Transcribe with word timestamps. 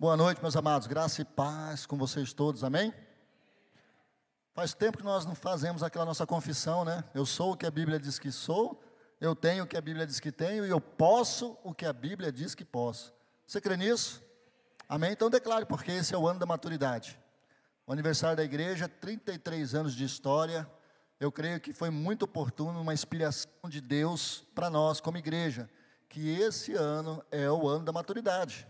Boa 0.00 0.16
noite, 0.16 0.40
meus 0.40 0.54
amados. 0.54 0.86
Graça 0.86 1.22
e 1.22 1.24
paz 1.24 1.84
com 1.84 1.98
vocês 1.98 2.32
todos, 2.32 2.62
amém? 2.62 2.94
Faz 4.54 4.72
tempo 4.72 4.98
que 4.98 5.02
nós 5.02 5.26
não 5.26 5.34
fazemos 5.34 5.82
aquela 5.82 6.04
nossa 6.04 6.24
confissão, 6.24 6.84
né? 6.84 7.02
Eu 7.12 7.26
sou 7.26 7.54
o 7.54 7.56
que 7.56 7.66
a 7.66 7.70
Bíblia 7.70 7.98
diz 7.98 8.16
que 8.16 8.30
sou, 8.30 8.80
eu 9.20 9.34
tenho 9.34 9.64
o 9.64 9.66
que 9.66 9.76
a 9.76 9.80
Bíblia 9.80 10.06
diz 10.06 10.20
que 10.20 10.30
tenho 10.30 10.64
e 10.64 10.70
eu 10.70 10.80
posso 10.80 11.58
o 11.64 11.74
que 11.74 11.84
a 11.84 11.92
Bíblia 11.92 12.30
diz 12.30 12.54
que 12.54 12.64
posso. 12.64 13.12
Você 13.44 13.60
crê 13.60 13.76
nisso? 13.76 14.22
Amém? 14.88 15.10
Então 15.10 15.28
declare, 15.28 15.66
porque 15.66 15.90
esse 15.90 16.14
é 16.14 16.16
o 16.16 16.28
ano 16.28 16.38
da 16.38 16.46
maturidade. 16.46 17.18
O 17.84 17.92
aniversário 17.92 18.36
da 18.36 18.44
igreja, 18.44 18.86
33 18.86 19.74
anos 19.74 19.96
de 19.96 20.04
história. 20.04 20.70
Eu 21.18 21.32
creio 21.32 21.58
que 21.58 21.72
foi 21.72 21.90
muito 21.90 22.22
oportuno, 22.22 22.80
uma 22.80 22.94
inspiração 22.94 23.50
de 23.68 23.80
Deus 23.80 24.46
para 24.54 24.70
nós, 24.70 25.00
como 25.00 25.18
igreja, 25.18 25.68
que 26.08 26.30
esse 26.40 26.74
ano 26.74 27.20
é 27.32 27.50
o 27.50 27.66
ano 27.66 27.84
da 27.84 27.90
maturidade 27.90 28.64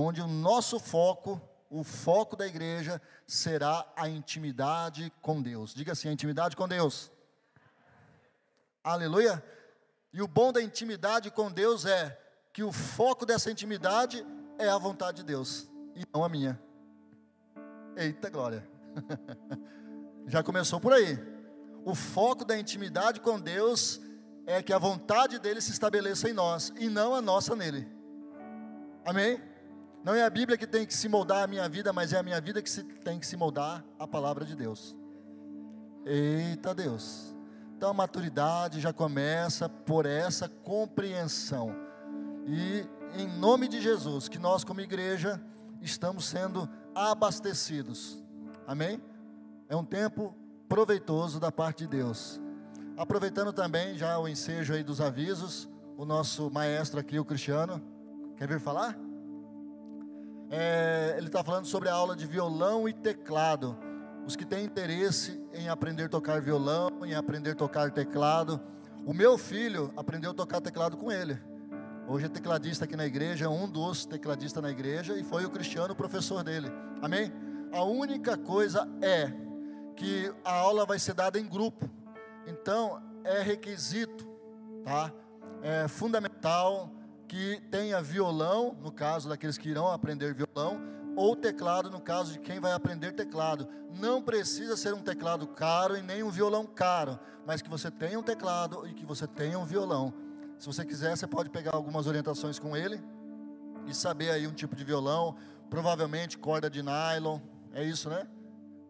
onde 0.00 0.20
o 0.20 0.26
nosso 0.26 0.80
foco, 0.80 1.40
o 1.68 1.84
foco 1.84 2.36
da 2.36 2.46
igreja, 2.46 3.00
será 3.26 3.86
a 3.96 4.08
intimidade 4.08 5.12
com 5.20 5.42
Deus. 5.42 5.74
Diga 5.74 5.92
assim: 5.92 6.08
a 6.08 6.12
intimidade 6.12 6.56
com 6.56 6.66
Deus. 6.66 7.10
Aleluia. 8.82 9.42
E 10.12 10.20
o 10.20 10.28
bom 10.28 10.52
da 10.52 10.62
intimidade 10.62 11.30
com 11.30 11.50
Deus 11.50 11.86
é 11.86 12.18
que 12.52 12.62
o 12.62 12.72
foco 12.72 13.24
dessa 13.24 13.50
intimidade 13.50 14.26
é 14.58 14.68
a 14.68 14.76
vontade 14.76 15.18
de 15.18 15.24
Deus 15.24 15.68
e 15.94 16.04
não 16.12 16.24
a 16.24 16.28
minha. 16.28 16.60
Eita 17.96 18.28
glória. 18.28 18.68
Já 20.26 20.42
começou 20.42 20.80
por 20.80 20.92
aí. 20.92 21.18
O 21.84 21.94
foco 21.94 22.44
da 22.44 22.58
intimidade 22.58 23.20
com 23.20 23.40
Deus 23.40 24.00
é 24.46 24.62
que 24.62 24.72
a 24.72 24.78
vontade 24.78 25.38
dele 25.38 25.60
se 25.60 25.72
estabeleça 25.72 26.28
em 26.28 26.32
nós 26.32 26.72
e 26.78 26.88
não 26.88 27.14
a 27.14 27.22
nossa 27.22 27.56
nele. 27.56 27.88
Amém? 29.04 29.40
Não 30.04 30.14
é 30.14 30.24
a 30.24 30.30
Bíblia 30.30 30.58
que 30.58 30.66
tem 30.66 30.84
que 30.84 30.94
se 30.94 31.08
moldar 31.08 31.44
a 31.44 31.46
minha 31.46 31.68
vida, 31.68 31.92
mas 31.92 32.12
é 32.12 32.18
a 32.18 32.22
minha 32.22 32.40
vida 32.40 32.60
que 32.60 32.68
se, 32.68 32.82
tem 32.82 33.20
que 33.20 33.26
se 33.26 33.36
moldar 33.36 33.84
a 33.98 34.06
palavra 34.06 34.44
de 34.44 34.56
Deus. 34.56 34.96
Eita 36.04 36.74
Deus. 36.74 37.36
Então 37.76 37.90
a 37.90 37.94
maturidade 37.94 38.80
já 38.80 38.92
começa 38.92 39.68
por 39.68 40.04
essa 40.04 40.48
compreensão. 40.48 41.74
E 42.46 42.84
em 43.14 43.28
nome 43.28 43.68
de 43.68 43.80
Jesus, 43.80 44.28
que 44.28 44.38
nós 44.38 44.64
como 44.64 44.80
igreja 44.80 45.40
estamos 45.80 46.24
sendo 46.24 46.68
abastecidos. 46.94 48.22
Amém? 48.66 49.00
É 49.68 49.76
um 49.76 49.84
tempo 49.84 50.34
proveitoso 50.68 51.38
da 51.38 51.52
parte 51.52 51.84
de 51.84 51.88
Deus. 51.88 52.40
Aproveitando 52.96 53.52
também 53.52 53.96
já 53.96 54.18
o 54.18 54.28
ensejo 54.28 54.74
aí 54.74 54.82
dos 54.82 55.00
avisos, 55.00 55.68
o 55.96 56.04
nosso 56.04 56.50
maestro 56.50 56.98
aqui, 56.98 57.18
o 57.18 57.24
Cristiano, 57.24 57.80
quer 58.36 58.48
vir 58.48 58.60
falar? 58.60 58.96
É, 60.54 61.14
ele 61.16 61.28
está 61.28 61.42
falando 61.42 61.64
sobre 61.64 61.88
a 61.88 61.94
aula 61.94 62.14
de 62.14 62.26
violão 62.26 62.86
e 62.86 62.92
teclado. 62.92 63.74
Os 64.26 64.36
que 64.36 64.44
têm 64.44 64.66
interesse 64.66 65.42
em 65.54 65.70
aprender 65.70 66.04
a 66.04 66.08
tocar 66.10 66.42
violão, 66.42 66.90
em 67.06 67.14
aprender 67.14 67.52
a 67.52 67.54
tocar 67.54 67.90
teclado. 67.90 68.60
O 69.06 69.14
meu 69.14 69.38
filho 69.38 69.90
aprendeu 69.96 70.32
a 70.32 70.34
tocar 70.34 70.60
teclado 70.60 70.98
com 70.98 71.10
ele. 71.10 71.40
Hoje 72.06 72.26
é 72.26 72.28
tecladista 72.28 72.84
aqui 72.84 72.94
na 72.94 73.06
igreja, 73.06 73.48
um 73.48 73.66
dos 73.66 74.04
tecladistas 74.04 74.62
na 74.62 74.70
igreja, 74.70 75.16
e 75.16 75.24
foi 75.24 75.46
o 75.46 75.50
Cristiano, 75.50 75.94
o 75.94 75.96
professor 75.96 76.44
dele. 76.44 76.70
Amém? 77.00 77.32
A 77.72 77.82
única 77.82 78.36
coisa 78.36 78.86
é 79.00 79.32
que 79.96 80.30
a 80.44 80.52
aula 80.52 80.84
vai 80.84 80.98
ser 80.98 81.14
dada 81.14 81.40
em 81.40 81.48
grupo. 81.48 81.88
Então, 82.46 83.00
é 83.24 83.40
requisito, 83.40 84.28
tá? 84.84 85.10
É 85.62 85.88
fundamental 85.88 86.92
que 87.32 87.62
tenha 87.70 88.02
violão, 88.02 88.76
no 88.82 88.92
caso 88.92 89.26
daqueles 89.26 89.56
que 89.56 89.70
irão 89.70 89.88
aprender 89.88 90.34
violão, 90.34 90.78
ou 91.16 91.34
teclado, 91.34 91.90
no 91.90 91.98
caso 91.98 92.34
de 92.34 92.38
quem 92.38 92.60
vai 92.60 92.74
aprender 92.74 93.12
teclado. 93.12 93.66
Não 93.98 94.20
precisa 94.20 94.76
ser 94.76 94.92
um 94.92 95.00
teclado 95.00 95.46
caro 95.46 95.96
e 95.96 96.02
nem 96.02 96.22
um 96.22 96.28
violão 96.28 96.66
caro, 96.66 97.18
mas 97.46 97.62
que 97.62 97.70
você 97.70 97.90
tenha 97.90 98.18
um 98.18 98.22
teclado 98.22 98.86
e 98.86 98.92
que 98.92 99.06
você 99.06 99.26
tenha 99.26 99.58
um 99.58 99.64
violão. 99.64 100.12
Se 100.58 100.66
você 100.66 100.84
quiser, 100.84 101.16
você 101.16 101.26
pode 101.26 101.48
pegar 101.48 101.74
algumas 101.74 102.06
orientações 102.06 102.58
com 102.58 102.76
ele 102.76 103.02
e 103.86 103.94
saber 103.94 104.28
aí 104.28 104.46
um 104.46 104.52
tipo 104.52 104.76
de 104.76 104.84
violão, 104.84 105.34
provavelmente 105.70 106.36
corda 106.36 106.68
de 106.68 106.82
nylon, 106.82 107.38
é 107.72 107.82
isso, 107.82 108.10
né? 108.10 108.26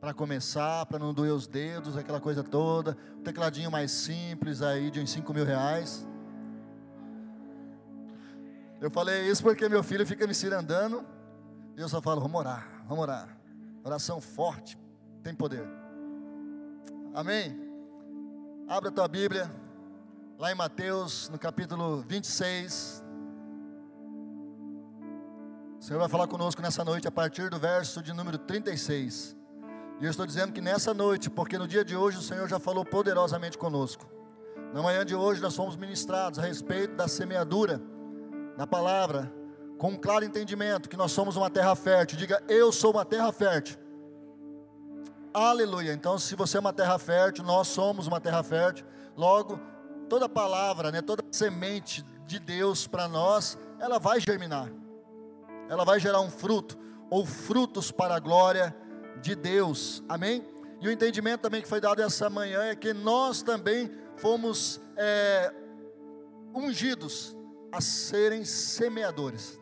Para 0.00 0.12
começar, 0.12 0.84
para 0.86 0.98
não 0.98 1.14
doer 1.14 1.32
os 1.32 1.46
dedos, 1.46 1.96
aquela 1.96 2.20
coisa 2.20 2.42
toda. 2.42 2.98
Um 3.16 3.22
tecladinho 3.22 3.70
mais 3.70 3.92
simples 3.92 4.62
aí 4.62 4.90
de 4.90 4.98
uns 4.98 5.12
5 5.12 5.32
mil 5.32 5.44
reais. 5.44 6.08
Eu 8.82 8.90
falei 8.90 9.28
isso 9.30 9.44
porque 9.44 9.68
meu 9.68 9.80
filho 9.80 10.04
fica 10.04 10.26
me 10.26 10.34
cirandando. 10.34 11.06
E 11.76 11.80
eu 11.80 11.88
só 11.88 12.02
falo, 12.02 12.20
vamos 12.20 12.36
orar, 12.36 12.82
vamos 12.88 13.04
orar. 13.04 13.28
Oração 13.84 14.20
forte, 14.20 14.76
tem 15.22 15.32
poder. 15.32 15.64
Amém? 17.14 17.56
Abra 18.66 18.90
tua 18.90 19.06
Bíblia, 19.06 19.48
lá 20.36 20.50
em 20.50 20.56
Mateus, 20.56 21.28
no 21.28 21.38
capítulo 21.38 22.02
26. 22.08 23.04
O 25.78 25.84
Senhor 25.84 26.00
vai 26.00 26.08
falar 26.08 26.26
conosco 26.26 26.60
nessa 26.60 26.84
noite 26.84 27.06
a 27.06 27.12
partir 27.12 27.50
do 27.50 27.60
verso 27.60 28.02
de 28.02 28.12
número 28.12 28.36
36. 28.36 29.36
E 30.00 30.04
eu 30.04 30.10
estou 30.10 30.26
dizendo 30.26 30.52
que 30.52 30.60
nessa 30.60 30.92
noite, 30.92 31.30
porque 31.30 31.56
no 31.56 31.68
dia 31.68 31.84
de 31.84 31.96
hoje 31.96 32.18
o 32.18 32.22
Senhor 32.22 32.48
já 32.48 32.58
falou 32.58 32.84
poderosamente 32.84 33.56
conosco. 33.56 34.10
Na 34.74 34.82
manhã 34.82 35.06
de 35.06 35.14
hoje 35.14 35.40
nós 35.40 35.54
fomos 35.54 35.76
ministrados 35.76 36.40
a 36.40 36.42
respeito 36.42 36.96
da 36.96 37.06
semeadura 37.06 37.80
na 38.56 38.66
palavra, 38.66 39.32
com 39.78 39.90
um 39.90 39.96
claro 39.96 40.24
entendimento 40.24 40.88
que 40.88 40.96
nós 40.96 41.12
somos 41.12 41.36
uma 41.36 41.50
terra 41.50 41.74
fértil. 41.74 42.18
Diga, 42.18 42.42
eu 42.48 42.70
sou 42.70 42.92
uma 42.92 43.04
terra 43.04 43.32
fértil. 43.32 43.76
Aleluia. 45.34 45.92
Então, 45.92 46.18
se 46.18 46.36
você 46.36 46.58
é 46.58 46.60
uma 46.60 46.72
terra 46.72 46.98
fértil, 46.98 47.44
nós 47.44 47.68
somos 47.68 48.06
uma 48.06 48.20
terra 48.20 48.42
fértil. 48.42 48.86
Logo, 49.16 49.58
toda 50.08 50.28
palavra, 50.28 50.92
né, 50.92 51.00
toda 51.00 51.24
semente 51.30 52.04
de 52.26 52.38
Deus 52.38 52.86
para 52.86 53.08
nós, 53.08 53.58
ela 53.80 53.98
vai 53.98 54.20
germinar. 54.20 54.70
Ela 55.68 55.84
vai 55.84 55.98
gerar 55.98 56.20
um 56.20 56.30
fruto 56.30 56.78
ou 57.10 57.24
frutos 57.26 57.90
para 57.90 58.14
a 58.14 58.20
glória 58.20 58.76
de 59.20 59.34
Deus. 59.34 60.02
Amém? 60.08 60.44
E 60.80 60.88
o 60.88 60.90
entendimento 60.90 61.40
também 61.40 61.62
que 61.62 61.68
foi 61.68 61.80
dado 61.80 62.02
essa 62.02 62.28
manhã 62.28 62.62
é 62.64 62.76
que 62.76 62.92
nós 62.92 63.42
também 63.42 63.90
fomos 64.16 64.80
é, 64.96 65.52
ungidos 66.54 67.36
a 67.72 67.80
serem 67.80 68.44
semeadores. 68.44 69.58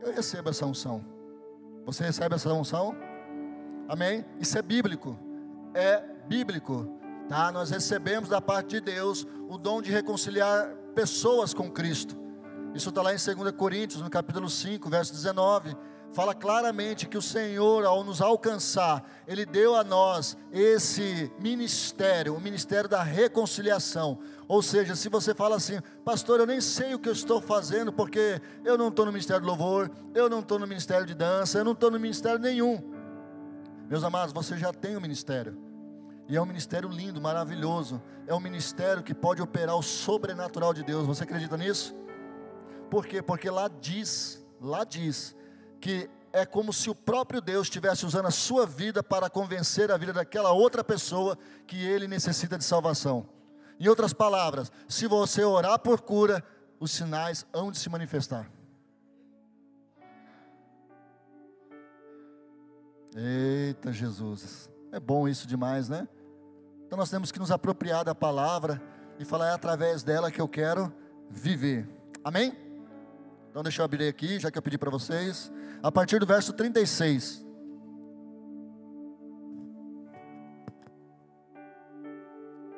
Eu 0.00 0.14
recebo 0.14 0.50
essa 0.50 0.66
unção. 0.66 1.04
Você 1.86 2.04
recebe 2.04 2.34
essa 2.34 2.52
unção? 2.52 2.94
Amém? 3.88 4.24
Isso 4.38 4.56
é 4.58 4.62
bíblico. 4.62 5.18
É 5.72 6.02
bíblico. 6.28 6.86
Tá? 7.28 7.50
Nós 7.50 7.70
recebemos 7.70 8.28
da 8.28 8.40
parte 8.40 8.68
de 8.68 8.80
Deus 8.80 9.26
o 9.48 9.56
dom 9.56 9.80
de 9.80 9.90
reconciliar 9.90 10.68
pessoas 10.94 11.54
com 11.54 11.70
Cristo. 11.70 12.16
Isso 12.74 12.90
está 12.90 13.00
lá 13.02 13.14
em 13.14 13.16
2 13.16 13.52
Coríntios, 13.52 14.02
no 14.02 14.10
capítulo 14.10 14.48
5, 14.48 14.88
verso 14.90 15.12
19 15.12 15.74
fala 16.14 16.32
claramente 16.34 17.08
que 17.08 17.18
o 17.18 17.22
Senhor, 17.22 17.84
ao 17.84 18.04
nos 18.04 18.22
alcançar, 18.22 19.04
Ele 19.26 19.44
deu 19.44 19.74
a 19.74 19.82
nós 19.82 20.38
esse 20.52 21.30
ministério, 21.40 22.34
o 22.34 22.40
ministério 22.40 22.88
da 22.88 23.02
reconciliação. 23.02 24.20
Ou 24.46 24.62
seja, 24.62 24.94
se 24.94 25.08
você 25.08 25.34
fala 25.34 25.56
assim, 25.56 25.80
pastor, 26.04 26.38
eu 26.38 26.46
nem 26.46 26.60
sei 26.60 26.94
o 26.94 26.98
que 26.98 27.08
eu 27.08 27.12
estou 27.12 27.40
fazendo, 27.40 27.92
porque 27.92 28.40
eu 28.64 28.78
não 28.78 28.88
estou 28.88 29.04
no 29.04 29.12
ministério 29.12 29.42
de 29.42 29.48
louvor, 29.48 29.90
eu 30.14 30.30
não 30.30 30.38
estou 30.38 30.58
no 30.58 30.66
ministério 30.66 31.04
de 31.04 31.14
dança, 31.14 31.58
eu 31.58 31.64
não 31.64 31.72
estou 31.72 31.90
no 31.90 31.98
ministério 31.98 32.38
nenhum. 32.38 32.80
Meus 33.88 34.04
amados, 34.04 34.32
você 34.32 34.56
já 34.56 34.72
tem 34.72 34.94
o 34.94 34.98
um 34.98 35.02
ministério. 35.02 35.58
E 36.28 36.36
é 36.36 36.40
um 36.40 36.46
ministério 36.46 36.88
lindo, 36.88 37.20
maravilhoso. 37.20 38.00
É 38.26 38.32
um 38.32 38.40
ministério 38.40 39.02
que 39.02 39.12
pode 39.12 39.42
operar 39.42 39.76
o 39.76 39.82
sobrenatural 39.82 40.72
de 40.72 40.82
Deus. 40.82 41.06
Você 41.06 41.24
acredita 41.24 41.56
nisso? 41.56 41.94
Por 42.88 43.04
quê? 43.04 43.20
Porque 43.20 43.50
lá 43.50 43.68
diz, 43.68 44.42
lá 44.60 44.84
diz 44.84 45.36
que 45.84 46.08
é 46.32 46.46
como 46.46 46.72
se 46.72 46.88
o 46.88 46.94
próprio 46.94 47.42
Deus 47.42 47.66
estivesse 47.66 48.06
usando 48.06 48.24
a 48.24 48.30
sua 48.30 48.64
vida 48.64 49.02
para 49.02 49.28
convencer 49.28 49.92
a 49.92 49.98
vida 49.98 50.14
daquela 50.14 50.50
outra 50.50 50.82
pessoa 50.82 51.36
que 51.66 51.76
ele 51.76 52.08
necessita 52.08 52.56
de 52.56 52.64
salvação. 52.64 53.28
Em 53.78 53.86
outras 53.86 54.14
palavras, 54.14 54.72
se 54.88 55.06
você 55.06 55.44
orar 55.44 55.78
por 55.78 56.00
cura, 56.00 56.42
os 56.80 56.90
sinais 56.90 57.44
hão 57.52 57.70
de 57.70 57.78
se 57.78 57.90
manifestar. 57.90 58.50
Eita 63.14 63.92
Jesus, 63.92 64.70
é 64.90 64.98
bom 64.98 65.28
isso 65.28 65.46
demais, 65.46 65.90
né? 65.90 66.08
Então 66.86 66.96
nós 66.96 67.10
temos 67.10 67.30
que 67.30 67.38
nos 67.38 67.50
apropriar 67.50 68.06
da 68.06 68.14
palavra 68.14 68.80
e 69.18 69.24
falar 69.26 69.48
é 69.48 69.52
através 69.52 70.02
dela 70.02 70.30
que 70.30 70.40
eu 70.40 70.48
quero 70.48 70.90
viver. 71.28 71.86
Amém? 72.24 72.63
Então 73.54 73.62
deixa 73.62 73.82
eu 73.82 73.84
abrir 73.84 74.08
aqui, 74.08 74.40
já 74.40 74.50
que 74.50 74.58
eu 74.58 74.62
pedi 74.62 74.76
para 74.76 74.90
vocês 74.90 75.48
a 75.80 75.92
partir 75.92 76.18
do 76.18 76.26
verso 76.26 76.52
36. 76.52 77.46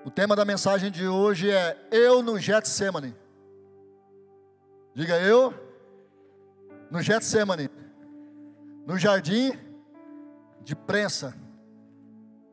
O 0.04 0.10
tema 0.10 0.36
da 0.36 0.44
mensagem 0.44 0.90
de 0.90 1.08
hoje 1.08 1.50
é 1.50 1.78
Eu 1.90 2.22
no 2.22 2.38
Getsemane. 2.38 3.16
Diga 4.94 5.18
eu 5.18 5.54
no 6.90 7.00
Getsemane, 7.00 7.70
no 8.86 8.98
jardim 8.98 9.52
de 10.60 10.76
prensa, 10.76 11.34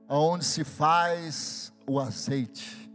onde 0.07 0.45
se 0.45 0.63
faz 0.63 1.73
o 1.85 1.99
azeite. 1.99 2.89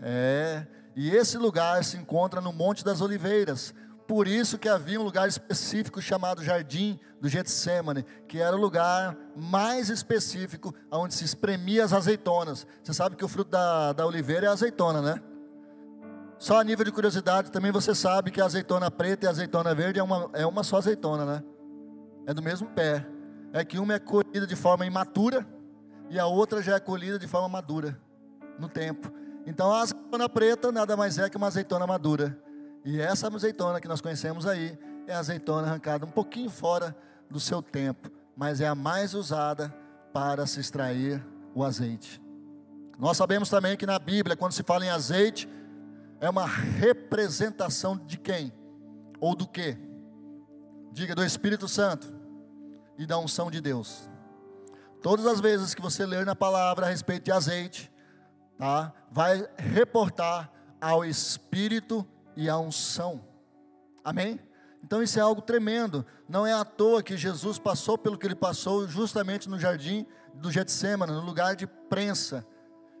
É, 0.00 0.64
e 0.94 1.10
esse 1.10 1.36
lugar 1.36 1.82
se 1.82 1.96
encontra 1.96 2.40
no 2.40 2.52
Monte 2.52 2.84
das 2.84 3.00
Oliveiras. 3.00 3.74
Por 4.06 4.26
isso 4.26 4.58
que 4.58 4.68
havia 4.68 5.00
um 5.00 5.04
lugar 5.04 5.28
específico 5.28 6.00
chamado 6.02 6.42
Jardim 6.42 6.98
do 7.20 7.28
Getsemane, 7.28 8.04
que 8.26 8.40
era 8.40 8.56
o 8.56 8.60
lugar 8.60 9.16
mais 9.36 9.88
específico 9.88 10.74
onde 10.90 11.14
se 11.14 11.24
espremia 11.24 11.84
as 11.84 11.92
azeitonas. 11.92 12.66
Você 12.82 12.92
sabe 12.92 13.16
que 13.16 13.24
o 13.24 13.28
fruto 13.28 13.50
da, 13.50 13.92
da 13.92 14.06
oliveira 14.06 14.46
é 14.46 14.50
azeitona, 14.50 15.00
né? 15.00 15.22
Só 16.38 16.58
a 16.58 16.64
nível 16.64 16.84
de 16.84 16.90
curiosidade, 16.90 17.52
também 17.52 17.70
você 17.70 17.94
sabe 17.94 18.32
que 18.32 18.40
a 18.40 18.44
azeitona 18.44 18.90
preta 18.90 19.24
e 19.24 19.28
a 19.28 19.30
azeitona 19.30 19.72
verde 19.74 20.00
é 20.00 20.02
uma, 20.02 20.28
é 20.32 20.44
uma 20.44 20.64
só 20.64 20.78
azeitona, 20.78 21.24
né? 21.24 21.44
É 22.26 22.34
do 22.34 22.42
mesmo 22.42 22.68
pé. 22.70 23.06
É 23.52 23.64
que 23.64 23.78
uma 23.78 23.94
é 23.94 23.98
colhida 24.00 24.46
de 24.46 24.56
forma 24.56 24.84
imatura 24.84 25.46
e 26.10 26.18
a 26.18 26.26
outra 26.26 26.60
já 26.60 26.74
é 26.74 26.80
colhida 26.80 27.18
de 27.18 27.28
forma 27.28 27.48
madura, 27.48 27.96
no 28.58 28.68
tempo. 28.68 29.12
Então 29.46 29.72
a 29.72 29.82
azeitona 29.82 30.28
preta 30.28 30.72
nada 30.72 30.96
mais 30.96 31.16
é 31.18 31.30
que 31.30 31.36
uma 31.36 31.46
azeitona 31.46 31.86
madura. 31.86 32.36
E 32.84 33.00
essa 33.00 33.28
azeitona 33.28 33.80
que 33.80 33.88
nós 33.88 34.00
conhecemos 34.00 34.46
aí 34.46 34.78
é 35.06 35.14
a 35.14 35.18
azeitona 35.18 35.66
arrancada 35.66 36.04
um 36.04 36.10
pouquinho 36.10 36.50
fora 36.50 36.96
do 37.30 37.38
seu 37.38 37.62
tempo, 37.62 38.10
mas 38.36 38.60
é 38.60 38.66
a 38.66 38.74
mais 38.74 39.14
usada 39.14 39.74
para 40.12 40.46
se 40.46 40.60
extrair 40.60 41.24
o 41.54 41.64
azeite. 41.64 42.20
Nós 42.98 43.16
sabemos 43.16 43.48
também 43.48 43.76
que 43.76 43.86
na 43.86 43.98
Bíblia, 43.98 44.36
quando 44.36 44.52
se 44.52 44.62
fala 44.62 44.84
em 44.84 44.90
azeite, 44.90 45.48
é 46.20 46.28
uma 46.28 46.46
representação 46.46 47.96
de 47.96 48.18
quem? 48.18 48.52
Ou 49.18 49.34
do 49.34 49.46
que? 49.46 49.76
Diga 50.92 51.14
do 51.14 51.24
Espírito 51.24 51.66
Santo 51.68 52.12
e 52.98 53.06
da 53.06 53.18
unção 53.18 53.50
de 53.50 53.60
Deus. 53.60 54.10
Todas 55.02 55.26
as 55.26 55.40
vezes 55.40 55.74
que 55.74 55.82
você 55.82 56.06
ler 56.06 56.24
na 56.24 56.36
palavra 56.36 56.86
a 56.86 56.88
respeito 56.88 57.24
de 57.24 57.32
azeite, 57.32 57.90
tá? 58.58 58.92
Vai 59.10 59.48
reportar 59.56 60.52
ao 60.80 61.04
Espírito 61.04 62.06
e 62.36 62.48
à 62.48 62.58
unção. 62.58 63.24
Amém? 64.04 64.40
Então 64.84 65.02
isso 65.02 65.18
é 65.18 65.22
algo 65.22 65.40
tremendo. 65.40 66.04
Não 66.28 66.46
é 66.46 66.52
à 66.52 66.64
toa 66.64 67.02
que 67.02 67.16
Jesus 67.16 67.58
passou 67.58 67.96
pelo 67.96 68.18
que 68.18 68.26
ele 68.26 68.34
passou 68.34 68.86
justamente 68.88 69.48
no 69.48 69.58
jardim 69.58 70.06
do 70.34 70.50
Getsemane, 70.50 71.12
no 71.12 71.20
lugar 71.20 71.54
de 71.54 71.66
prensa. 71.66 72.46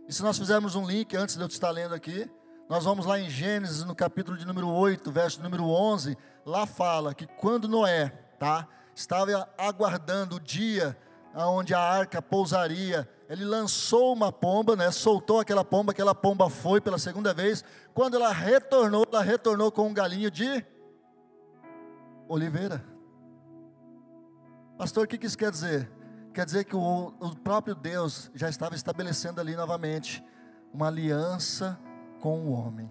E 0.08 0.12
se 0.12 0.22
nós 0.22 0.38
fizermos 0.38 0.74
um 0.74 0.86
link 0.86 1.16
antes 1.16 1.36
de 1.36 1.42
eu 1.42 1.46
estar 1.46 1.70
lendo 1.70 1.94
aqui, 1.94 2.30
nós 2.68 2.84
vamos 2.84 3.04
lá 3.04 3.18
em 3.18 3.28
Gênesis, 3.28 3.84
no 3.84 3.94
capítulo 3.94 4.36
de 4.36 4.46
número 4.46 4.68
8, 4.68 5.10
verso 5.10 5.42
número 5.42 5.64
11, 5.64 6.16
lá 6.46 6.66
fala 6.66 7.14
que 7.14 7.26
quando 7.26 7.68
Noé, 7.68 8.08
tá, 8.38 8.66
estava 8.94 9.48
aguardando 9.58 10.36
o 10.36 10.40
dia 10.40 10.96
onde 11.34 11.74
a 11.74 11.80
arca 11.80 12.20
pousaria, 12.20 13.08
ele 13.28 13.44
lançou 13.44 14.12
uma 14.12 14.30
pomba, 14.30 14.76
né, 14.76 14.90
soltou 14.90 15.40
aquela 15.40 15.64
pomba, 15.64 15.92
aquela 15.92 16.14
pomba 16.14 16.50
foi 16.50 16.80
pela 16.80 16.98
segunda 16.98 17.32
vez. 17.32 17.64
Quando 17.94 18.16
ela 18.16 18.32
retornou, 18.32 19.06
ela 19.10 19.22
retornou 19.22 19.72
com 19.72 19.88
um 19.88 19.94
galinho 19.94 20.30
de 20.30 20.64
oliveira. 22.28 22.84
Pastor, 24.76 25.04
o 25.04 25.08
que 25.08 25.24
isso 25.24 25.38
quer 25.38 25.50
dizer? 25.50 25.90
Quer 26.34 26.44
dizer 26.44 26.64
que 26.64 26.74
o, 26.76 27.14
o 27.20 27.36
próprio 27.36 27.74
Deus 27.74 28.30
já 28.34 28.48
estava 28.48 28.74
estabelecendo 28.74 29.40
ali 29.40 29.54
novamente 29.54 30.24
uma 30.72 30.88
aliança 30.88 31.78
com 32.20 32.40
o 32.46 32.52
homem. 32.52 32.90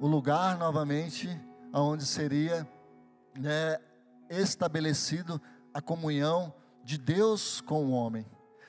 O 0.00 0.06
lugar 0.06 0.58
novamente 0.58 1.28
onde 1.72 2.04
seria 2.04 2.66
né, 3.38 3.78
estabelecido 4.30 5.40
a 5.72 5.80
comunhão 5.80 6.54
de 6.86 6.96
Deus 6.96 7.60
com 7.60 7.84
o 7.84 7.90
homem. 7.90 8.24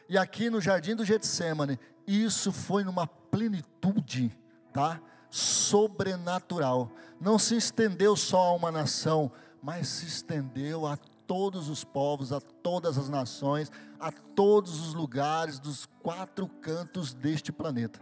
E 0.10 0.18
aqui 0.18 0.50
no 0.50 0.60
jardim 0.60 0.96
do 0.96 1.06
Getsemane, 1.06 1.80
isso 2.08 2.52
foi 2.52 2.84
numa 2.84 3.06
plenitude, 3.06 4.36
tá? 4.74 5.00
Sobrenatural. 5.30 6.92
Não 7.22 7.38
se 7.38 7.56
estendeu 7.56 8.16
só 8.16 8.48
a 8.48 8.54
uma 8.56 8.72
nação, 8.72 9.32
mas 9.62 9.88
se 9.88 10.08
estendeu 10.08 10.88
a 10.88 10.98
todos 11.28 11.70
os 11.70 11.84
povos, 11.84 12.34
a 12.34 12.42
todas 12.42 12.98
as 12.98 13.08
nações, 13.08 13.72
a 14.00 14.12
todos 14.12 14.82
os 14.82 14.96
lugares 14.96 15.60
dos 15.60 15.86
quatro 16.02 16.48
cantos 16.48 17.14
deste 17.14 17.52
planeta. 17.52 18.02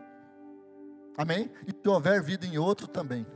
Amém? 1.17 1.51
E 1.67 1.71
se 1.71 1.89
houver 1.89 2.23
vida 2.23 2.45
em 2.45 2.57
outro 2.57 2.88
também, 2.88 3.27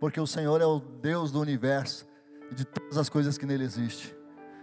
porque 0.00 0.20
o 0.20 0.26
Senhor 0.26 0.60
é 0.60 0.66
o 0.66 0.80
Deus 0.80 1.30
do 1.30 1.40
universo 1.40 2.06
e 2.50 2.54
de 2.56 2.64
todas 2.64 2.98
as 2.98 3.08
coisas 3.08 3.38
que 3.38 3.46
nele 3.46 3.62
existem. 3.62 4.17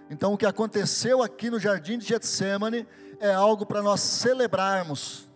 Então, 0.09 0.33
o 0.33 0.37
que 0.37 0.45
aconteceu 0.45 1.23
aqui 1.23 1.49
no 1.49 1.59
jardim 1.59 1.97
de 1.97 2.05
Getsemane 2.05 2.87
é 3.19 3.33
algo 3.33 3.65
para 3.65 3.81
nós 3.81 4.01
celebrarmos. 4.01 5.27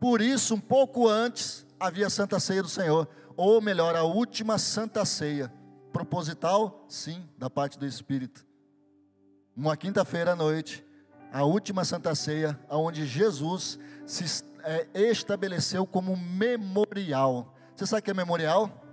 Por 0.00 0.20
isso, 0.20 0.54
um 0.54 0.60
pouco 0.60 1.08
antes, 1.08 1.66
havia 1.78 2.06
a 2.06 2.10
Santa 2.10 2.40
Ceia 2.40 2.62
do 2.62 2.68
Senhor, 2.68 3.08
ou 3.36 3.60
melhor, 3.60 3.94
a 3.94 4.02
última 4.02 4.58
Santa 4.58 5.04
Ceia, 5.04 5.52
proposital, 5.92 6.84
sim, 6.88 7.24
da 7.38 7.48
parte 7.48 7.78
do 7.78 7.86
Espírito. 7.86 8.44
Uma 9.56 9.76
quinta-feira 9.76 10.32
à 10.32 10.36
noite, 10.36 10.84
a 11.32 11.44
última 11.44 11.84
Santa 11.84 12.14
Ceia, 12.14 12.58
onde 12.68 13.06
Jesus 13.06 13.78
se 14.06 14.44
é, 14.64 14.86
estabeleceu 14.94 15.86
como 15.86 16.16
memorial. 16.16 17.54
Você 17.76 17.86
sabe 17.86 18.00
o 18.00 18.02
que 18.04 18.10
é 18.10 18.14
memorial? 18.14 18.84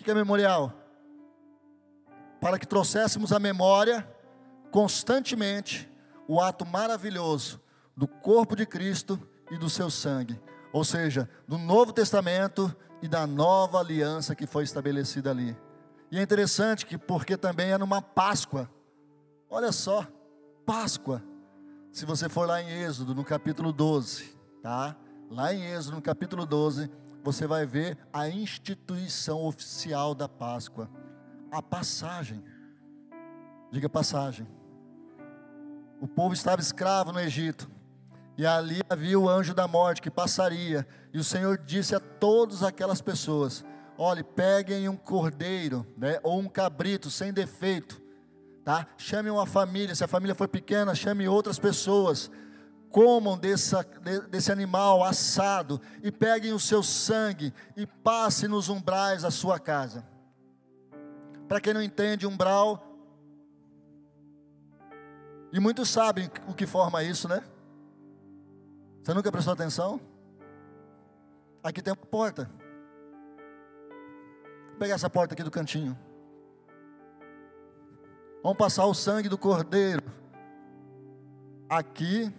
O 0.00 0.04
que 0.04 0.10
é 0.10 0.14
memorial? 0.14 0.72
Para 2.40 2.58
que 2.58 2.66
trouxéssemos 2.66 3.32
à 3.32 3.38
memória 3.38 4.08
constantemente 4.70 5.90
o 6.26 6.40
ato 6.40 6.64
maravilhoso 6.64 7.60
do 7.96 8.08
corpo 8.08 8.56
de 8.56 8.64
Cristo 8.64 9.20
e 9.50 9.58
do 9.58 9.68
seu 9.68 9.90
sangue, 9.90 10.40
ou 10.72 10.84
seja, 10.84 11.28
do 11.46 11.58
Novo 11.58 11.92
Testamento 11.92 12.74
e 13.02 13.08
da 13.08 13.26
nova 13.26 13.80
aliança 13.80 14.34
que 14.34 14.46
foi 14.46 14.64
estabelecida 14.64 15.30
ali. 15.30 15.56
E 16.10 16.18
é 16.18 16.22
interessante 16.22 16.86
que 16.86 16.96
porque 16.96 17.36
também 17.36 17.72
é 17.72 17.78
numa 17.78 18.00
Páscoa. 18.00 18.70
Olha 19.48 19.72
só, 19.72 20.06
Páscoa. 20.64 21.22
Se 21.92 22.06
você 22.06 22.28
for 22.28 22.46
lá 22.46 22.62
em 22.62 22.70
Êxodo, 22.70 23.14
no 23.14 23.24
capítulo 23.24 23.72
12, 23.72 24.36
tá? 24.62 24.96
Lá 25.28 25.52
em 25.52 25.64
Êxodo, 25.64 25.96
no 25.96 26.02
capítulo 26.02 26.46
12, 26.46 26.90
você 27.22 27.46
vai 27.46 27.66
ver 27.66 27.98
a 28.12 28.28
instituição 28.28 29.44
oficial 29.44 30.14
da 30.14 30.28
Páscoa 30.28 30.88
a 31.50 31.62
passagem. 31.62 32.42
Diga 33.70 33.88
passagem. 33.88 34.46
O 36.00 36.08
povo 36.08 36.32
estava 36.34 36.60
escravo 36.60 37.12
no 37.12 37.20
Egito. 37.20 37.70
E 38.36 38.46
ali 38.46 38.80
havia 38.88 39.18
o 39.18 39.28
anjo 39.28 39.52
da 39.52 39.68
morte 39.68 40.00
que 40.00 40.10
passaria. 40.10 40.86
E 41.12 41.18
o 41.18 41.24
Senhor 41.24 41.58
disse 41.58 41.94
a 41.94 42.00
todas 42.00 42.62
aquelas 42.62 43.02
pessoas: 43.02 43.64
Olhe, 43.98 44.22
peguem 44.22 44.88
um 44.88 44.96
cordeiro, 44.96 45.86
né, 45.96 46.18
ou 46.22 46.40
um 46.40 46.48
cabrito 46.48 47.10
sem 47.10 47.32
defeito, 47.32 48.00
tá? 48.64 48.86
Chame 48.96 49.28
uma 49.28 49.44
família. 49.44 49.94
Se 49.94 50.02
a 50.02 50.08
família 50.08 50.34
for 50.34 50.48
pequena, 50.48 50.94
chame 50.94 51.28
outras 51.28 51.58
pessoas. 51.58 52.30
Comam 52.88 53.38
desse, 53.38 53.76
desse 54.30 54.50
animal 54.50 55.04
assado 55.04 55.80
e 56.02 56.10
peguem 56.10 56.52
o 56.52 56.58
seu 56.58 56.82
sangue 56.82 57.52
e 57.76 57.86
passe 57.86 58.48
nos 58.48 58.68
umbrais 58.68 59.22
da 59.22 59.30
sua 59.30 59.60
casa. 59.60 60.04
Para 61.50 61.60
quem 61.60 61.74
não 61.74 61.82
entende, 61.82 62.28
umbral. 62.28 62.80
E 65.52 65.58
muitos 65.58 65.88
sabem 65.90 66.30
o 66.46 66.54
que 66.54 66.64
forma 66.64 67.02
isso, 67.02 67.26
né? 67.26 67.42
Você 69.02 69.12
nunca 69.12 69.32
prestou 69.32 69.52
atenção? 69.52 70.00
Aqui 71.60 71.82
tem 71.82 71.92
uma 71.92 72.06
porta. 72.06 72.48
Vou 74.68 74.76
pegar 74.78 74.94
essa 74.94 75.10
porta 75.10 75.34
aqui 75.34 75.42
do 75.42 75.50
cantinho. 75.50 75.98
Vamos 78.44 78.56
passar 78.56 78.86
o 78.86 78.94
sangue 78.94 79.28
do 79.28 79.36
cordeiro. 79.36 80.04
Aqui. 81.68 82.32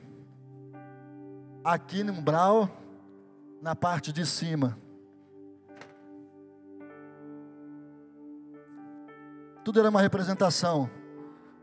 Aqui 1.66 2.02
no 2.02 2.14
umbral. 2.14 2.70
Na 3.62 3.76
parte 3.76 4.14
de 4.14 4.26
cima. 4.26 4.81
Tudo 9.64 9.80
era 9.80 9.90
uma 9.90 10.02
representação 10.02 10.90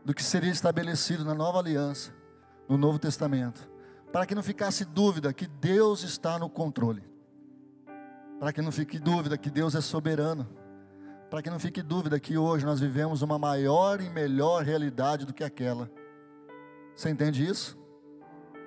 do 0.05 0.13
que 0.13 0.23
seria 0.23 0.51
estabelecido 0.51 1.25
na 1.25 1.33
nova 1.33 1.59
aliança, 1.59 2.13
no 2.67 2.77
Novo 2.77 2.97
Testamento, 2.97 3.69
para 4.11 4.25
que 4.25 4.33
não 4.33 4.41
ficasse 4.41 4.85
dúvida 4.85 5.33
que 5.33 5.45
Deus 5.45 6.03
está 6.03 6.39
no 6.39 6.49
controle, 6.49 7.03
para 8.39 8.53
que 8.53 8.61
não 8.61 8.71
fique 8.71 8.97
dúvida 8.97 9.37
que 9.37 9.49
Deus 9.49 9.75
é 9.75 9.81
soberano, 9.81 10.47
para 11.29 11.41
que 11.41 11.49
não 11.49 11.59
fique 11.59 11.81
dúvida 11.81 12.19
que 12.19 12.37
hoje 12.37 12.65
nós 12.65 12.79
vivemos 12.79 13.21
uma 13.21 13.37
maior 13.37 13.99
e 13.99 14.09
melhor 14.09 14.63
realidade 14.63 15.25
do 15.25 15.33
que 15.33 15.43
aquela. 15.43 15.91
Você 16.95 17.09
entende 17.09 17.45
isso? 17.45 17.77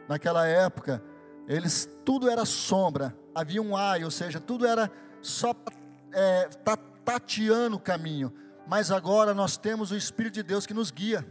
Naquela 0.06 0.46
época, 0.46 1.02
eles 1.48 1.88
tudo 2.04 2.28
era 2.28 2.44
sombra, 2.44 3.16
havia 3.34 3.62
um 3.62 3.74
ai, 3.74 4.04
ou 4.04 4.10
seja, 4.10 4.38
tudo 4.38 4.66
era 4.66 4.92
só 5.22 5.54
é, 6.12 6.50
tateando 7.04 7.76
o 7.76 7.80
caminho 7.80 8.41
mas 8.66 8.90
agora 8.90 9.35
nós 9.35 9.57
temos 9.57 9.90
o 9.90 9.97
Espírito 9.97 10.35
de 10.35 10.42
Deus 10.42 10.66
que 10.66 10.75
nos 10.75 10.90
guia. 10.90 11.26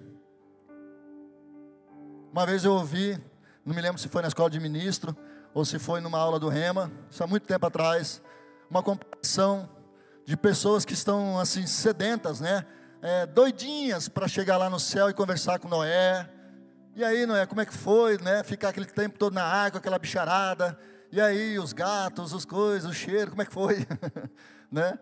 Uma 2.31 2.45
vez 2.45 2.63
eu 2.63 2.73
ouvi, 2.73 3.21
não 3.65 3.75
me 3.75 3.81
lembro 3.81 3.99
se 3.99 4.07
foi 4.07 4.21
na 4.21 4.27
escola 4.27 4.49
de 4.49 4.59
ministro 4.59 5.15
ou 5.53 5.65
se 5.65 5.77
foi 5.77 5.99
numa 5.99 6.17
aula 6.17 6.39
do 6.39 6.47
Rema, 6.47 6.91
isso 7.09 7.23
há 7.23 7.27
muito 7.27 7.45
tempo 7.45 7.65
atrás, 7.65 8.21
uma 8.69 8.81
comparação 8.81 9.69
de 10.25 10.37
pessoas 10.37 10.85
que 10.85 10.93
estão 10.93 11.37
assim 11.39 11.67
sedentas, 11.67 12.39
né? 12.39 12.65
É, 13.01 13.25
doidinhas 13.25 14.07
para 14.07 14.27
chegar 14.27 14.57
lá 14.57 14.69
no 14.69 14.79
céu 14.79 15.09
e 15.09 15.13
conversar 15.13 15.59
com 15.59 15.67
Noé. 15.67 16.29
E 16.95 17.03
aí, 17.03 17.25
Noé, 17.25 17.45
como 17.45 17.59
é 17.61 17.65
que 17.65 17.73
foi, 17.73 18.17
né? 18.19 18.43
Ficar 18.43 18.69
aquele 18.69 18.85
tempo 18.85 19.17
todo 19.17 19.33
na 19.33 19.43
água, 19.43 19.79
aquela 19.79 19.97
bicharada. 19.97 20.77
E 21.11 21.19
aí, 21.19 21.57
os 21.57 21.73
gatos, 21.73 22.33
as 22.33 22.45
coisas, 22.45 22.89
o 22.89 22.93
cheiro, 22.93 23.31
como 23.31 23.41
é 23.41 23.45
que 23.45 23.53
foi? 23.53 23.85
né? 24.71 24.97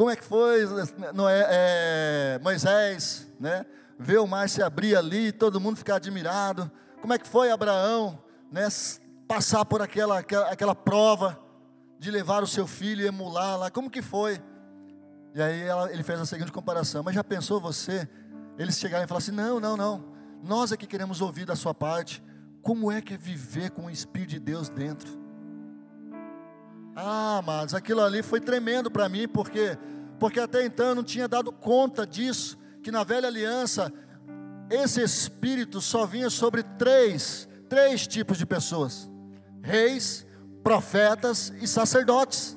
Como 0.00 0.08
é 0.08 0.16
que 0.16 0.24
foi 0.24 0.64
Noé, 1.12 1.46
é, 1.50 2.40
Moisés, 2.42 3.26
né? 3.38 3.66
Ver 3.98 4.16
o 4.16 4.26
mar 4.26 4.48
se 4.48 4.62
abrir 4.62 4.96
ali, 4.96 5.30
todo 5.30 5.60
mundo 5.60 5.76
ficar 5.76 5.96
admirado. 5.96 6.70
Como 7.02 7.12
é 7.12 7.18
que 7.18 7.28
foi 7.28 7.50
Abraão, 7.50 8.18
né? 8.50 8.66
Passar 9.28 9.62
por 9.66 9.82
aquela, 9.82 10.20
aquela, 10.20 10.48
aquela 10.48 10.74
prova 10.74 11.38
de 11.98 12.10
levar 12.10 12.42
o 12.42 12.46
seu 12.46 12.66
filho 12.66 13.02
e 13.02 13.08
emular 13.08 13.58
lá. 13.58 13.70
Como 13.70 13.90
que 13.90 14.00
foi? 14.00 14.42
E 15.34 15.42
aí 15.42 15.60
ela, 15.64 15.92
ele 15.92 16.02
fez 16.02 16.18
a 16.18 16.24
seguinte 16.24 16.50
comparação. 16.50 17.02
Mas 17.02 17.14
já 17.14 17.22
pensou 17.22 17.60
você? 17.60 18.08
Eles 18.56 18.78
chegarem 18.78 19.04
e 19.04 19.06
falar 19.06 19.18
assim: 19.18 19.32
não, 19.32 19.60
não, 19.60 19.76
não. 19.76 20.02
Nós 20.42 20.72
aqui 20.72 20.86
queremos 20.86 21.20
ouvir 21.20 21.44
da 21.44 21.54
sua 21.54 21.74
parte. 21.74 22.24
Como 22.62 22.90
é 22.90 23.02
que 23.02 23.12
é 23.12 23.18
viver 23.18 23.68
com 23.72 23.84
o 23.84 23.90
Espírito 23.90 24.30
de 24.30 24.40
Deus 24.40 24.70
dentro? 24.70 25.19
Ah, 26.94 27.38
amados, 27.38 27.74
aquilo 27.74 28.02
ali 28.02 28.22
foi 28.22 28.40
tremendo 28.40 28.90
para 28.90 29.08
mim, 29.08 29.28
porque 29.28 29.78
porque 30.20 30.38
até 30.38 30.66
então 30.66 30.88
eu 30.88 30.94
não 30.94 31.02
tinha 31.02 31.26
dado 31.26 31.50
conta 31.50 32.06
disso, 32.06 32.58
que 32.82 32.92
na 32.92 33.02
velha 33.02 33.26
aliança 33.26 33.90
esse 34.70 35.02
espírito 35.02 35.80
só 35.80 36.04
vinha 36.04 36.28
sobre 36.28 36.62
três, 36.62 37.48
três 37.68 38.06
tipos 38.06 38.36
de 38.36 38.44
pessoas: 38.44 39.10
reis, 39.62 40.26
profetas 40.62 41.52
e 41.60 41.66
sacerdotes. 41.66 42.56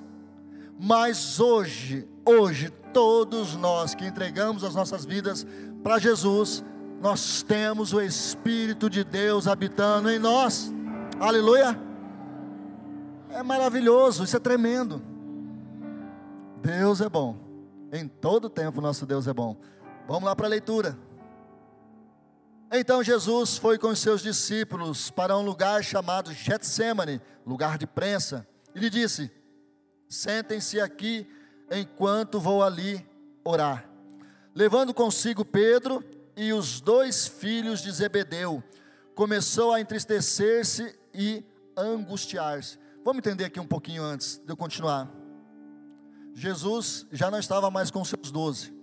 Mas 0.78 1.40
hoje, 1.40 2.06
hoje, 2.26 2.70
todos 2.92 3.56
nós 3.56 3.96
que 3.96 4.06
entregamos 4.06 4.64
as 4.64 4.76
nossas 4.76 5.06
vidas 5.06 5.48
para 5.82 5.98
Jesus, 5.98 6.64
nós 7.02 7.42
temos 7.44 7.94
o 7.94 8.02
Espírito 8.02 8.90
de 8.90 9.04
Deus 9.04 9.48
habitando 9.48 10.10
em 10.10 10.20
nós. 10.20 10.74
Aleluia! 11.20 11.93
É 13.34 13.42
maravilhoso, 13.42 14.24
isso 14.24 14.38
é 14.38 14.40
tremendo. 14.40 15.02
Deus 16.62 17.02
é 17.02 17.10
bom. 17.10 17.36
Em 17.92 18.08
todo 18.08 18.48
tempo 18.48 18.80
nosso 18.80 19.08
Deus 19.08 19.28
é 19.28 19.34
bom. 19.34 19.58
Vamos 20.08 20.26
lá 20.26 20.36
para 20.36 20.46
a 20.46 20.50
leitura. 20.50 20.96
Então 22.72 23.04
Jesus 23.04 23.58
foi 23.58 23.80
com 23.80 23.88
os 23.88 24.00
seus 24.00 24.22
discípulos 24.22 25.10
para 25.10 25.36
um 25.36 25.42
lugar 25.44 25.84
chamado 25.84 26.32
Getsemane, 26.32 27.20
lugar 27.44 27.80
de 27.80 27.88
prensa, 27.88 28.48
e 28.76 28.80
lhe 28.80 28.90
disse: 28.90 29.32
Sentem-se 30.08 30.80
aqui 30.80 31.28
enquanto 31.72 32.40
vou 32.40 32.64
ali 32.64 33.04
orar. 33.44 33.90
Levando 34.54 34.94
consigo 34.94 35.44
Pedro 35.44 36.04
e 36.38 36.54
os 36.54 36.80
dois 36.80 37.28
filhos 37.28 37.82
de 37.82 37.92
Zebedeu, 37.92 38.64
começou 39.16 39.74
a 39.74 39.82
entristecer-se 39.82 40.96
e 41.14 41.44
angustiar-se. 41.76 42.83
Vamos 43.04 43.18
entender 43.18 43.44
aqui 43.44 43.60
um 43.60 43.68
pouquinho 43.68 44.02
antes 44.02 44.38
de 44.38 44.50
eu 44.50 44.56
continuar. 44.56 45.12
Jesus 46.34 47.06
já 47.12 47.30
não 47.30 47.38
estava 47.38 47.70
mais 47.70 47.92
com 47.92 48.04
seus 48.06 48.32
doze, 48.32 48.74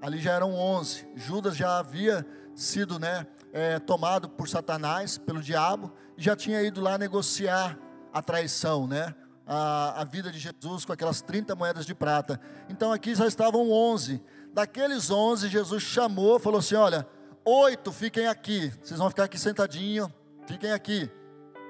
ali 0.00 0.20
já 0.20 0.32
eram 0.32 0.54
onze. 0.54 1.08
Judas 1.16 1.56
já 1.56 1.78
havia 1.78 2.24
sido 2.54 3.00
né, 3.00 3.26
é, 3.52 3.80
tomado 3.80 4.28
por 4.28 4.48
Satanás, 4.48 5.18
pelo 5.18 5.42
diabo, 5.42 5.92
e 6.16 6.22
já 6.22 6.36
tinha 6.36 6.62
ido 6.62 6.80
lá 6.80 6.96
negociar 6.96 7.76
a 8.12 8.22
traição, 8.22 8.86
né? 8.86 9.12
A, 9.44 10.02
a 10.02 10.04
vida 10.04 10.30
de 10.30 10.38
Jesus 10.38 10.84
com 10.84 10.92
aquelas 10.92 11.20
30 11.20 11.56
moedas 11.56 11.84
de 11.84 11.96
prata. 11.96 12.40
Então 12.68 12.92
aqui 12.92 13.12
já 13.12 13.26
estavam 13.26 13.72
onze. 13.72 14.22
Daqueles 14.54 15.10
onze, 15.10 15.48
Jesus 15.48 15.82
chamou, 15.82 16.38
falou 16.38 16.60
assim: 16.60 16.76
Olha, 16.76 17.04
oito 17.44 17.90
fiquem 17.90 18.28
aqui, 18.28 18.72
vocês 18.80 19.00
vão 19.00 19.10
ficar 19.10 19.24
aqui 19.24 19.36
sentadinho, 19.36 20.12
fiquem 20.46 20.70
aqui, 20.70 21.10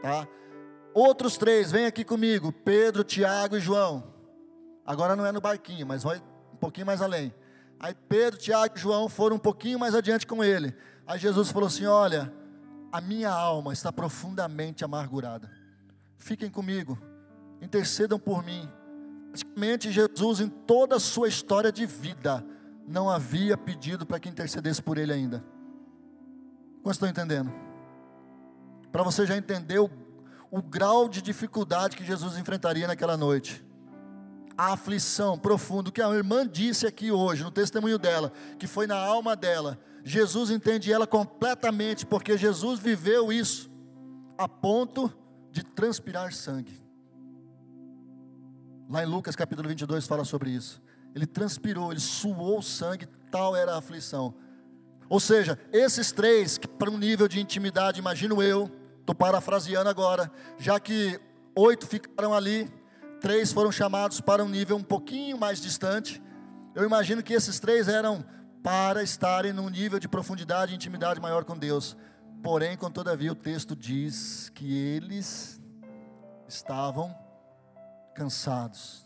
tá? 0.02 0.28
Outros 0.94 1.36
três, 1.36 1.70
vem 1.70 1.86
aqui 1.86 2.04
comigo: 2.04 2.52
Pedro, 2.52 3.04
Tiago 3.04 3.56
e 3.56 3.60
João. 3.60 4.12
Agora 4.84 5.14
não 5.14 5.24
é 5.24 5.32
no 5.32 5.40
barquinho, 5.40 5.86
mas 5.86 6.02
vai 6.02 6.18
um 6.52 6.56
pouquinho 6.56 6.86
mais 6.86 7.00
além. 7.00 7.32
Aí 7.78 7.94
Pedro, 8.08 8.38
Tiago 8.38 8.76
e 8.76 8.80
João 8.80 9.08
foram 9.08 9.36
um 9.36 9.40
pouquinho 9.40 9.78
mais 9.78 9.94
adiante 9.94 10.26
com 10.26 10.42
ele. 10.42 10.74
Aí 11.06 11.18
Jesus 11.18 11.50
falou 11.50 11.66
assim: 11.66 11.86
Olha, 11.86 12.32
a 12.90 13.00
minha 13.00 13.30
alma 13.30 13.72
está 13.72 13.92
profundamente 13.92 14.84
amargurada. 14.84 15.50
Fiquem 16.18 16.50
comigo, 16.50 16.98
intercedam 17.60 18.18
por 18.18 18.44
mim. 18.44 18.68
Praticamente 19.30 19.90
Jesus, 19.90 20.40
em 20.40 20.48
toda 20.48 20.96
a 20.96 21.00
sua 21.00 21.26
história 21.26 21.72
de 21.72 21.86
vida, 21.86 22.44
não 22.86 23.08
havia 23.08 23.56
pedido 23.56 24.04
para 24.04 24.20
que 24.20 24.28
intercedesse 24.28 24.82
por 24.82 24.98
ele 24.98 25.12
ainda. 25.12 25.42
Como 26.82 26.92
estão 26.92 27.08
entendendo? 27.08 27.50
Para 28.90 29.02
você 29.02 29.24
já 29.24 29.36
entender 29.36 29.78
o 29.78 29.88
o 30.52 30.60
grau 30.60 31.08
de 31.08 31.22
dificuldade 31.22 31.96
que 31.96 32.04
Jesus 32.04 32.36
enfrentaria 32.36 32.86
naquela 32.86 33.16
noite. 33.16 33.64
A 34.54 34.74
aflição 34.74 35.38
profunda, 35.38 35.90
que 35.90 36.02
a 36.02 36.10
irmã 36.10 36.46
disse 36.46 36.86
aqui 36.86 37.10
hoje, 37.10 37.42
no 37.42 37.50
testemunho 37.50 37.98
dela, 37.98 38.30
que 38.58 38.66
foi 38.66 38.86
na 38.86 38.98
alma 38.98 39.34
dela. 39.34 39.80
Jesus 40.04 40.50
entende 40.50 40.92
ela 40.92 41.06
completamente, 41.06 42.04
porque 42.04 42.36
Jesus 42.36 42.78
viveu 42.78 43.32
isso, 43.32 43.70
a 44.36 44.46
ponto 44.46 45.10
de 45.50 45.64
transpirar 45.64 46.34
sangue. 46.34 46.82
Lá 48.90 49.02
em 49.02 49.06
Lucas 49.06 49.34
capítulo 49.34 49.70
22 49.70 50.06
fala 50.06 50.22
sobre 50.22 50.50
isso. 50.50 50.82
Ele 51.14 51.24
transpirou, 51.26 51.90
ele 51.90 52.00
suou 52.00 52.60
sangue, 52.60 53.08
tal 53.30 53.56
era 53.56 53.72
a 53.72 53.78
aflição. 53.78 54.34
Ou 55.08 55.18
seja, 55.18 55.58
esses 55.72 56.12
três, 56.12 56.58
para 56.58 56.90
um 56.90 56.98
nível 56.98 57.26
de 57.26 57.40
intimidade, 57.40 58.00
imagino 58.00 58.42
eu, 58.42 58.70
Estou 59.02 59.16
parafraseando 59.16 59.90
agora, 59.90 60.30
já 60.58 60.78
que 60.78 61.20
oito 61.56 61.88
ficaram 61.88 62.32
ali, 62.32 62.72
três 63.20 63.52
foram 63.52 63.72
chamados 63.72 64.20
para 64.20 64.44
um 64.44 64.48
nível 64.48 64.76
um 64.76 64.82
pouquinho 64.82 65.36
mais 65.36 65.60
distante. 65.60 66.22
Eu 66.72 66.84
imagino 66.84 67.20
que 67.20 67.32
esses 67.32 67.58
três 67.58 67.88
eram 67.88 68.24
para 68.62 69.02
estarem 69.02 69.52
num 69.52 69.68
nível 69.68 69.98
de 69.98 70.08
profundidade 70.08 70.70
e 70.70 70.76
intimidade 70.76 71.20
maior 71.20 71.44
com 71.44 71.58
Deus. 71.58 71.96
Porém, 72.44 72.76
com 72.76 72.88
todavia, 72.88 73.32
o 73.32 73.34
texto 73.34 73.74
diz 73.74 74.48
que 74.50 74.72
eles 74.72 75.60
estavam 76.46 77.12
cansados, 78.14 79.04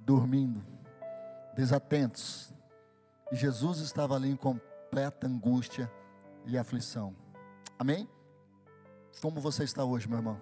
dormindo, 0.00 0.64
desatentos. 1.54 2.52
E 3.30 3.36
Jesus 3.36 3.78
estava 3.78 4.16
ali 4.16 4.30
em 4.30 4.36
completa 4.36 5.28
angústia 5.28 5.88
e 6.44 6.58
aflição. 6.58 7.14
Amém? 7.78 8.08
Como 9.20 9.40
você 9.40 9.64
está 9.64 9.84
hoje, 9.84 10.08
meu 10.08 10.18
irmão? 10.18 10.40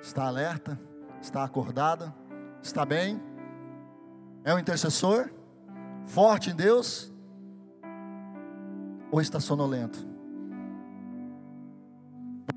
Está 0.00 0.26
alerta? 0.26 0.80
Está 1.20 1.44
acordada? 1.44 2.14
Está 2.62 2.84
bem? 2.84 3.20
É 4.44 4.54
um 4.54 4.58
intercessor? 4.58 5.30
Forte 6.06 6.50
em 6.50 6.54
Deus? 6.54 7.12
Ou 9.10 9.20
está 9.20 9.40
sonolento? 9.40 10.08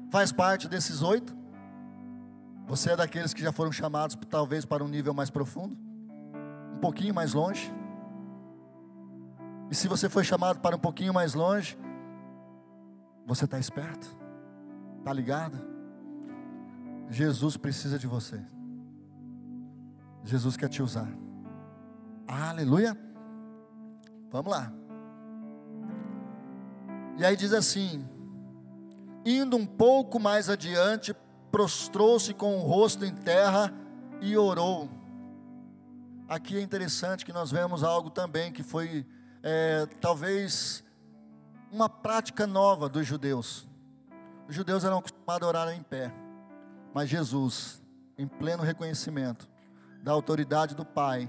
Faz 0.09 0.31
parte 0.31 0.69
desses 0.69 1.01
oito? 1.01 1.35
Você 2.67 2.91
é 2.91 2.95
daqueles 2.95 3.33
que 3.33 3.41
já 3.41 3.51
foram 3.51 3.71
chamados, 3.71 4.17
talvez, 4.29 4.63
para 4.63 4.83
um 4.83 4.87
nível 4.87 5.13
mais 5.13 5.29
profundo? 5.29 5.75
Um 6.75 6.79
pouquinho 6.79 7.13
mais 7.13 7.33
longe? 7.33 7.73
E 9.69 9.75
se 9.75 9.87
você 9.87 10.07
foi 10.07 10.23
chamado 10.23 10.59
para 10.59 10.75
um 10.75 10.79
pouquinho 10.79 11.13
mais 11.13 11.33
longe, 11.33 11.77
você 13.25 13.45
está 13.45 13.59
esperto? 13.59 14.07
Está 14.99 15.13
ligado? 15.13 15.57
Jesus 17.09 17.57
precisa 17.57 17.99
de 17.99 18.07
você. 18.07 18.41
Jesus 20.23 20.55
quer 20.55 20.69
te 20.69 20.81
usar. 20.81 21.11
Aleluia. 22.27 22.97
Vamos 24.31 24.51
lá. 24.51 24.73
E 27.17 27.25
aí 27.25 27.35
diz 27.35 27.53
assim: 27.53 28.07
indo 29.25 29.55
um 29.55 29.65
pouco 29.65 30.19
mais 30.19 30.49
adiante, 30.49 31.15
prostrou-se 31.51 32.33
com 32.33 32.57
o 32.57 32.61
rosto 32.61 33.05
em 33.05 33.13
terra 33.13 33.73
e 34.21 34.35
orou. 34.37 34.89
Aqui 36.27 36.57
é 36.57 36.61
interessante 36.61 37.25
que 37.25 37.33
nós 37.33 37.51
vemos 37.51 37.83
algo 37.83 38.09
também 38.09 38.51
que 38.51 38.63
foi 38.63 39.05
é, 39.43 39.85
talvez 39.99 40.82
uma 41.73 41.89
prática 41.89 42.45
nova 42.45 42.87
dos 42.87 43.07
judeus. 43.07 43.67
Os 44.47 44.53
judeus 44.53 44.83
eram 44.83 44.99
acostumados 44.99 45.43
a 45.43 45.49
orar 45.49 45.69
em 45.69 45.81
pé, 45.81 46.13
mas 46.93 47.09
Jesus, 47.09 47.81
em 48.15 48.27
pleno 48.27 48.61
reconhecimento 48.61 49.49
da 50.03 50.11
autoridade 50.11 50.75
do 50.75 50.85
Pai, 50.85 51.27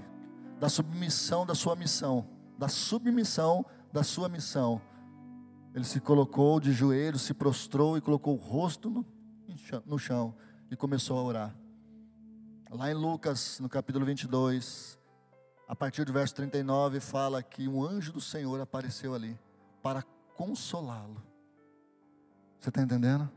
da 0.59 0.69
submissão 0.69 1.47
da 1.47 1.55
sua 1.55 1.75
missão, 1.75 2.27
da 2.59 2.67
submissão 2.67 3.65
da 3.91 4.03
sua 4.03 4.29
missão. 4.29 4.79
Ele 5.73 5.83
se 5.83 5.99
colocou 5.99 6.59
de 6.59 6.71
joelhos, 6.71 7.23
se 7.23 7.33
prostrou 7.33 7.97
e 7.97 8.01
colocou 8.01 8.35
o 8.35 8.39
rosto 8.39 8.89
no, 8.89 9.05
no 9.83 9.97
chão 9.97 10.35
e 10.69 10.75
começou 10.75 11.17
a 11.17 11.23
orar. 11.23 11.55
Lá 12.69 12.91
em 12.91 12.93
Lucas, 12.93 13.59
no 13.59 13.67
capítulo 13.67 14.05
22, 14.05 14.99
a 15.67 15.75
partir 15.75 16.05
do 16.05 16.13
verso 16.13 16.35
39, 16.35 16.99
fala 16.99 17.41
que 17.41 17.67
um 17.67 17.83
anjo 17.83 18.13
do 18.13 18.21
Senhor 18.21 18.61
apareceu 18.61 19.15
ali 19.15 19.39
para 19.81 20.03
consolá-lo. 20.35 21.21
Você 22.59 22.69
está 22.69 22.81
entendendo? 22.81 23.29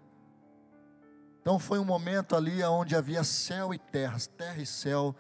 Então 1.41 1.59
foi 1.59 1.79
um 1.79 1.85
momento 1.85 2.37
ali 2.37 2.63
onde 2.63 2.95
havia 2.95 3.25
céu 3.25 3.73
e 3.73 3.79
terra, 3.79 4.19
terra 4.37 4.61
e 4.61 4.67
céu 4.67 5.15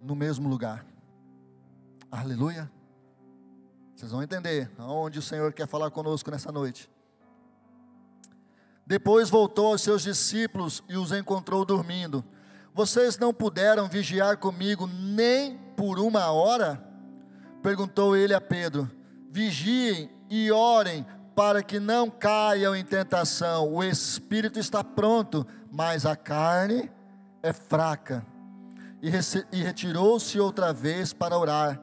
no 0.00 0.14
mesmo 0.14 0.48
lugar. 0.48 0.84
Aleluia. 2.10 2.70
Vocês 3.94 4.10
vão 4.10 4.22
entender 4.22 4.70
aonde 4.78 5.18
o 5.18 5.22
Senhor 5.22 5.52
quer 5.52 5.66
falar 5.66 5.90
conosco 5.90 6.30
nessa 6.30 6.52
noite. 6.52 6.90
Depois 8.86 9.30
voltou 9.30 9.72
aos 9.72 9.82
seus 9.82 10.02
discípulos 10.02 10.84
e 10.88 10.96
os 10.96 11.12
encontrou 11.12 11.64
dormindo. 11.64 12.24
Vocês 12.72 13.18
não 13.18 13.32
puderam 13.32 13.88
vigiar 13.88 14.36
comigo 14.36 14.86
nem 14.86 15.56
por 15.76 15.98
uma 15.98 16.30
hora? 16.30 16.82
Perguntou 17.62 18.14
ele 18.14 18.34
a 18.34 18.40
Pedro. 18.40 18.90
Vigiem 19.30 20.10
e 20.28 20.50
orem 20.50 21.06
para 21.34 21.62
que 21.62 21.78
não 21.78 22.10
caiam 22.10 22.74
em 22.74 22.84
tentação. 22.84 23.72
O 23.72 23.84
espírito 23.84 24.58
está 24.58 24.82
pronto, 24.82 25.46
mas 25.70 26.06
a 26.06 26.16
carne 26.16 26.90
é 27.42 27.52
fraca. 27.52 28.24
E, 29.02 29.10
e 29.52 29.62
retirou-se 29.62 30.40
outra 30.40 30.72
vez 30.72 31.12
para 31.12 31.38
orar. 31.38 31.80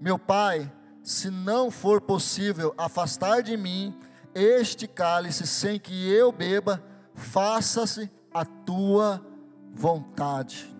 Meu 0.00 0.18
pai, 0.18 0.70
se 1.02 1.30
não 1.30 1.70
for 1.70 2.00
possível 2.00 2.74
afastar 2.76 3.42
de 3.42 3.56
mim 3.56 3.96
este 4.34 4.86
cálice 4.86 5.46
sem 5.46 5.78
que 5.78 6.12
eu 6.12 6.32
beba, 6.32 6.82
faça-se 7.14 8.10
a 8.34 8.44
tua 8.44 9.24
vontade. 9.72 10.74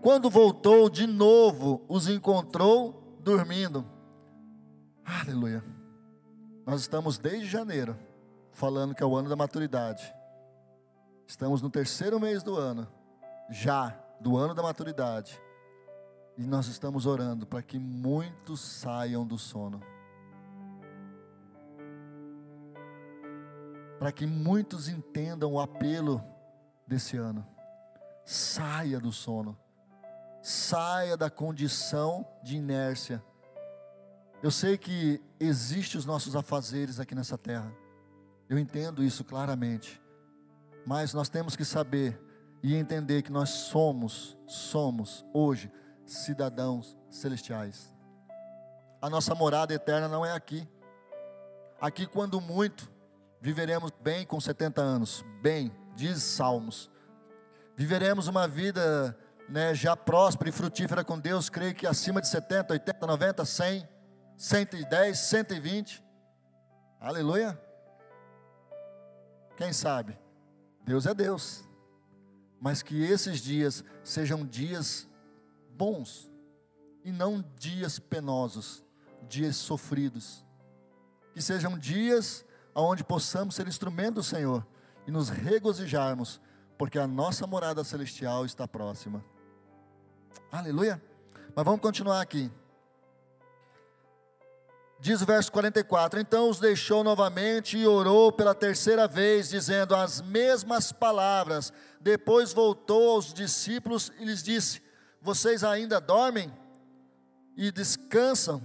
Quando 0.00 0.30
voltou 0.30 0.88
de 0.88 1.06
novo, 1.06 1.82
os 1.88 2.08
encontrou 2.08 3.18
dormindo. 3.24 3.84
Aleluia. 5.04 5.75
Nós 6.66 6.80
estamos 6.80 7.16
desde 7.16 7.46
janeiro 7.46 7.96
falando 8.50 8.92
que 8.92 9.00
é 9.00 9.06
o 9.06 9.14
ano 9.14 9.28
da 9.28 9.36
maturidade. 9.36 10.12
Estamos 11.24 11.62
no 11.62 11.70
terceiro 11.70 12.18
mês 12.18 12.42
do 12.42 12.56
ano, 12.56 12.88
já 13.48 13.96
do 14.20 14.36
ano 14.36 14.52
da 14.52 14.64
maturidade. 14.64 15.40
E 16.36 16.44
nós 16.44 16.66
estamos 16.66 17.06
orando 17.06 17.46
para 17.46 17.62
que 17.62 17.78
muitos 17.78 18.60
saiam 18.60 19.24
do 19.24 19.38
sono. 19.38 19.80
Para 24.00 24.10
que 24.10 24.26
muitos 24.26 24.88
entendam 24.88 25.52
o 25.52 25.60
apelo 25.60 26.20
desse 26.84 27.16
ano. 27.16 27.46
Saia 28.24 28.98
do 28.98 29.12
sono. 29.12 29.56
Saia 30.42 31.16
da 31.16 31.30
condição 31.30 32.26
de 32.42 32.56
inércia. 32.56 33.22
Eu 34.42 34.50
sei 34.50 34.76
que 34.76 35.20
existem 35.40 35.98
os 35.98 36.04
nossos 36.04 36.36
afazeres 36.36 37.00
aqui 37.00 37.14
nessa 37.14 37.38
terra. 37.38 37.72
Eu 38.48 38.58
entendo 38.58 39.02
isso 39.02 39.24
claramente. 39.24 40.00
Mas 40.86 41.14
nós 41.14 41.28
temos 41.28 41.56
que 41.56 41.64
saber 41.64 42.20
e 42.62 42.74
entender 42.74 43.22
que 43.22 43.32
nós 43.32 43.48
somos, 43.50 44.36
somos 44.46 45.24
hoje 45.32 45.70
cidadãos 46.04 46.96
celestiais. 47.10 47.92
A 49.00 49.10
nossa 49.10 49.34
morada 49.34 49.74
eterna 49.74 50.08
não 50.08 50.24
é 50.24 50.32
aqui. 50.32 50.68
Aqui, 51.80 52.06
quando 52.06 52.40
muito, 52.40 52.90
viveremos 53.40 53.90
bem 54.00 54.24
com 54.24 54.40
70 54.40 54.80
anos, 54.80 55.24
bem, 55.42 55.72
diz 55.94 56.22
Salmos. 56.22 56.90
Viveremos 57.76 58.28
uma 58.28 58.48
vida 58.48 59.16
né, 59.48 59.74
já 59.74 59.96
próspera 59.96 60.48
e 60.48 60.52
frutífera 60.52 61.04
com 61.04 61.18
Deus, 61.18 61.48
creio 61.48 61.74
que 61.74 61.86
acima 61.86 62.20
de 62.20 62.28
70, 62.28 62.72
80, 62.72 63.06
90, 63.06 63.44
100, 63.44 63.88
110, 64.36 65.18
120. 65.18 66.04
Aleluia. 67.00 67.60
Quem 69.56 69.72
sabe? 69.72 70.18
Deus 70.84 71.06
é 71.06 71.14
Deus. 71.14 71.64
Mas 72.60 72.82
que 72.82 73.02
esses 73.02 73.40
dias 73.40 73.84
sejam 74.02 74.44
dias 74.44 75.08
bons 75.70 76.30
e 77.04 77.10
não 77.10 77.44
dias 77.58 77.98
penosos, 77.98 78.84
dias 79.28 79.56
sofridos. 79.56 80.44
Que 81.32 81.40
sejam 81.40 81.78
dias 81.78 82.44
onde 82.74 83.02
possamos 83.04 83.54
ser 83.54 83.66
instrumento 83.66 84.16
do 84.16 84.22
Senhor 84.22 84.66
e 85.06 85.10
nos 85.10 85.28
regozijarmos, 85.28 86.40
porque 86.76 86.98
a 86.98 87.06
nossa 87.06 87.46
morada 87.46 87.82
celestial 87.84 88.44
está 88.44 88.68
próxima. 88.68 89.24
Aleluia. 90.50 91.02
Mas 91.54 91.64
vamos 91.64 91.80
continuar 91.80 92.20
aqui. 92.20 92.50
Diz 94.98 95.20
o 95.20 95.26
verso 95.26 95.52
44: 95.52 96.18
Então 96.18 96.48
os 96.48 96.58
deixou 96.58 97.04
novamente 97.04 97.76
e 97.76 97.86
orou 97.86 98.32
pela 98.32 98.54
terceira 98.54 99.06
vez, 99.06 99.48
dizendo 99.48 99.94
as 99.94 100.20
mesmas 100.20 100.92
palavras. 100.92 101.72
Depois 102.00 102.52
voltou 102.52 103.10
aos 103.10 103.32
discípulos 103.32 104.10
e 104.18 104.24
lhes 104.24 104.42
disse: 104.42 104.86
vocês 105.26 105.64
ainda 105.64 106.00
dormem 106.00 106.52
e 107.56 107.72
descansam? 107.72 108.62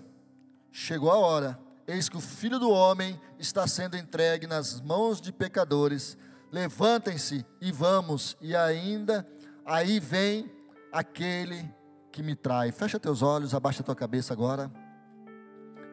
Chegou 0.71 1.09
a 1.09 1.17
hora, 1.17 1.59
eis 1.87 2.07
que 2.07 2.17
o 2.17 2.21
filho 2.21 2.59
do 2.59 2.69
homem 2.69 3.19
está 3.39 3.65
sendo 3.65 3.97
entregue 3.97 4.45
nas 4.45 4.79
mãos 4.79 5.19
de 5.19 5.33
pecadores. 5.33 6.15
Levantem-se 6.51 7.43
e 7.59 7.71
vamos, 7.71 8.37
e 8.39 8.55
ainda 8.55 9.27
aí 9.65 9.99
vem 9.99 10.51
aquele 10.91 11.67
que 12.11 12.21
me 12.21 12.35
trai. 12.35 12.71
Fecha 12.71 12.99
teus 12.99 13.23
olhos, 13.23 13.55
abaixa 13.55 13.81
tua 13.81 13.95
cabeça 13.95 14.31
agora. 14.31 14.71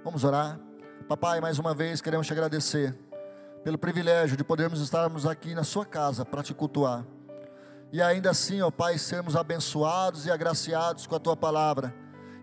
Vamos 0.05 0.25
orar. 0.25 0.59
Papai, 1.09 1.41
mais 1.41 1.59
uma 1.59 1.75
vez 1.75 2.01
queremos 2.01 2.27
te 2.27 2.33
agradecer 2.33 2.99
pelo 3.65 3.79
privilégio 3.79 4.37
de 4.37 4.45
podermos 4.45 4.81
estarmos 4.81 5.27
aqui 5.27 5.55
na 5.55 5.65
sua 5.65 5.85
casa 5.85 6.25
para 6.25 6.43
te 6.43 6.55
cultuar 6.55 7.05
e 7.91 8.03
ainda 8.03 8.31
assim, 8.31 8.61
ó 8.61 8.71
Pai, 8.71 8.99
sermos 8.99 9.35
abençoados 9.35 10.27
e 10.27 10.31
agraciados 10.31 11.07
com 11.07 11.17
a 11.17 11.19
Tua 11.19 11.37
palavra. 11.37 11.95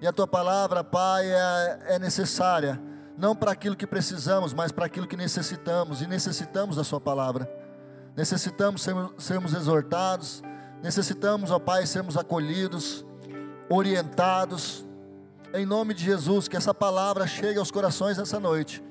E 0.02 0.08
a 0.08 0.12
Tua 0.12 0.28
palavra, 0.28 0.84
Pai, 0.84 1.26
é, 1.28 1.80
é 1.96 2.00
necessária, 2.00 2.82
não 3.18 3.36
para 3.36 3.52
aquilo 3.52 3.76
que 3.76 3.86
precisamos, 3.86 4.54
mas 4.54 4.72
para 4.72 4.86
aquilo 4.86 5.08
que 5.08 5.16
necessitamos, 5.16 6.02
e 6.02 6.08
necessitamos 6.08 6.78
da 6.78 6.84
Sua 6.84 7.00
palavra. 7.00 7.50
Necessitamos 8.16 8.82
sermos, 8.82 9.12
sermos 9.24 9.54
exortados, 9.54 10.42
necessitamos, 10.82 11.52
ó 11.52 11.60
Pai, 11.60 11.86
sermos 11.86 12.18
acolhidos, 12.18 13.06
orientados. 13.70 14.85
Em 15.54 15.66
nome 15.66 15.94
de 15.94 16.04
Jesus, 16.04 16.48
que 16.48 16.58
essa 16.58 16.74
palavra 16.74 17.28
chegue 17.28 17.60
aos 17.60 17.72
corações 17.72 18.18
nessa 18.18 18.40
noite 18.40 18.84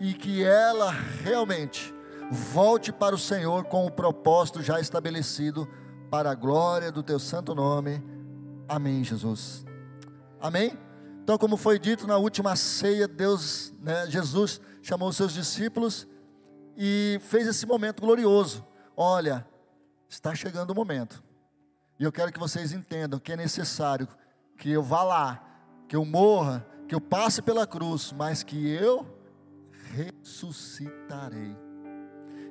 e 0.00 0.12
que 0.12 0.44
ela 0.44 0.90
realmente 0.90 1.94
volte 2.30 2.92
para 2.92 3.14
o 3.14 3.18
Senhor 3.18 3.64
com 3.64 3.86
o 3.86 3.90
propósito 3.90 4.62
já 4.62 4.80
estabelecido 4.80 5.68
para 6.10 6.30
a 6.30 6.34
glória 6.34 6.92
do 6.92 7.02
teu 7.02 7.18
santo 7.18 7.54
nome. 7.54 8.02
Amém, 8.68 9.02
Jesus. 9.04 9.64
Amém? 10.40 10.78
Então, 11.22 11.38
como 11.38 11.56
foi 11.56 11.78
dito 11.78 12.06
na 12.06 12.18
última 12.18 12.54
ceia, 12.54 13.08
Deus, 13.08 13.72
né, 13.80 14.06
Jesus 14.08 14.60
chamou 14.82 15.08
os 15.08 15.16
seus 15.16 15.32
discípulos 15.32 16.06
e 16.76 17.18
fez 17.22 17.46
esse 17.46 17.64
momento 17.64 18.02
glorioso. 18.02 18.66
Olha, 18.96 19.46
está 20.08 20.34
chegando 20.34 20.70
o 20.70 20.74
momento. 20.74 21.22
E 21.98 22.04
eu 22.04 22.12
quero 22.12 22.30
que 22.30 22.38
vocês 22.38 22.72
entendam 22.72 23.18
que 23.18 23.32
é 23.32 23.36
necessário 23.36 24.06
que 24.58 24.70
eu 24.70 24.82
vá 24.82 25.02
lá, 25.02 25.43
que 25.88 25.96
eu 25.96 26.04
morra, 26.04 26.66
que 26.88 26.94
eu 26.94 27.00
passe 27.00 27.42
pela 27.42 27.66
cruz, 27.66 28.12
mas 28.16 28.42
que 28.42 28.68
eu 28.68 29.06
ressuscitarei. 29.92 31.56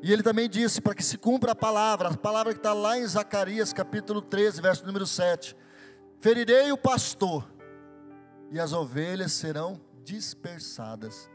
E 0.01 0.11
ele 0.11 0.21
também 0.21 0.49
disse 0.49 0.81
para 0.81 0.93
que 0.93 1.03
se 1.03 1.17
cumpra 1.17 1.53
a 1.53 1.55
palavra, 1.55 2.09
a 2.09 2.17
palavra 2.17 2.53
que 2.53 2.59
está 2.59 2.73
lá 2.73 2.97
em 2.97 3.07
Zacarias 3.07 3.71
capítulo 3.71 4.21
13, 4.21 4.61
verso 4.61 4.85
número 4.85 5.07
7. 5.07 5.55
Ferirei 6.19 6.71
o 6.71 6.77
pastor, 6.77 7.49
e 8.51 8.59
as 8.59 8.73
ovelhas 8.73 9.31
serão 9.31 9.79
dispersadas. 10.03 11.29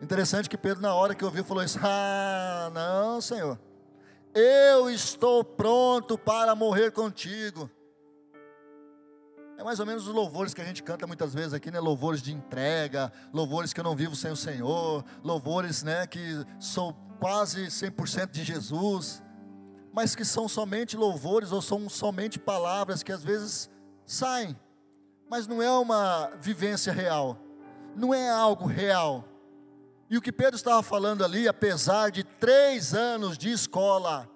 Interessante 0.00 0.48
que 0.48 0.56
Pedro, 0.56 0.82
na 0.82 0.94
hora 0.94 1.14
que 1.14 1.24
ouviu, 1.24 1.44
falou 1.44 1.62
isso: 1.62 1.78
Ah, 1.82 2.70
não, 2.72 3.20
Senhor, 3.20 3.58
eu 4.34 4.88
estou 4.88 5.42
pronto 5.42 6.16
para 6.16 6.54
morrer 6.54 6.92
contigo. 6.92 7.70
É 9.60 9.62
mais 9.62 9.78
ou 9.78 9.84
menos 9.84 10.08
os 10.08 10.14
louvores 10.14 10.54
que 10.54 10.62
a 10.62 10.64
gente 10.64 10.82
canta 10.82 11.06
muitas 11.06 11.34
vezes 11.34 11.52
aqui, 11.52 11.70
né? 11.70 11.78
Louvores 11.78 12.22
de 12.22 12.32
entrega, 12.32 13.12
louvores 13.30 13.74
que 13.74 13.80
eu 13.80 13.84
não 13.84 13.94
vivo 13.94 14.16
sem 14.16 14.30
o 14.30 14.36
Senhor, 14.36 15.04
louvores, 15.22 15.82
né, 15.82 16.06
que 16.06 16.42
sou 16.58 16.94
quase 17.18 17.66
100% 17.66 18.30
de 18.30 18.42
Jesus, 18.42 19.22
mas 19.92 20.16
que 20.16 20.24
são 20.24 20.48
somente 20.48 20.96
louvores 20.96 21.52
ou 21.52 21.60
são 21.60 21.90
somente 21.90 22.38
palavras 22.38 23.02
que 23.02 23.12
às 23.12 23.22
vezes 23.22 23.68
saem, 24.06 24.58
mas 25.30 25.46
não 25.46 25.60
é 25.60 25.70
uma 25.70 26.30
vivência 26.40 26.90
real, 26.90 27.36
não 27.94 28.14
é 28.14 28.30
algo 28.30 28.66
real. 28.66 29.28
E 30.08 30.16
o 30.16 30.22
que 30.22 30.32
Pedro 30.32 30.56
estava 30.56 30.82
falando 30.82 31.22
ali, 31.22 31.46
apesar 31.46 32.10
de 32.10 32.24
três 32.24 32.94
anos 32.94 33.36
de 33.36 33.52
escola, 33.52 34.26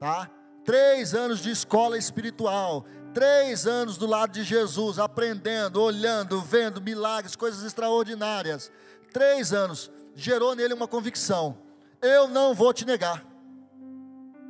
tá? 0.00 0.30
Três 0.64 1.14
anos 1.14 1.40
de 1.40 1.50
escola 1.50 1.98
espiritual, 1.98 2.86
três 3.16 3.66
anos 3.66 3.96
do 3.96 4.06
lado 4.06 4.32
de 4.32 4.44
Jesus, 4.44 4.98
aprendendo, 4.98 5.80
olhando, 5.80 6.38
vendo 6.42 6.82
milagres, 6.82 7.34
coisas 7.34 7.64
extraordinárias. 7.64 8.70
Três 9.10 9.54
anos 9.54 9.90
gerou 10.14 10.54
nele 10.54 10.74
uma 10.74 10.86
convicção: 10.86 11.56
eu 12.02 12.28
não 12.28 12.54
vou 12.54 12.74
te 12.74 12.84
negar, 12.84 13.24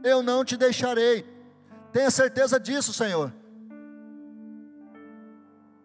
eu 0.02 0.20
não 0.20 0.44
te 0.44 0.56
deixarei. 0.56 1.24
Tenha 1.92 2.10
certeza 2.10 2.58
disso, 2.58 2.92
Senhor. 2.92 3.32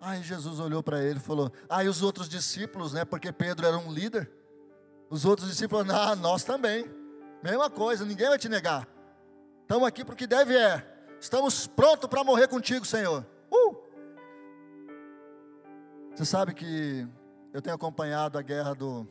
Aí 0.01 0.23
Jesus 0.23 0.59
olhou 0.59 0.81
para 0.81 1.03
ele 1.03 1.19
e 1.19 1.21
falou: 1.21 1.51
Aí 1.69 1.87
os 1.87 2.01
outros 2.01 2.27
discípulos, 2.27 2.93
né? 2.93 3.05
Porque 3.05 3.31
Pedro 3.31 3.67
era 3.67 3.77
um 3.77 3.93
líder. 3.93 4.27
Os 5.07 5.23
outros 5.23 5.47
discípulos 5.47 5.87
Ah, 5.87 6.15
nós 6.15 6.43
também. 6.43 6.89
Mesma 7.43 7.69
coisa, 7.69 8.03
ninguém 8.03 8.27
vai 8.27 8.39
te 8.39 8.49
negar. 8.49 8.87
Estamos 9.61 9.87
aqui 9.87 10.03
porque 10.03 10.25
deve 10.25 10.57
é. 10.57 10.90
Estamos 11.21 11.67
prontos 11.67 12.09
para 12.09 12.23
morrer 12.23 12.47
contigo, 12.47 12.83
Senhor. 12.83 13.23
Uh! 13.51 13.75
Você 16.15 16.25
sabe 16.25 16.51
que 16.51 17.07
eu 17.53 17.61
tenho 17.61 17.75
acompanhado 17.75 18.39
a 18.39 18.41
guerra 18.41 18.73
do, 18.73 19.07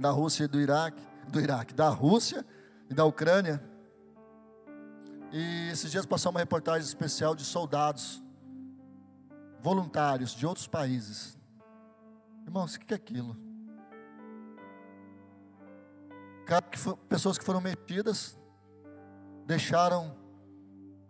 da 0.00 0.10
Rússia 0.10 0.44
e 0.44 0.48
do 0.48 0.60
Iraque, 0.60 1.00
do 1.28 1.40
Iraque, 1.40 1.72
da 1.74 1.88
Rússia 1.88 2.44
e 2.90 2.94
da 2.94 3.04
Ucrânia. 3.04 3.62
E 5.30 5.68
esses 5.70 5.92
dias 5.92 6.04
passou 6.04 6.32
uma 6.32 6.40
reportagem 6.40 6.84
especial 6.84 7.36
de 7.36 7.44
soldados 7.44 8.20
voluntários 9.60 10.32
de 10.32 10.44
outros 10.44 10.66
países. 10.66 11.38
Irmãos, 12.44 12.74
o 12.74 12.80
que 12.80 12.92
é 12.92 12.96
aquilo? 12.96 13.36
pessoas 17.08 17.38
que 17.38 17.44
foram 17.44 17.60
metidas, 17.60 18.36
deixaram 19.46 20.21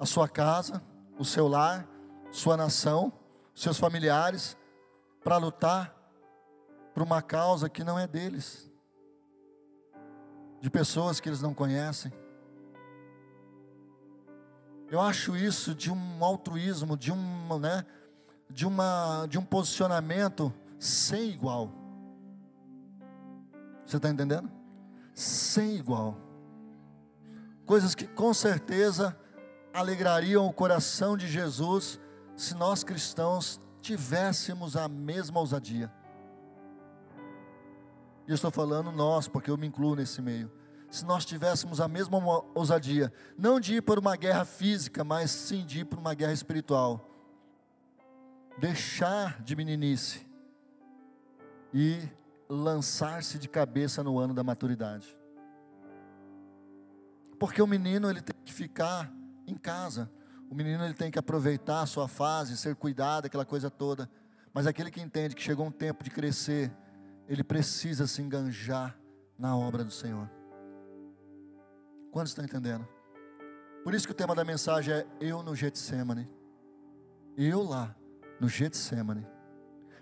a 0.02 0.04
sua 0.04 0.28
casa, 0.28 0.82
o 1.16 1.24
seu 1.24 1.46
lar, 1.46 1.88
sua 2.32 2.56
nação, 2.56 3.12
seus 3.54 3.78
familiares, 3.78 4.56
para 5.22 5.36
lutar 5.36 5.96
por 6.92 7.04
uma 7.04 7.22
causa 7.22 7.68
que 7.68 7.84
não 7.84 7.96
é 7.96 8.04
deles, 8.08 8.68
de 10.60 10.68
pessoas 10.68 11.20
que 11.20 11.28
eles 11.28 11.40
não 11.40 11.54
conhecem. 11.54 12.12
Eu 14.90 15.00
acho 15.00 15.36
isso 15.36 15.72
de 15.72 15.92
um 15.92 16.24
altruísmo, 16.24 16.96
de 16.96 17.12
um, 17.12 17.60
né, 17.60 17.86
de 18.50 18.66
uma, 18.66 19.24
de 19.26 19.38
um 19.38 19.44
posicionamento 19.44 20.52
sem 20.80 21.30
igual. 21.30 21.70
Você 23.86 23.98
está 23.98 24.10
entendendo? 24.10 24.50
Sem 25.14 25.76
igual. 25.76 26.16
Coisas 27.64 27.94
que 27.94 28.08
com 28.08 28.34
certeza 28.34 29.16
alegrariam 29.72 30.46
o 30.46 30.52
coração 30.52 31.16
de 31.16 31.26
Jesus 31.26 32.00
se 32.36 32.54
nós 32.54 32.84
cristãos 32.84 33.60
tivéssemos 33.80 34.76
a 34.76 34.88
mesma 34.88 35.40
ousadia. 35.40 35.92
E 38.26 38.30
eu 38.30 38.34
estou 38.34 38.50
falando 38.50 38.92
nós, 38.92 39.28
porque 39.28 39.50
eu 39.50 39.56
me 39.56 39.66
incluo 39.66 39.96
nesse 39.96 40.22
meio 40.22 40.50
se 40.92 41.06
nós 41.06 41.24
tivéssemos 41.24 41.80
a 41.80 41.88
mesma 41.88 42.18
ousadia, 42.54 43.10
não 43.38 43.58
de 43.58 43.76
ir 43.76 43.80
por 43.80 43.98
uma 43.98 44.14
guerra 44.14 44.44
física, 44.44 45.02
mas 45.02 45.30
sim 45.30 45.64
de 45.64 45.80
ir 45.80 45.84
por 45.86 45.98
uma 45.98 46.12
guerra 46.12 46.34
espiritual. 46.34 47.08
Deixar 48.58 49.42
de 49.42 49.56
meninice 49.56 50.26
e 51.72 52.06
lançar-se 52.46 53.38
de 53.38 53.48
cabeça 53.48 54.04
no 54.04 54.18
ano 54.18 54.34
da 54.34 54.44
maturidade. 54.44 55.16
Porque 57.38 57.62
o 57.62 57.66
menino 57.66 58.10
ele 58.10 58.20
tem 58.20 58.36
que 58.44 58.52
ficar 58.52 59.10
em 59.46 59.54
casa. 59.54 60.10
O 60.50 60.54
menino 60.54 60.84
ele 60.84 60.94
tem 60.94 61.10
que 61.10 61.18
aproveitar 61.18 61.82
a 61.82 61.86
sua 61.86 62.06
fase, 62.06 62.56
ser 62.56 62.76
cuidado, 62.76 63.26
aquela 63.26 63.44
coisa 63.44 63.70
toda. 63.70 64.08
Mas 64.52 64.66
aquele 64.66 64.90
que 64.90 65.00
entende 65.00 65.34
que 65.34 65.42
chegou 65.42 65.66
um 65.66 65.70
tempo 65.70 66.04
de 66.04 66.10
crescer, 66.10 66.70
ele 67.28 67.42
precisa 67.42 68.06
se 68.06 68.20
enganjar 68.20 68.98
na 69.38 69.56
obra 69.56 69.82
do 69.82 69.90
Senhor. 69.90 70.30
Quantos 72.10 72.32
estão 72.32 72.44
entendendo? 72.44 72.86
Por 73.82 73.94
isso 73.94 74.06
que 74.06 74.12
o 74.12 74.16
tema 74.16 74.34
da 74.34 74.44
mensagem 74.44 74.94
é 74.94 75.06
Eu 75.20 75.42
no 75.42 75.56
Getsemane. 75.56 76.30
Eu 77.36 77.62
lá, 77.62 77.96
no 78.38 78.48
Getsemane. 78.48 79.26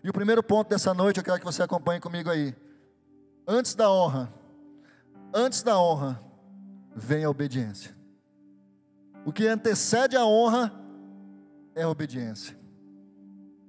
E 0.03 0.11
o 0.11 0.12
primeiro 0.12 0.42
ponto 0.42 0.68
dessa 0.68 0.92
noite, 0.92 1.18
eu 1.18 1.24
quero 1.24 1.38
que 1.38 1.44
você 1.44 1.62
acompanhe 1.62 2.00
comigo 2.00 2.29
aí. 2.29 2.55
Antes 3.46 3.74
da 3.74 3.90
honra, 3.90 4.33
antes 5.33 5.62
da 5.62 5.79
honra, 5.79 6.20
vem 6.94 7.24
a 7.24 7.31
obediência. 7.31 7.99
O 9.24 9.33
que 9.33 9.46
antecede 9.46 10.16
a 10.16 10.24
honra 10.24 10.72
é 11.74 11.83
a 11.83 11.88
obediência. 11.88 12.59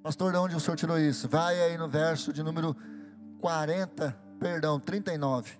Pastor, 0.01 0.31
de 0.31 0.37
onde 0.37 0.55
o 0.55 0.59
senhor 0.59 0.77
tirou 0.77 0.97
isso? 0.97 1.27
Vai 1.27 1.61
aí 1.61 1.77
no 1.77 1.87
verso 1.87 2.33
de 2.33 2.41
número 2.41 2.75
40, 3.39 4.17
perdão, 4.39 4.79
39. 4.79 5.59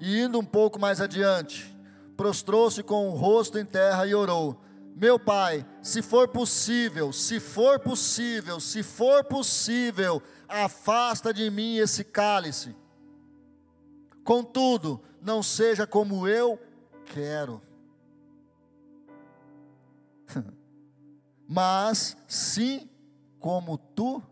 E 0.00 0.18
indo 0.18 0.38
um 0.38 0.44
pouco 0.44 0.80
mais 0.80 1.00
adiante, 1.00 1.76
prostrou-se 2.16 2.82
com 2.82 3.08
o 3.08 3.14
rosto 3.14 3.58
em 3.58 3.64
terra 3.64 4.06
e 4.06 4.14
orou: 4.14 4.60
Meu 4.96 5.18
pai, 5.18 5.64
se 5.82 6.00
for 6.00 6.26
possível, 6.26 7.12
se 7.12 7.38
for 7.38 7.78
possível, 7.78 8.58
se 8.58 8.82
for 8.82 9.22
possível, 9.22 10.22
afasta 10.48 11.34
de 11.34 11.50
mim 11.50 11.76
esse 11.76 12.02
cálice. 12.02 12.74
Contudo, 14.24 15.00
não 15.20 15.42
seja 15.42 15.86
como 15.86 16.26
eu 16.28 16.58
quero, 17.06 17.60
mas 21.48 22.16
sim 22.28 22.88
como 23.38 23.76
tu 23.76 24.22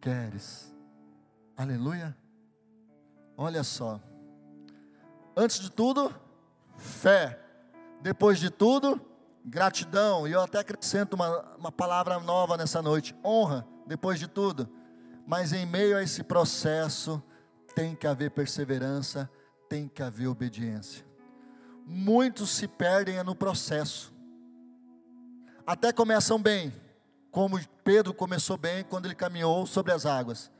queres. 0.00 0.72
Aleluia. 1.56 2.16
Olha 3.36 3.64
só. 3.64 4.00
Antes 5.36 5.60
de 5.60 5.70
tudo, 5.70 6.14
fé. 6.76 7.38
Depois 8.02 8.38
de 8.38 8.50
tudo, 8.50 9.00
gratidão. 9.44 10.26
E 10.26 10.32
eu 10.32 10.42
até 10.42 10.58
acrescento 10.58 11.14
uma, 11.14 11.56
uma 11.56 11.72
palavra 11.72 12.18
nova 12.20 12.56
nessa 12.56 12.80
noite: 12.82 13.14
honra. 13.24 13.66
Depois 13.86 14.18
de 14.18 14.28
tudo. 14.28 14.68
Mas 15.26 15.52
em 15.52 15.66
meio 15.66 15.96
a 15.96 16.02
esse 16.02 16.22
processo, 16.22 17.22
tem 17.80 17.94
que 17.94 18.06
haver 18.06 18.30
perseverança, 18.30 19.30
tem 19.68 19.88
que 19.88 20.02
haver 20.02 20.26
obediência. 20.28 21.04
Muitos 21.86 22.50
se 22.50 22.68
perdem 22.68 23.22
no 23.24 23.34
processo. 23.34 24.12
Até 25.66 25.92
começam 25.92 26.40
bem, 26.40 26.72
como 27.30 27.58
Pedro 27.82 28.12
começou 28.12 28.58
bem 28.58 28.84
quando 28.84 29.06
ele 29.06 29.14
caminhou 29.14 29.66
sobre 29.66 29.92
as 29.92 30.04
águas 30.04 30.50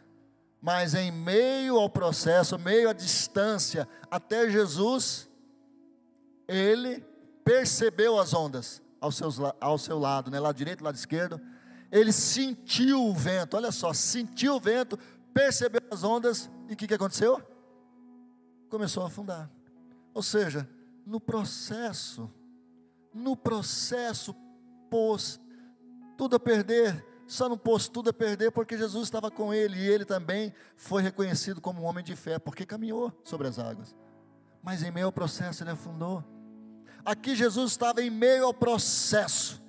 mas 0.63 0.95
em 0.95 1.11
meio 1.11 1.79
ao 1.79 1.89
processo, 1.89 2.59
meio 2.59 2.91
à 2.91 2.93
distância 2.93 3.89
até 4.11 4.51
Jesus, 4.51 5.27
ele 6.47 7.03
percebeu 7.43 8.19
as 8.19 8.35
ondas 8.35 8.83
ao, 9.01 9.11
ao 9.59 9.79
seu 9.79 9.99
lado, 9.99 10.31
né, 10.31 10.39
lado 10.39 10.57
direito, 10.57 10.85
lado 10.85 10.97
esquerdo. 10.97 11.41
Ele 11.91 12.13
sentiu 12.13 13.07
o 13.07 13.15
vento, 13.15 13.57
olha 13.57 13.73
só, 13.73 13.95
sentiu 13.95 14.57
o 14.57 14.61
vento, 14.61 14.99
percebeu 15.33 15.81
as 15.91 16.05
ondas 16.05 16.51
e 16.69 16.75
o 16.75 16.77
que, 16.77 16.87
que 16.87 16.95
aconteceu? 16.95 17.41
Começou 18.69 19.03
a 19.03 19.07
afundar. 19.07 19.51
Ou 20.13 20.23
seja, 20.23 20.69
no 21.07 21.21
processo, 21.21 22.31
no 23.13 23.37
processo 23.37 24.35
pôs 24.89 25.41
tudo 26.17 26.37
a 26.37 26.41
perder, 26.41 27.05
só 27.27 27.49
não 27.49 27.57
pôs 27.57 27.89
tudo 27.89 28.11
a 28.11 28.13
perder 28.13 28.51
porque 28.51 28.77
Jesus 28.77 29.05
estava 29.05 29.31
com 29.31 29.55
ele 29.55 29.79
e 29.79 29.89
ele 29.89 30.05
também 30.05 30.53
foi 30.77 31.03
reconhecido 31.03 31.61
como 31.61 31.83
um 31.83 31.85
homem 31.85 32.05
de 32.05 32.15
fé, 32.17 32.39
porque 32.39 32.67
caminhou 32.67 33.13
sobre 33.25 33.49
as 33.49 33.59
águas. 33.59 33.97
Mas 34.63 34.83
em 34.83 34.91
meio 34.91 35.07
ao 35.07 35.13
processo 35.13 35.63
ele 35.63 35.71
afundou. 35.71 36.25
Aqui 37.05 37.35
Jesus 37.35 37.71
estava 37.71 38.03
em 38.03 38.11
meio 38.11 38.45
ao 38.45 38.55
processo. 38.55 39.63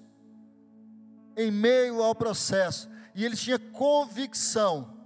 Em 1.37 1.49
meio 1.49 2.03
ao 2.03 2.13
processo. 2.13 2.89
E 3.15 3.23
ele 3.23 3.35
tinha 3.35 3.57
convicção 3.57 5.00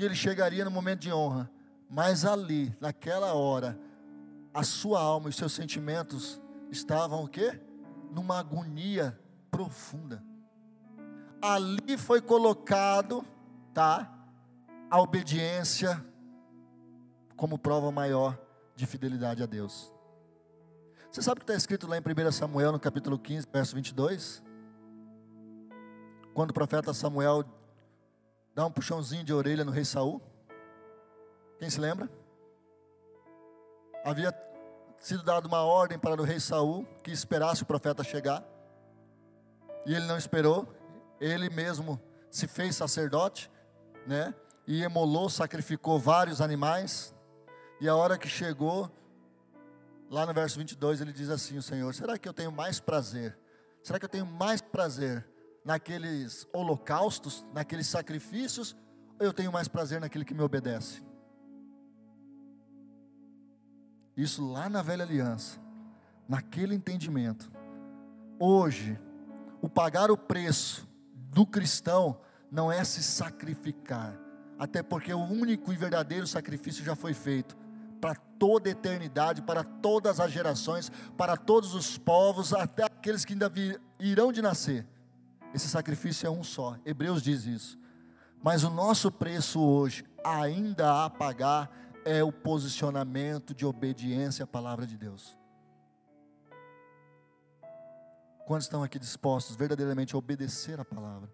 que 0.00 0.04
ele 0.06 0.14
chegaria 0.14 0.64
no 0.64 0.70
momento 0.70 1.00
de 1.00 1.12
honra. 1.12 1.50
Mas 1.88 2.24
ali, 2.24 2.74
naquela 2.80 3.34
hora, 3.34 3.78
a 4.52 4.62
sua 4.62 5.00
alma 5.00 5.28
e 5.28 5.32
seus 5.32 5.52
sentimentos 5.52 6.40
estavam 6.70 7.24
o 7.24 7.28
quê? 7.28 7.60
Numa 8.10 8.38
agonia 8.38 9.18
profunda 9.50 10.30
ali 11.40 11.96
foi 11.96 12.20
colocado, 12.20 13.24
tá? 13.72 14.12
A 14.90 15.00
obediência 15.00 16.04
como 17.36 17.58
prova 17.58 17.90
maior 17.90 18.38
de 18.76 18.86
fidelidade 18.86 19.42
a 19.42 19.46
Deus. 19.46 19.92
Você 21.10 21.22
sabe 21.22 21.38
o 21.38 21.40
que 21.40 21.50
está 21.50 21.54
escrito 21.54 21.86
lá 21.86 21.96
em 21.96 22.00
1 22.00 22.32
Samuel, 22.32 22.72
no 22.72 22.78
capítulo 22.78 23.18
15, 23.18 23.46
verso 23.52 23.74
22? 23.74 24.42
Quando 26.34 26.50
o 26.50 26.54
profeta 26.54 26.92
Samuel 26.92 27.44
dá 28.54 28.66
um 28.66 28.70
puxãozinho 28.70 29.24
de 29.24 29.32
orelha 29.32 29.64
no 29.64 29.70
rei 29.70 29.84
Saul. 29.84 30.20
Quem 31.58 31.70
se 31.70 31.80
lembra? 31.80 32.08
Havia 34.04 34.34
sido 34.98 35.22
dada 35.22 35.46
uma 35.46 35.62
ordem 35.62 35.98
para 35.98 36.20
o 36.20 36.24
rei 36.24 36.40
Saul 36.40 36.84
que 37.02 37.10
esperasse 37.10 37.62
o 37.62 37.66
profeta 37.66 38.02
chegar. 38.02 38.44
E 39.86 39.94
ele 39.94 40.06
não 40.06 40.16
esperou. 40.16 40.68
Ele 41.20 41.50
mesmo 41.50 42.00
se 42.30 42.46
fez 42.46 42.76
sacerdote, 42.76 43.50
né? 44.06 44.34
E 44.66 44.82
emolou, 44.82 45.28
sacrificou 45.28 45.98
vários 45.98 46.40
animais. 46.40 47.14
E 47.80 47.88
a 47.88 47.94
hora 47.94 48.16
que 48.16 48.28
chegou, 48.28 48.90
lá 50.10 50.26
no 50.26 50.32
verso 50.32 50.58
22, 50.58 51.00
ele 51.00 51.12
diz 51.12 51.30
assim: 51.30 51.58
O 51.58 51.62
Senhor, 51.62 51.94
será 51.94 52.18
que 52.18 52.28
eu 52.28 52.32
tenho 52.32 52.52
mais 52.52 52.80
prazer? 52.80 53.38
Será 53.82 53.98
que 53.98 54.04
eu 54.04 54.08
tenho 54.08 54.26
mais 54.26 54.60
prazer 54.60 55.26
naqueles 55.64 56.46
holocaustos, 56.52 57.46
naqueles 57.52 57.86
sacrifícios? 57.86 58.76
Ou 59.18 59.26
eu 59.26 59.32
tenho 59.32 59.52
mais 59.52 59.68
prazer 59.68 60.00
naquele 60.00 60.24
que 60.24 60.34
me 60.34 60.42
obedece? 60.42 61.02
Isso 64.16 64.46
lá 64.46 64.68
na 64.68 64.82
velha 64.82 65.04
aliança, 65.04 65.58
naquele 66.28 66.74
entendimento. 66.74 67.50
Hoje, 68.38 68.98
o 69.62 69.68
pagar 69.68 70.10
o 70.10 70.16
preço 70.16 70.88
do 71.14 71.46
cristão 71.46 72.20
não 72.50 72.70
é 72.70 72.82
se 72.84 73.02
sacrificar, 73.02 74.18
até 74.58 74.82
porque 74.82 75.12
o 75.14 75.20
único 75.20 75.72
e 75.72 75.76
verdadeiro 75.76 76.26
sacrifício 76.26 76.84
já 76.84 76.96
foi 76.96 77.14
feito 77.14 77.56
para 78.00 78.14
toda 78.14 78.68
a 78.68 78.72
eternidade, 78.72 79.42
para 79.42 79.62
todas 79.62 80.18
as 80.18 80.32
gerações, 80.32 80.90
para 81.16 81.36
todos 81.36 81.74
os 81.74 81.98
povos, 81.98 82.52
até 82.52 82.84
aqueles 82.84 83.24
que 83.24 83.34
ainda 83.34 83.48
vir, 83.48 83.80
irão 83.98 84.32
de 84.32 84.40
nascer. 84.40 84.86
Esse 85.54 85.68
sacrifício 85.68 86.26
é 86.26 86.30
um 86.30 86.44
só. 86.44 86.76
Hebreus 86.84 87.22
diz 87.22 87.44
isso. 87.44 87.78
Mas 88.42 88.64
o 88.64 88.70
nosso 88.70 89.10
preço 89.10 89.60
hoje, 89.60 90.04
ainda 90.24 91.04
a 91.04 91.10
pagar, 91.10 91.70
é 92.04 92.22
o 92.22 92.32
posicionamento 92.32 93.54
de 93.54 93.66
obediência 93.66 94.44
à 94.44 94.46
palavra 94.46 94.86
de 94.86 94.96
Deus. 94.96 95.38
Quantos 98.46 98.66
estão 98.66 98.82
aqui 98.82 98.98
dispostos 98.98 99.56
verdadeiramente 99.56 100.14
a 100.14 100.18
obedecer 100.18 100.80
a 100.80 100.84
palavra? 100.84 101.30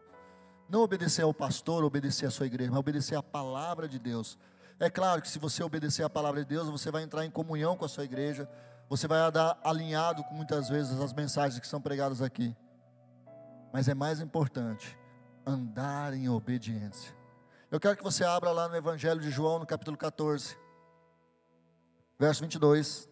Não 0.68 0.82
obedecer 0.82 1.22
ao 1.22 1.32
pastor, 1.32 1.84
obedecer 1.84 2.26
à 2.26 2.30
sua 2.30 2.46
igreja, 2.46 2.70
mas 2.70 2.80
obedecer 2.80 3.14
à 3.14 3.22
palavra 3.22 3.88
de 3.88 3.98
Deus. 3.98 4.36
É 4.78 4.90
claro 4.90 5.22
que 5.22 5.28
se 5.28 5.38
você 5.38 5.62
obedecer 5.62 6.02
à 6.02 6.10
palavra 6.10 6.42
de 6.42 6.48
Deus, 6.48 6.68
você 6.68 6.90
vai 6.90 7.02
entrar 7.02 7.24
em 7.24 7.30
comunhão 7.30 7.76
com 7.76 7.84
a 7.84 7.88
sua 7.88 8.04
igreja, 8.04 8.48
você 8.88 9.06
vai 9.06 9.20
andar 9.20 9.58
alinhado 9.64 10.24
com 10.24 10.34
muitas 10.34 10.68
vezes 10.68 11.00
as 11.00 11.12
mensagens 11.12 11.58
que 11.60 11.66
são 11.66 11.80
pregadas 11.80 12.20
aqui. 12.20 12.54
Mas 13.76 13.88
é 13.88 13.94
mais 13.94 14.22
importante 14.22 14.98
andar 15.44 16.14
em 16.14 16.30
obediência. 16.30 17.14
Eu 17.70 17.78
quero 17.78 17.94
que 17.94 18.02
você 18.02 18.24
abra 18.24 18.50
lá 18.50 18.66
no 18.70 18.74
Evangelho 18.74 19.20
de 19.20 19.30
João, 19.30 19.58
no 19.58 19.66
capítulo 19.66 19.98
14, 19.98 20.56
verso 22.18 22.40
22. 22.40 23.06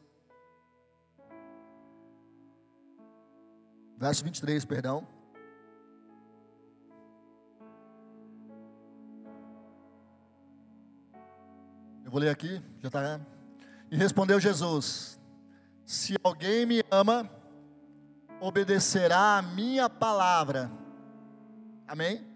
Verso 3.98 4.24
23, 4.24 4.64
perdão. 4.64 5.06
Eu 12.06 12.10
vou 12.10 12.18
ler 12.18 12.30
aqui, 12.30 12.62
já 12.80 12.88
está. 12.88 13.20
E 13.90 13.98
respondeu 13.98 14.40
Jesus: 14.40 15.20
Se 15.84 16.14
alguém 16.24 16.64
me 16.64 16.82
ama, 16.90 17.30
obedecerá 18.40 19.38
a 19.38 19.42
minha 19.42 19.88
palavra. 19.88 20.70
Amém? 21.86 22.26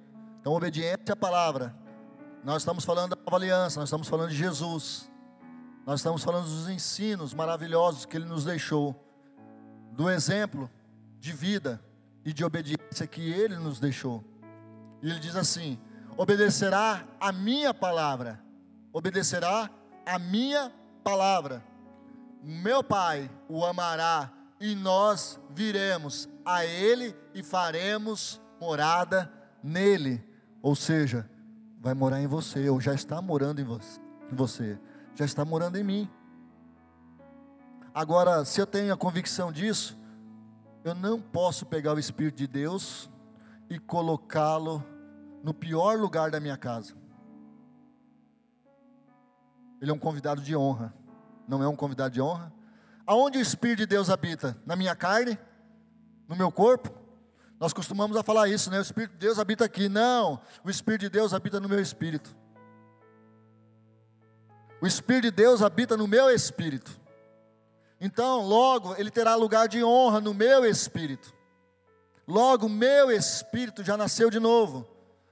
Então, 0.41 0.53
obediência 0.53 1.13
à 1.13 1.17
palavra. 1.17 1.75
Nós 2.45 2.63
estamos 2.63 2.85
falando 2.85 3.15
da 3.15 3.17
nova 3.17 3.37
aliança, 3.37 3.81
nós 3.81 3.89
estamos 3.89 4.09
falando 4.09 4.31
de 4.31 4.37
Jesus. 4.37 5.11
Nós 5.89 6.01
estamos 6.01 6.23
falando 6.23 6.45
dos 6.45 6.69
ensinos 6.69 7.33
maravilhosos 7.33 8.05
que 8.05 8.15
ele 8.15 8.27
nos 8.27 8.45
deixou, 8.45 8.95
do 9.93 10.11
exemplo 10.11 10.71
de 11.19 11.33
vida 11.33 11.83
e 12.25 12.33
de 12.33 12.45
obediência 12.45 13.07
que 13.07 13.33
ele 13.33 13.57
nos 13.57 13.81
deixou. 13.81 14.23
E 15.03 15.11
ele 15.11 15.19
diz 15.19 15.35
assim: 15.35 15.79
obedecerá 16.15 17.05
a 17.19 17.33
minha 17.33 17.73
palavra, 17.73 18.39
obedecerá 18.93 19.71
a 20.05 20.19
minha 20.19 20.71
palavra. 21.03 21.65
Meu 22.43 22.85
Pai 22.85 23.31
o 23.49 23.65
amará 23.65 24.31
e 24.61 24.75
nós 24.75 25.41
viremos 25.51 26.29
a 26.45 26.65
ele 26.65 27.15
e 27.35 27.43
faremos 27.43 28.41
morada 28.61 29.33
nele. 29.63 30.25
Ou 30.61 30.75
seja, 30.75 31.29
vai 31.81 31.95
morar 31.95 32.21
em 32.21 32.27
você, 32.27 32.69
ou 32.69 32.81
já 32.81 32.95
está 32.95 33.23
morando 33.23 33.61
em 33.61 34.35
você, 34.35 34.79
já 35.15 35.25
está 35.25 35.45
morando 35.45 35.77
em 35.77 35.85
mim. 35.85 36.11
Agora, 37.95 38.45
se 38.45 38.61
eu 38.61 38.67
tenho 38.67 38.93
a 38.93 38.97
convicção 38.97 39.51
disso, 39.53 39.99
eu 40.85 40.95
não 40.95 41.21
posso 41.21 41.67
pegar 41.67 41.95
o 41.95 41.99
Espírito 41.99 42.37
de 42.37 42.47
Deus 42.47 43.11
e 43.69 43.79
colocá-lo 43.79 44.85
no 45.43 45.53
pior 45.55 45.99
lugar 45.99 46.31
da 46.31 46.41
minha 46.41 46.57
casa. 46.57 46.95
Ele 49.81 49.91
é 49.91 49.95
um 49.95 49.99
convidado 49.99 50.41
de 50.41 50.57
honra, 50.57 50.93
não 51.47 51.63
é 51.63 51.69
um 51.69 51.77
convidado 51.77 52.13
de 52.13 52.21
honra? 52.21 52.53
Aonde 53.09 53.39
o 53.39 53.41
Espírito 53.41 53.79
de 53.79 53.87
Deus 53.87 54.11
habita? 54.11 54.55
Na 54.67 54.77
minha 54.77 54.95
carne? 54.95 55.39
No 56.29 56.37
meu 56.37 56.53
corpo? 56.53 56.91
Nós 57.59 57.73
costumamos 57.73 58.15
a 58.19 58.23
falar 58.23 58.49
isso, 58.49 58.71
né? 58.71 58.79
O 58.79 58.83
Espírito 58.83 59.13
de 59.13 59.17
Deus 59.17 59.39
habita 59.39 59.65
aqui. 59.65 59.89
Não, 59.89 60.39
o 60.63 60.69
Espírito 60.69 61.01
de 61.01 61.09
Deus 61.09 61.33
habita 61.33 61.59
no 61.59 61.71
meu 61.71 61.81
espírito. 61.81 62.37
O 64.79 64.87
Espírito 64.87 65.23
de 65.23 65.31
Deus 65.31 65.63
habita 65.63 65.97
no 65.97 66.07
meu 66.07 66.29
espírito. 66.29 67.01
Então, 67.99 68.43
logo, 68.43 68.95
ele 68.97 69.11
terá 69.11 69.35
lugar 69.37 69.69
de 69.69 69.83
honra 69.83 70.21
no 70.21 70.35
meu 70.35 70.67
espírito. 70.67 71.33
Logo, 72.27 72.69
meu 72.69 73.11
espírito 73.11 73.83
já 73.83 73.97
nasceu 73.97 74.29
de 74.29 74.39
novo. 74.39 74.87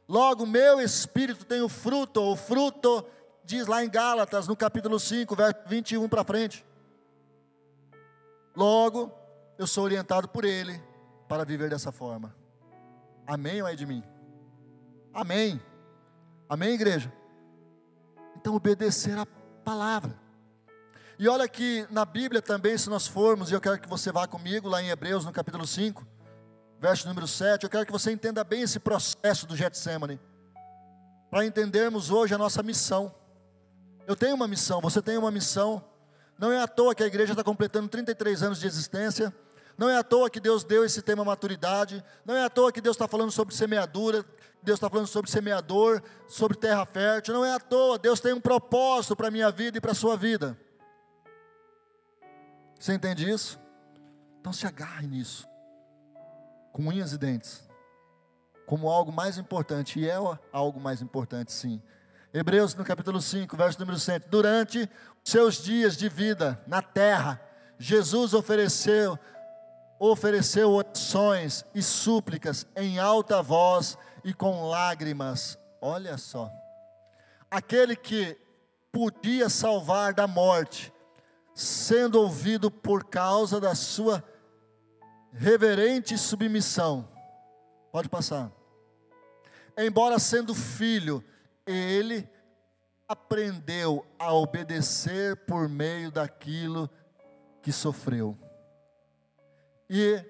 Logo, 0.08 0.46
meu 0.46 0.80
espírito 0.80 1.44
tem 1.44 1.60
o 1.60 1.68
fruto, 1.68 2.22
o 2.22 2.36
fruto 2.36 3.04
diz 3.44 3.66
lá 3.66 3.84
em 3.84 3.90
Gálatas, 3.90 4.48
no 4.48 4.56
capítulo 4.56 4.98
5, 4.98 5.36
verso 5.36 5.60
21 5.66 6.08
para 6.08 6.24
frente. 6.24 6.64
Logo, 8.56 9.12
eu 9.58 9.66
sou 9.66 9.84
orientado 9.84 10.26
por 10.28 10.44
Ele 10.44 10.82
para 11.28 11.44
viver 11.44 11.68
dessa 11.68 11.92
forma. 11.92 12.34
Amém 13.26 13.60
ou 13.60 13.68
é 13.68 13.76
de 13.76 13.84
mim? 13.84 14.02
Amém. 15.12 15.60
Amém, 16.48 16.70
igreja? 16.70 17.12
Então, 18.34 18.54
obedecer 18.54 19.18
a 19.18 19.26
palavra. 19.62 20.18
E 21.18 21.28
olha 21.28 21.46
que 21.48 21.86
na 21.90 22.04
Bíblia 22.04 22.40
também, 22.40 22.78
se 22.78 22.88
nós 22.88 23.06
formos, 23.06 23.50
e 23.50 23.54
eu 23.54 23.60
quero 23.60 23.78
que 23.78 23.88
você 23.88 24.10
vá 24.10 24.26
comigo 24.26 24.68
lá 24.68 24.82
em 24.82 24.88
Hebreus, 24.88 25.24
no 25.24 25.32
capítulo 25.32 25.66
5, 25.66 26.06
verso 26.78 27.08
número 27.08 27.26
7, 27.26 27.64
eu 27.64 27.70
quero 27.70 27.84
que 27.84 27.92
você 27.92 28.12
entenda 28.12 28.44
bem 28.44 28.62
esse 28.62 28.78
processo 28.78 29.46
do 29.46 29.56
Getsemane, 29.56 30.20
para 31.30 31.44
entendermos 31.44 32.10
hoje 32.10 32.34
a 32.34 32.38
nossa 32.38 32.62
missão. 32.62 33.14
Eu 34.06 34.14
tenho 34.14 34.34
uma 34.34 34.46
missão, 34.46 34.80
você 34.80 35.02
tem 35.02 35.18
uma 35.18 35.30
missão, 35.30 35.82
não 36.38 36.52
é 36.52 36.60
à 36.60 36.68
toa 36.68 36.94
que 36.94 37.02
a 37.02 37.06
igreja 37.06 37.32
está 37.32 37.42
completando 37.42 37.88
33 37.88 38.42
anos 38.42 38.60
de 38.60 38.66
existência. 38.66 39.34
Não 39.78 39.88
é 39.88 39.96
à 39.96 40.02
toa 40.02 40.30
que 40.30 40.40
Deus 40.40 40.64
deu 40.64 40.84
esse 40.84 41.02
tema 41.02 41.24
maturidade. 41.24 42.04
Não 42.24 42.34
é 42.34 42.44
à 42.44 42.50
toa 42.50 42.72
que 42.72 42.80
Deus 42.80 42.96
está 42.96 43.08
falando 43.08 43.30
sobre 43.30 43.54
semeadura. 43.54 44.24
Deus 44.62 44.76
está 44.78 44.90
falando 44.90 45.06
sobre 45.06 45.30
semeador, 45.30 46.02
sobre 46.26 46.56
terra 46.56 46.84
fértil. 46.84 47.34
Não 47.34 47.44
é 47.44 47.54
à 47.54 47.60
toa. 47.60 47.98
Deus 47.98 48.20
tem 48.20 48.32
um 48.32 48.40
propósito 48.40 49.16
para 49.16 49.28
a 49.28 49.30
minha 49.30 49.50
vida 49.50 49.78
e 49.78 49.80
para 49.80 49.92
a 49.92 49.94
sua 49.94 50.16
vida. 50.16 50.58
Você 52.78 52.92
entende 52.92 53.28
isso? 53.28 53.58
Então 54.40 54.52
se 54.52 54.66
agarre 54.66 55.06
nisso. 55.06 55.48
Com 56.72 56.88
unhas 56.88 57.12
e 57.12 57.18
dentes. 57.18 57.66
Como 58.66 58.88
algo 58.88 59.10
mais 59.10 59.38
importante. 59.38 59.98
E 59.98 60.08
é 60.08 60.16
algo 60.52 60.80
mais 60.80 61.00
importante, 61.00 61.52
sim. 61.52 61.80
Hebreus 62.32 62.74
no 62.74 62.84
capítulo 62.84 63.20
5, 63.22 63.56
verso 63.56 63.78
número 63.80 63.98
100. 63.98 64.20
Durante 64.28 64.90
seus 65.26 65.56
dias 65.56 65.96
de 65.96 66.08
vida 66.08 66.62
na 66.68 66.80
terra, 66.80 67.40
Jesus 67.78 68.32
ofereceu 68.32 69.18
ofereceu 69.98 70.70
orações 70.70 71.64
e 71.74 71.82
súplicas 71.82 72.66
em 72.76 72.98
alta 72.98 73.42
voz 73.42 73.98
e 74.22 74.32
com 74.32 74.68
lágrimas. 74.68 75.58
Olha 75.80 76.16
só. 76.16 76.48
Aquele 77.50 77.96
que 77.96 78.38
podia 78.92 79.48
salvar 79.48 80.12
da 80.14 80.26
morte, 80.26 80.92
sendo 81.54 82.20
ouvido 82.20 82.70
por 82.70 83.04
causa 83.04 83.58
da 83.58 83.74
sua 83.74 84.22
reverente 85.32 86.16
submissão. 86.18 87.08
Pode 87.90 88.08
passar. 88.08 88.52
Embora 89.76 90.18
sendo 90.18 90.54
filho, 90.54 91.24
ele 91.66 92.28
aprendeu 93.08 94.04
a 94.18 94.32
obedecer 94.32 95.36
por 95.46 95.68
meio 95.68 96.10
daquilo 96.10 96.90
que 97.62 97.72
sofreu. 97.72 98.36
e, 99.88 100.24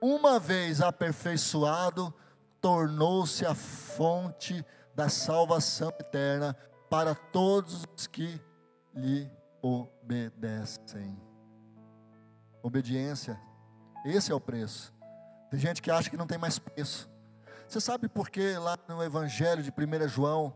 uma 0.00 0.38
vez 0.38 0.80
aperfeiçoado, 0.80 2.14
tornou-se 2.60 3.44
a 3.44 3.54
fonte 3.54 4.64
da 4.94 5.08
salvação 5.08 5.90
eterna 6.00 6.56
para 6.88 7.14
todos 7.14 7.84
os 7.96 8.06
que 8.06 8.40
lhe 8.94 9.30
obedecem. 9.60 11.20
Obediência, 12.62 13.38
esse 14.04 14.32
é 14.32 14.34
o 14.34 14.40
preço. 14.40 14.94
Tem 15.50 15.58
gente 15.58 15.82
que 15.82 15.90
acha 15.90 16.08
que 16.08 16.16
não 16.16 16.26
tem 16.26 16.38
mais 16.38 16.58
preço. 16.58 17.10
Você 17.68 17.80
sabe 17.80 18.08
por 18.08 18.30
que 18.30 18.56
lá 18.56 18.78
no 18.88 19.02
Evangelho 19.02 19.62
de 19.62 19.70
1 19.70 20.08
João 20.08 20.54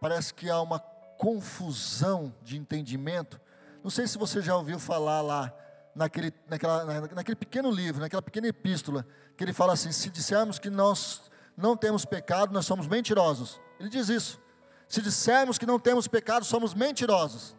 parece 0.00 0.34
que 0.34 0.50
há 0.50 0.60
uma 0.60 0.78
confusão 1.22 2.34
de 2.42 2.58
entendimento? 2.58 3.40
Não 3.80 3.90
sei 3.90 4.08
se 4.08 4.18
você 4.18 4.42
já 4.42 4.56
ouviu 4.56 4.76
falar 4.76 5.20
lá 5.20 5.54
naquele, 5.94 6.34
naquela, 6.48 6.84
naquele 7.14 7.36
pequeno 7.36 7.70
livro, 7.70 8.00
naquela 8.00 8.20
pequena 8.20 8.48
epístola, 8.48 9.06
que 9.36 9.44
ele 9.44 9.52
fala 9.52 9.72
assim: 9.72 9.92
se 9.92 10.10
dissermos 10.10 10.58
que 10.58 10.68
nós 10.68 11.30
não 11.56 11.76
temos 11.76 12.04
pecado, 12.04 12.52
nós 12.52 12.66
somos 12.66 12.88
mentirosos. 12.88 13.60
Ele 13.78 13.88
diz 13.88 14.08
isso. 14.08 14.40
Se 14.88 15.00
dissermos 15.00 15.58
que 15.58 15.64
não 15.64 15.78
temos 15.78 16.08
pecado, 16.08 16.44
somos 16.44 16.74
mentirosos. 16.74 17.56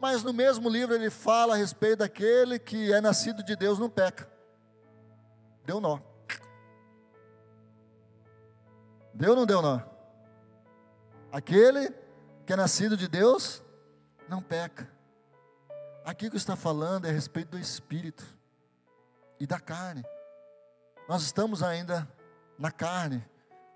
Mas 0.00 0.24
no 0.24 0.32
mesmo 0.32 0.68
livro 0.68 0.92
ele 0.92 1.10
fala 1.10 1.54
a 1.54 1.56
respeito 1.56 2.00
daquele 2.00 2.58
que 2.58 2.92
é 2.92 3.00
nascido 3.00 3.44
de 3.44 3.54
Deus 3.54 3.78
não 3.78 3.88
peca. 3.88 4.28
Deu 5.64 5.80
nó. 5.80 6.00
Deu 9.14 9.30
ou 9.30 9.36
não 9.36 9.46
deu 9.46 9.62
nó? 9.62 9.80
Aquele 11.30 11.94
que 12.50 12.54
é 12.54 12.56
nascido 12.56 12.96
de 12.96 13.06
Deus 13.06 13.62
não 14.28 14.42
peca. 14.42 14.90
Aqui 16.04 16.26
o 16.26 16.30
que 16.32 16.36
está 16.36 16.56
falando 16.56 17.04
é 17.04 17.08
a 17.08 17.12
respeito 17.12 17.50
do 17.50 17.58
espírito 17.60 18.26
e 19.38 19.46
da 19.46 19.60
carne. 19.60 20.02
Nós 21.08 21.22
estamos 21.22 21.62
ainda 21.62 22.10
na 22.58 22.72
carne, 22.72 23.24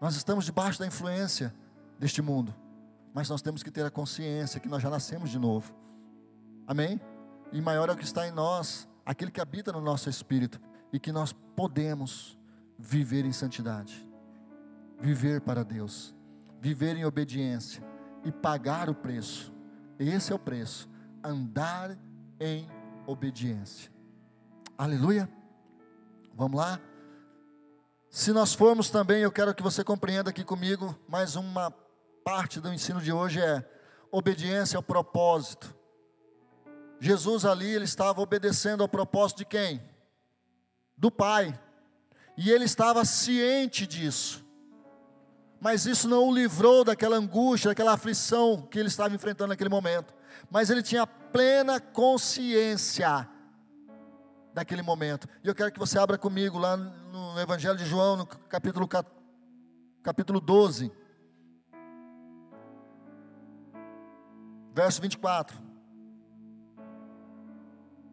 nós 0.01 0.17
estamos 0.17 0.45
debaixo 0.45 0.81
da 0.81 0.87
influência 0.89 1.55
deste 2.01 2.21
mundo, 2.21 2.53
mas 3.15 3.29
nós 3.29 3.41
temos 3.41 3.63
que 3.63 3.71
ter 3.71 3.87
a 3.87 3.93
consciência 3.93 4.59
que 4.59 4.69
nós 4.69 4.83
já 4.83 4.91
nascemos 4.91 5.31
de 5.31 5.39
novo. 5.39 5.73
Amém? 6.67 7.01
E 7.53 7.61
maior 7.61 7.89
é 7.89 7.93
o 7.93 7.97
que 7.97 8.03
está 8.03 8.27
em 8.27 8.33
nós, 8.33 8.89
aquele 9.07 9.31
que 9.31 9.41
habita 9.41 9.71
no 9.71 9.81
nosso 9.81 10.11
espírito, 10.11 10.61
e 10.93 10.99
que 10.99 11.13
nós 11.13 11.33
podemos 11.55 12.37
viver 12.77 13.25
em 13.25 13.33
santidade, 13.33 14.05
viver 14.99 15.43
para 15.43 15.65
Deus, 15.65 16.13
viver 16.61 16.97
em 16.97 17.05
obediência 17.05 17.94
e 18.25 18.33
pagar 18.33 18.89
o 18.89 18.95
preço. 18.95 19.53
Esse 19.99 20.33
é 20.33 20.35
o 20.35 20.39
preço, 20.39 20.89
andar 21.23 21.97
em 22.41 22.69
obediência. 23.07 23.93
Aleluia. 24.77 25.29
Vamos 26.35 26.59
lá? 26.59 26.81
Se 28.11 28.33
nós 28.33 28.55
formos 28.55 28.91
também, 28.91 29.23
eu 29.23 29.33
quero 29.33 29.55
que 29.55 29.63
você 29.63 29.85
compreenda 29.85 30.31
aqui 30.31 30.45
comigo, 30.45 30.97
mais 31.09 31.37
uma 31.37 31.71
parte 32.25 32.61
do 32.61 32.73
ensino 32.73 33.01
de 33.01 33.13
hoje 33.13 33.41
é 33.41 33.69
obediência 34.11 34.77
ao 34.77 34.83
propósito. 34.83 35.75
Jesus 37.01 37.45
ali, 37.45 37.69
ele 37.69 37.85
estava 37.85 38.21
obedecendo 38.21 38.83
ao 38.83 38.89
propósito 38.89 39.39
de 39.39 39.45
quem? 39.45 39.83
Do 40.97 41.11
Pai. 41.11 41.59
E 42.37 42.51
ele 42.51 42.65
estava 42.65 43.05
ciente 43.05 43.87
disso. 43.87 44.44
Mas 45.65 45.87
isso 45.87 46.07
não 46.07 46.29
o 46.29 46.35
livrou 46.35 46.85
daquela 46.85 47.17
angústia, 47.17 47.71
daquela 47.71 47.95
aflição 47.95 48.69
que 48.71 48.79
ele 48.79 48.89
estava 48.89 49.15
enfrentando 49.15 49.49
naquele 49.49 49.71
momento. 49.71 50.13
Mas 50.51 50.69
ele 50.69 50.83
tinha 50.83 51.07
plena 51.07 51.81
consciência 51.81 53.27
daquele 54.53 54.83
momento. 54.83 55.27
E 55.43 55.49
eu 55.49 55.55
quero 55.55 55.73
que 55.73 55.79
você 55.79 55.99
abra 55.99 56.19
comigo 56.19 56.59
lá 56.59 56.77
no 56.77 57.41
Evangelho 57.41 57.79
de 57.79 57.87
João, 57.87 58.15
no 58.15 58.27
capítulo, 58.27 58.87
capítulo 60.03 60.39
12, 60.39 60.93
verso 64.75 65.01
24. 65.01 65.59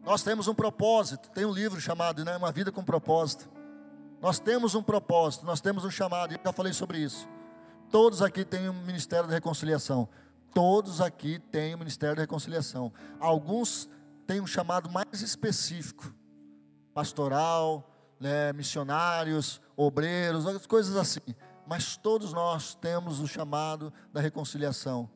Nós 0.02 0.22
temos 0.22 0.48
um 0.48 0.54
propósito, 0.54 1.28
tem 1.32 1.44
um 1.44 1.52
livro 1.52 1.78
chamado 1.78 2.24
né, 2.24 2.34
Uma 2.34 2.50
Vida 2.50 2.72
com 2.72 2.82
Propósito. 2.82 3.46
Nós 4.22 4.38
temos 4.38 4.74
um 4.74 4.82
propósito, 4.82 5.44
nós 5.44 5.60
temos 5.60 5.84
um 5.84 5.90
chamado, 5.90 6.32
eu 6.32 6.40
já 6.42 6.50
falei 6.50 6.72
sobre 6.72 6.96
isso. 6.96 7.28
Todos 7.92 8.22
aqui 8.22 8.42
têm 8.42 8.70
um 8.70 8.72
ministério 8.72 9.28
de 9.28 9.34
reconciliação. 9.34 10.08
Todos 10.54 11.02
aqui 11.02 11.38
têm 11.38 11.74
o 11.74 11.78
Ministério 11.78 12.16
da 12.16 12.22
Reconciliação. 12.22 12.90
Alguns 13.20 13.86
têm 14.26 14.40
um 14.40 14.46
chamado 14.46 14.90
mais 14.90 15.20
específico, 15.20 16.10
pastoral, 16.94 18.16
né, 18.18 18.50
missionários, 18.54 19.60
obreiros, 19.76 20.44
coisas 20.66 20.96
assim. 20.96 21.20
Mas 21.66 21.94
todos 21.94 22.32
nós 22.32 22.74
temos 22.74 23.20
o 23.20 23.28
chamado 23.28 23.92
da 24.10 24.22
reconciliação. 24.22 25.08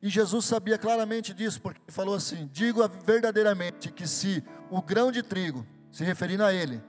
E 0.00 0.08
Jesus 0.08 0.44
sabia 0.44 0.78
claramente 0.78 1.34
disso, 1.34 1.60
porque 1.60 1.80
falou 1.88 2.14
assim: 2.14 2.48
Digo 2.52 2.88
verdadeiramente 3.04 3.90
que 3.90 4.06
se 4.06 4.44
o 4.70 4.80
grão 4.80 5.10
de 5.10 5.24
trigo, 5.24 5.66
se 5.90 6.04
referindo 6.04 6.44
a 6.44 6.54
ele, 6.54 6.80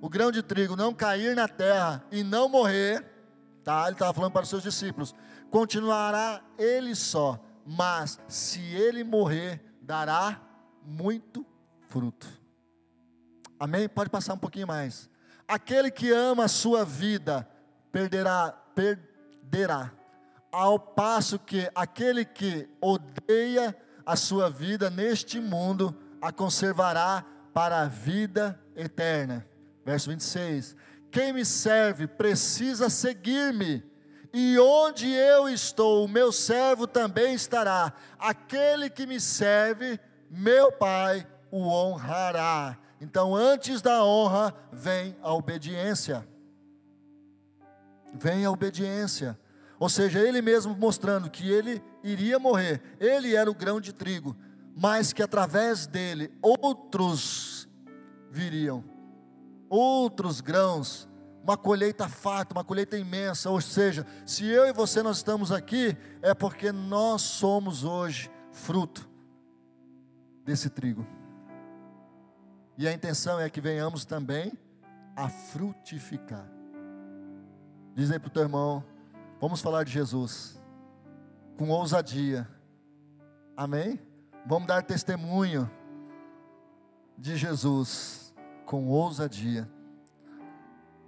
o 0.00 0.08
grão 0.08 0.32
de 0.32 0.42
trigo 0.42 0.76
não 0.76 0.94
cair 0.94 1.36
na 1.36 1.46
terra 1.46 2.02
e 2.10 2.22
não 2.22 2.48
morrer, 2.48 3.15
tá? 3.66 3.82
Ele 3.84 3.92
estava 3.92 4.14
falando 4.14 4.32
para 4.32 4.44
os 4.44 4.48
seus 4.48 4.62
discípulos 4.62 5.14
continuará 5.50 6.42
ele 6.58 6.94
só, 6.94 7.40
mas 7.64 8.20
se 8.28 8.60
ele 8.60 9.02
morrer, 9.02 9.62
dará 9.80 10.40
muito 10.84 11.46
fruto. 11.88 12.26
Amém? 13.58 13.88
Pode 13.88 14.10
passar 14.10 14.34
um 14.34 14.38
pouquinho 14.38 14.66
mais. 14.66 15.08
Aquele 15.48 15.90
que 15.90 16.12
ama 16.12 16.44
a 16.44 16.48
sua 16.48 16.84
vida 16.84 17.48
perderá, 17.90 18.52
perderá. 18.74 19.92
Ao 20.52 20.78
passo 20.78 21.38
que 21.38 21.70
aquele 21.74 22.24
que 22.24 22.68
odeia 22.80 23.76
a 24.04 24.16
sua 24.16 24.50
vida 24.50 24.90
neste 24.90 25.40
mundo 25.40 25.96
a 26.20 26.32
conservará 26.32 27.24
para 27.52 27.82
a 27.82 27.86
vida 27.86 28.60
eterna. 28.74 29.46
Verso 29.84 30.10
26. 30.10 30.76
Quem 31.16 31.32
me 31.32 31.46
serve 31.46 32.06
precisa 32.06 32.90
seguir-me 32.90 33.82
e 34.34 34.58
onde 34.58 35.10
eu 35.10 35.48
estou, 35.48 36.04
o 36.04 36.08
meu 36.08 36.30
servo 36.30 36.86
também 36.86 37.32
estará. 37.32 37.90
Aquele 38.18 38.90
que 38.90 39.06
me 39.06 39.18
serve, 39.18 39.98
meu 40.30 40.70
Pai 40.70 41.26
o 41.50 41.68
honrará. 41.68 42.76
Então, 43.00 43.34
antes 43.34 43.80
da 43.80 44.04
honra, 44.04 44.54
vem 44.70 45.16
a 45.22 45.32
obediência. 45.32 46.28
Vem 48.12 48.44
a 48.44 48.50
obediência. 48.50 49.40
Ou 49.80 49.88
seja, 49.88 50.18
ele 50.18 50.42
mesmo 50.42 50.76
mostrando 50.76 51.30
que 51.30 51.50
ele 51.50 51.82
iria 52.04 52.38
morrer. 52.38 52.82
Ele 53.00 53.34
era 53.34 53.50
o 53.50 53.54
grão 53.54 53.80
de 53.80 53.90
trigo, 53.90 54.36
mas 54.76 55.14
que 55.14 55.22
através 55.22 55.86
dele 55.86 56.30
outros 56.42 57.66
viriam. 58.30 58.95
Outros 59.68 60.40
grãos 60.40 61.08
uma 61.46 61.56
colheita 61.56 62.08
farta, 62.08 62.52
uma 62.52 62.64
colheita 62.64 62.98
imensa. 62.98 63.48
Ou 63.48 63.60
seja, 63.60 64.04
se 64.26 64.44
eu 64.44 64.66
e 64.66 64.72
você 64.72 65.00
nós 65.00 65.18
estamos 65.18 65.52
aqui, 65.52 65.96
é 66.20 66.34
porque 66.34 66.72
nós 66.72 67.22
somos 67.22 67.84
hoje 67.84 68.28
fruto 68.50 69.08
desse 70.44 70.68
trigo. 70.68 71.06
E 72.76 72.88
a 72.88 72.92
intenção 72.92 73.38
é 73.38 73.48
que 73.48 73.60
venhamos 73.60 74.04
também 74.04 74.52
a 75.14 75.28
frutificar. 75.28 76.50
Diz 77.94 78.10
aí 78.10 78.18
para 78.18 78.28
o 78.28 78.32
teu 78.32 78.42
irmão, 78.42 78.84
vamos 79.40 79.60
falar 79.60 79.84
de 79.84 79.92
Jesus 79.92 80.60
com 81.56 81.70
ousadia. 81.70 82.46
Amém? 83.56 84.00
Vamos 84.44 84.66
dar 84.66 84.82
testemunho 84.82 85.70
de 87.16 87.36
Jesus 87.36 88.25
com 88.66 88.88
ousadia. 88.88 89.70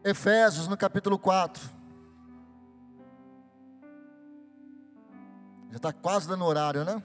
Efésios 0.05 0.69
no 0.69 0.77
capítulo 0.77 1.19
4. 1.19 1.61
Já 5.71 5.77
está 5.77 5.93
quase 5.93 6.27
dando 6.29 6.45
horário, 6.45 6.85
né? 6.85 7.03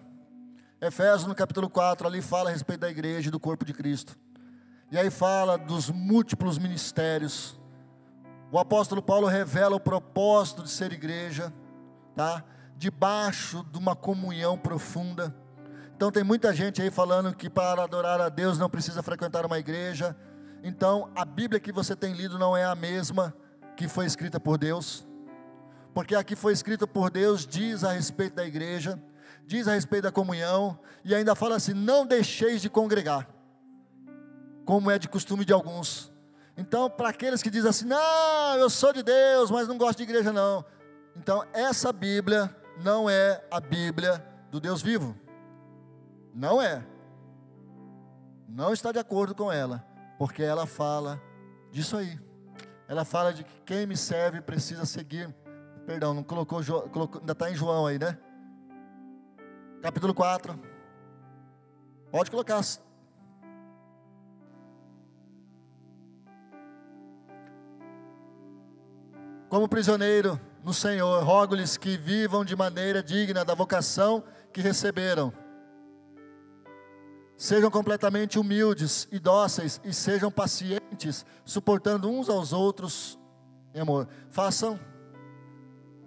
Efésios 0.79 1.25
no 1.25 1.35
capítulo 1.35 1.69
4, 1.69 2.07
ali 2.07 2.21
fala 2.21 2.49
a 2.49 2.53
respeito 2.53 2.81
da 2.81 2.89
igreja 2.89 3.27
e 3.27 3.31
do 3.31 3.39
corpo 3.39 3.65
de 3.65 3.73
Cristo. 3.73 4.17
E 4.91 4.97
aí 4.97 5.09
fala 5.09 5.57
dos 5.57 5.89
múltiplos 5.89 6.59
ministérios. 6.59 7.59
O 8.51 8.59
apóstolo 8.59 9.01
Paulo 9.01 9.27
revela 9.27 9.75
o 9.75 9.79
propósito 9.79 10.61
de 10.61 10.69
ser 10.69 10.93
igreja, 10.93 11.51
tá? 12.15 12.43
Debaixo 12.77 13.65
de 13.71 13.79
uma 13.79 13.95
comunhão 13.95 14.57
profunda. 14.57 15.35
Então 15.95 16.11
tem 16.11 16.23
muita 16.23 16.53
gente 16.53 16.81
aí 16.81 16.91
falando 16.91 17.35
que 17.35 17.49
para 17.49 17.83
adorar 17.83 18.21
a 18.21 18.29
Deus 18.29 18.59
não 18.59 18.69
precisa 18.69 19.01
frequentar 19.01 19.45
uma 19.45 19.57
igreja 19.57 20.15
então, 20.63 21.11
a 21.13 21.25
Bíblia 21.25 21.59
que 21.59 21.73
você 21.73 21.93
tem 21.93 22.13
lido 22.13 22.39
não 22.39 22.55
é 22.55 22.63
a 22.63 22.73
mesma 22.73 23.35
que 23.75 23.89
foi 23.89 24.05
escrita 24.05 24.39
por 24.39 24.57
Deus, 24.57 25.05
porque 25.93 26.15
a 26.15 26.23
que 26.23 26.37
foi 26.37 26.53
escrita 26.53 26.87
por 26.87 27.11
Deus 27.11 27.45
diz 27.45 27.83
a 27.83 27.91
respeito 27.91 28.35
da 28.35 28.45
igreja, 28.45 28.97
diz 29.45 29.67
a 29.67 29.73
respeito 29.73 30.03
da 30.03 30.11
comunhão, 30.11 30.79
e 31.03 31.13
ainda 31.13 31.35
fala 31.35 31.57
assim: 31.57 31.73
não 31.73 32.05
deixeis 32.05 32.61
de 32.61 32.69
congregar, 32.69 33.27
como 34.63 34.89
é 34.89 34.97
de 34.97 35.09
costume 35.09 35.43
de 35.43 35.51
alguns. 35.51 36.13
Então, 36.55 36.89
para 36.89 37.09
aqueles 37.09 37.43
que 37.43 37.49
dizem 37.49 37.69
assim, 37.69 37.85
não, 37.85 38.55
eu 38.57 38.69
sou 38.69 38.93
de 38.93 39.03
Deus, 39.03 39.49
mas 39.51 39.67
não 39.67 39.77
gosto 39.77 39.97
de 39.97 40.03
igreja, 40.03 40.31
não. 40.31 40.63
Então, 41.15 41.43
essa 41.51 41.91
Bíblia 41.91 42.55
não 42.81 43.09
é 43.09 43.43
a 43.51 43.59
Bíblia 43.59 44.23
do 44.51 44.59
Deus 44.59 44.81
vivo. 44.81 45.15
Não 46.33 46.61
é. 46.61 46.85
Não 48.47 48.71
está 48.71 48.91
de 48.91 48.99
acordo 48.99 49.33
com 49.33 49.51
ela, 49.51 49.83
porque 50.23 50.41
ela 50.41 50.65
fala 50.65 51.21
disso 51.69 51.97
aí. 51.97 52.17
Ela 52.87 53.03
fala 53.03 53.33
de 53.33 53.43
que 53.43 53.61
quem 53.65 53.85
me 53.85 53.97
serve 53.97 54.39
precisa 54.39 54.85
seguir. 54.85 55.27
Perdão, 55.85 56.13
não 56.13 56.23
colocou, 56.23 56.63
colocou 56.63 57.19
ainda 57.19 57.33
está 57.33 57.51
em 57.51 57.55
João 57.55 57.85
aí, 57.85 57.99
né? 57.99 58.17
Capítulo 59.81 60.13
4. 60.13 60.57
Pode 62.09 62.31
colocar. 62.31 62.61
Como 69.49 69.67
prisioneiro 69.67 70.39
no 70.63 70.73
Senhor, 70.73 71.21
rogo-lhes 71.21 71.75
que 71.75 71.97
vivam 71.97 72.45
de 72.45 72.55
maneira 72.55 73.03
digna 73.03 73.43
da 73.43 73.53
vocação 73.53 74.23
que 74.53 74.61
receberam. 74.61 75.33
Sejam 77.43 77.69
completamente 77.69 78.39
humildes 78.39 79.05
e 79.11 79.19
dóceis 79.19 79.81
e 79.83 79.93
sejam 79.93 80.31
pacientes, 80.31 81.25
suportando 81.43 82.09
uns 82.09 82.29
aos 82.29 82.53
outros 82.53 83.19
em 83.73 83.81
amor. 83.81 84.07
Façam 84.29 84.79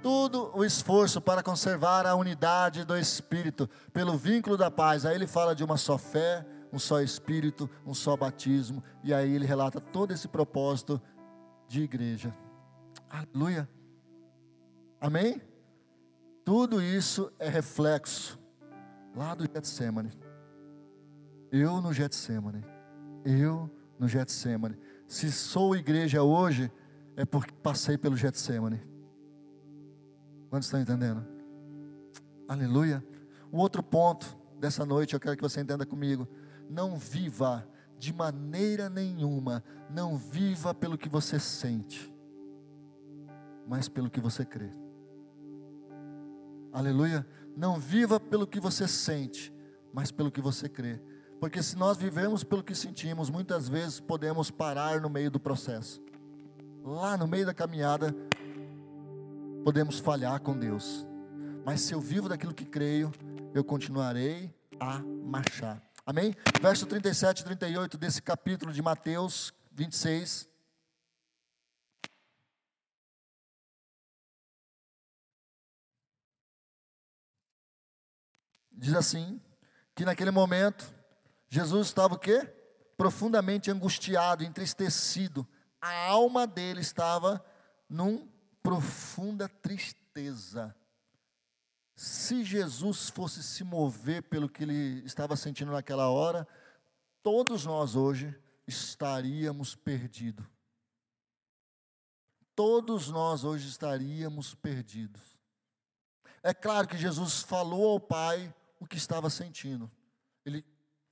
todo 0.01 0.51
o 0.57 0.65
esforço 0.65 1.21
para 1.21 1.43
conservar 1.43 2.07
a 2.07 2.15
unidade 2.15 2.85
do 2.85 2.97
Espírito, 2.97 3.69
pelo 3.93 4.17
vínculo 4.17 4.57
da 4.57 4.71
paz. 4.71 5.05
Aí 5.05 5.15
ele 5.15 5.27
fala 5.27 5.55
de 5.55 5.63
uma 5.63 5.77
só 5.77 5.99
fé, 5.99 6.43
um 6.73 6.79
só 6.79 7.03
Espírito, 7.03 7.69
um 7.85 7.93
só 7.93 8.17
batismo, 8.17 8.83
e 9.05 9.13
aí 9.13 9.35
ele 9.35 9.45
relata 9.45 9.79
todo 9.79 10.13
esse 10.13 10.29
propósito 10.29 10.99
de 11.69 11.83
igreja. 11.83 12.35
Aleluia. 13.11 13.69
Amém? 14.99 15.43
Tudo 16.47 16.81
isso 16.81 17.31
é 17.39 17.47
reflexo 17.47 18.39
lá 19.15 19.35
do 19.35 19.45
Getsemane. 19.45 20.25
Eu 21.51 21.81
no 21.81 21.93
Getsemane. 21.93 22.65
Eu 23.25 23.71
no 23.99 24.09
Getsemane. 24.09 24.77
Se 25.07 25.31
sou 25.31 25.77
igreja 25.77 26.23
hoje, 26.23 26.71
é 27.17 27.25
porque 27.25 27.53
passei 27.63 27.97
pelo 27.97 28.17
Getsemane. 28.17 28.81
Quantos 30.51 30.67
estão 30.67 30.81
entendendo? 30.81 31.27
Aleluia. 32.49 33.05
O 33.51 33.59
outro 33.59 33.83
ponto 33.83 34.37
dessa 34.59 34.85
noite, 34.85 35.15
eu 35.15 35.21
quero 35.21 35.37
que 35.37 35.43
você 35.43 35.61
entenda 35.61 35.87
comigo. 35.87 36.29
Não 36.69 36.97
viva 36.97 37.69
de 37.99 38.13
maneira 38.13 38.91
nenhuma, 38.91 39.65
não 39.89 40.17
viva 40.17 40.75
pelo 40.75 40.99
que 40.99 41.09
você 41.09 41.39
sente 41.41 42.15
mas 43.67 43.89
pelo 43.89 44.09
que 44.09 44.21
você 44.21 44.45
crê. 44.45 44.71
Aleluia. 46.73 47.27
Não 47.57 47.79
viva 47.81 48.21
pelo 48.21 48.47
que 48.47 48.61
você 48.61 48.87
sente, 48.87 49.53
mas 49.93 50.13
pelo 50.13 50.31
que 50.31 50.41
você 50.41 50.69
crê. 50.69 51.01
Porque 51.41 51.63
se 51.63 51.77
nós 51.77 51.99
vivemos 51.99 52.43
pelo 52.43 52.63
que 52.65 52.75
sentimos, 52.75 53.29
muitas 53.29 53.69
vezes 53.69 54.01
podemos 54.01 54.51
parar 54.51 55.01
no 55.01 55.11
meio 55.11 55.31
do 55.31 55.39
processo. 55.39 56.03
Lá 56.83 57.17
no 57.17 57.27
meio 57.27 57.45
da 57.45 57.53
caminhada, 57.53 58.15
podemos 59.63 59.99
falhar 59.99 60.41
com 60.41 60.57
Deus. 60.57 61.07
Mas 61.65 61.81
se 61.83 61.93
eu 61.93 62.01
vivo 62.01 62.29
daquilo 62.29 62.55
que 62.55 62.65
creio, 62.65 63.13
eu 63.53 63.63
continuarei 63.65 64.55
a 64.81 65.01
marchar. 65.01 65.83
Amém? 66.07 66.35
Verso 66.63 66.87
37 66.87 67.41
e 67.41 67.45
38 67.45 67.99
desse 67.99 68.23
capítulo 68.23 68.73
de 68.73 68.81
Mateus 68.81 69.53
26. 69.73 70.49
Diz 78.71 78.95
assim, 78.95 79.41
que 79.95 80.05
naquele 80.05 80.31
momento, 80.31 80.95
Jesus 81.49 81.89
estava 81.89 82.15
o 82.15 82.19
quê? 82.19 82.43
Profundamente 82.97 83.71
angustiado, 83.71 84.45
entristecido. 84.45 85.47
A 85.81 86.09
alma 86.09 86.47
dele 86.47 86.81
estava 86.81 87.45
num 87.89 88.29
profunda 88.63 89.49
tristeza. 89.49 90.75
Se 91.95 92.45
Jesus 92.45 93.09
fosse 93.09 93.43
se 93.43 93.65
mover 93.65 94.23
pelo 94.25 94.49
que 94.49 94.65
ele 94.65 95.05
estava 95.05 95.37
sentindo 95.37 95.73
naquela 95.73 96.09
hora, 96.11 96.47
todos 97.23 97.65
nós 97.65 97.95
hoje 97.95 98.35
estaríamos 98.67 99.75
perdidos. 99.75 100.45
Todos 102.55 103.09
nós 103.09 103.45
hoje 103.45 103.69
estaríamos 103.69 104.55
perdidos. 104.55 105.23
É 106.43 106.55
claro 106.55 106.89
que 106.89 106.97
Jesus 106.97 107.43
falou 107.43 107.91
ao 107.93 108.01
Pai 108.01 108.55
o 108.81 108.87
que 108.87 108.97
estava 108.97 109.29
sentindo. 109.29 109.91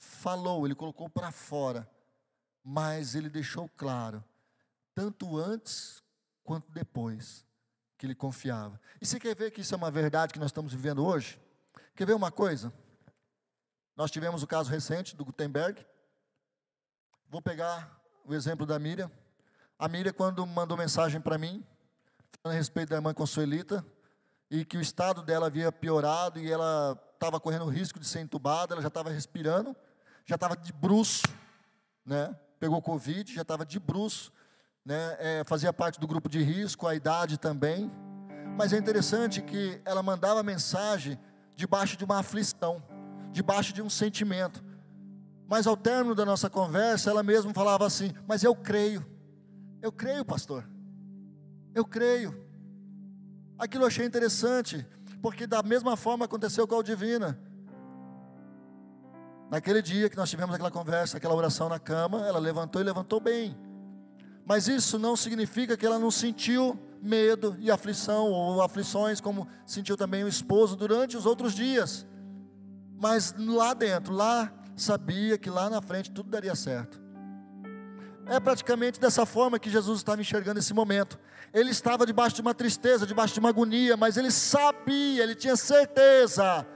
Falou, 0.05 0.65
ele 0.65 0.75
colocou 0.75 1.09
para 1.09 1.31
fora, 1.31 1.89
mas 2.63 3.15
ele 3.15 3.29
deixou 3.29 3.69
claro, 3.77 4.25
tanto 4.95 5.39
antes 5.39 6.03
quanto 6.43 6.71
depois, 6.71 7.45
que 7.99 8.07
ele 8.07 8.15
confiava. 8.15 8.81
E 9.01 9.07
você 9.07 9.19
quer 9.19 9.35
ver 9.35 9.51
que 9.51 9.61
isso 9.61 9.75
é 9.75 9.77
uma 9.77 9.91
verdade 9.91 10.33
que 10.33 10.39
nós 10.39 10.49
estamos 10.49 10.73
vivendo 10.73 11.05
hoje? 11.05 11.41
Quer 11.95 12.07
ver 12.07 12.15
uma 12.15 12.31
coisa? 12.31 12.73
Nós 13.97 14.11
tivemos 14.11 14.43
o 14.43 14.47
caso 14.47 14.71
recente 14.71 15.15
do 15.15 15.25
Gutenberg. 15.25 15.85
Vou 17.29 17.41
pegar 17.41 18.01
o 18.25 18.35
exemplo 18.35 18.67
da 18.67 18.79
Miriam. 18.79 19.11
A 19.79 19.89
Miriam, 19.89 20.13
quando 20.13 20.47
mandou 20.47 20.77
mensagem 20.77 21.21
para 21.21 21.39
mim, 21.39 21.65
falando 22.43 22.57
a 22.57 22.59
respeito 22.59 22.91
da 22.91 22.97
irmã 22.97 23.15
Consuelita, 23.15 23.85
e 24.51 24.65
que 24.65 24.77
o 24.77 24.81
estado 24.81 25.23
dela 25.23 25.47
havia 25.47 25.73
piorado 25.73 26.39
e 26.39 26.51
ela 26.51 26.99
estava 27.15 27.41
correndo 27.41 27.65
o 27.65 27.71
risco 27.71 27.99
de 27.99 28.07
ser 28.07 28.21
entubada, 28.21 28.75
ela 28.75 28.83
já 28.83 28.89
estava 28.89 29.11
respirando, 29.11 29.75
já 30.25 30.35
estava 30.37 30.57
de 30.57 30.73
bruço, 30.73 31.23
né? 32.05 32.35
pegou 32.65 32.81
Covid, 32.81 33.35
já 33.35 33.43
estava 33.43 33.67
de 33.67 33.79
bruço, 33.79 34.33
né? 34.85 35.17
É, 35.19 35.45
fazia 35.45 35.71
parte 35.71 36.01
do 36.01 36.07
grupo 36.07 36.31
de 36.31 36.43
risco, 36.43 36.87
a 36.87 36.95
idade 36.95 37.39
também. 37.39 37.93
Mas 38.57 38.73
é 38.73 38.79
interessante 38.79 39.43
que 39.43 39.81
ela 39.85 40.03
mandava 40.03 40.43
mensagem 40.43 41.19
debaixo 41.55 41.97
de 41.97 42.05
uma 42.05 42.21
aflição, 42.21 42.83
debaixo 43.33 43.75
de 43.75 43.83
um 43.83 43.91
sentimento. 43.91 44.65
Mas 45.47 45.67
ao 45.67 45.77
término 45.77 46.15
da 46.15 46.25
nossa 46.25 46.49
conversa, 46.49 47.11
ela 47.11 47.23
mesma 47.23 47.53
falava 47.53 47.87
assim: 47.87 48.15
Mas 48.27 48.43
eu 48.43 48.57
creio, 48.57 49.05
eu 49.83 49.93
creio, 49.93 50.25
pastor, 50.25 50.67
eu 51.75 51.85
creio. 51.85 52.43
Aquilo 53.59 53.85
eu 53.85 53.89
achei 53.89 54.07
interessante, 54.07 54.87
porque 55.21 55.47
da 55.47 55.63
mesma 55.63 55.97
forma 55.97 56.25
aconteceu 56.25 56.67
com 56.67 56.79
a 56.79 56.83
Divina. 56.83 57.39
Naquele 59.55 59.81
dia 59.81 60.11
que 60.11 60.17
nós 60.17 60.29
tivemos 60.29 60.53
aquela 60.53 60.69
conversa, 60.69 61.17
aquela 61.17 61.33
oração 61.33 61.69
na 61.69 61.79
cama, 61.79 62.27
ela 62.27 62.41
levantou 62.41 62.83
e 62.83 62.85
levantou 62.85 63.21
bem. 63.21 63.57
Mas 64.45 64.67
isso 64.67 64.99
não 64.99 65.15
significa 65.15 65.77
que 65.77 65.87
ela 65.87 65.97
não 65.97 66.11
sentiu 66.11 66.77
medo 67.01 67.57
e 67.61 67.71
aflição, 67.71 68.33
ou 68.33 68.61
aflições, 68.61 69.21
como 69.21 69.47
sentiu 69.65 69.97
também 69.97 70.25
o 70.25 70.29
esposo 70.29 70.75
durante 70.75 71.17
os 71.17 71.25
outros 71.25 71.55
dias. 71.55 72.05
Mas 73.01 73.33
lá 73.39 73.75
dentro, 73.75 74.13
lá, 74.13 74.53
sabia 74.77 75.39
que 75.39 75.49
lá 75.49 75.71
na 75.71 75.81
frente 75.81 76.11
tudo 76.11 76.29
daria 76.29 76.57
certo. 76.57 77.01
É 78.27 78.41
praticamente 78.41 78.99
dessa 78.99 79.25
forma 79.25 79.61
que 79.61 79.71
Jesus 79.71 80.01
estava 80.01 80.21
enxergando 80.21 80.59
esse 80.59 80.75
momento. 80.75 81.17
Ele 81.53 81.71
estava 81.71 82.05
debaixo 82.05 82.35
de 82.35 82.43
uma 82.43 82.55
tristeza, 82.55 83.07
debaixo 83.07 83.35
de 83.35 83.39
uma 83.39 83.51
agonia, 83.51 83.97
mas 83.97 84.17
ele 84.17 84.33
sabia, 84.33 85.23
ele 85.23 85.37
tinha 85.37 85.55
certeza 85.55 86.67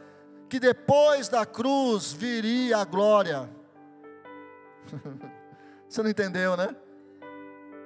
que 0.49 0.59
depois 0.59 1.29
da 1.29 1.45
cruz 1.45 2.13
viria 2.13 2.79
a 2.79 2.85
glória. 2.85 3.49
Você 5.89 6.03
não 6.03 6.11
entendeu, 6.11 6.57
né? 6.57 6.75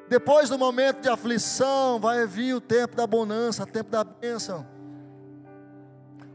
Depois 0.08 0.48
do 0.48 0.58
momento 0.58 1.00
de 1.00 1.08
aflição, 1.08 1.98
vai 1.98 2.26
vir 2.26 2.54
o 2.54 2.60
tempo 2.60 2.94
da 2.96 3.06
bonança, 3.06 3.62
o 3.62 3.66
tempo 3.66 3.90
da 3.90 4.04
bênção. 4.04 4.66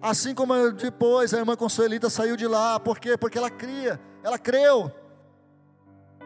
Assim 0.01 0.33
como 0.33 0.71
depois 0.71 1.33
a 1.33 1.37
irmã 1.37 1.55
Consuelita 1.55 2.09
saiu 2.09 2.35
de 2.35 2.47
lá, 2.47 2.79
por 2.79 2.99
quê? 2.99 3.17
Porque 3.17 3.37
ela 3.37 3.49
cria, 3.49 3.99
ela 4.23 4.37
creu. 4.37 4.91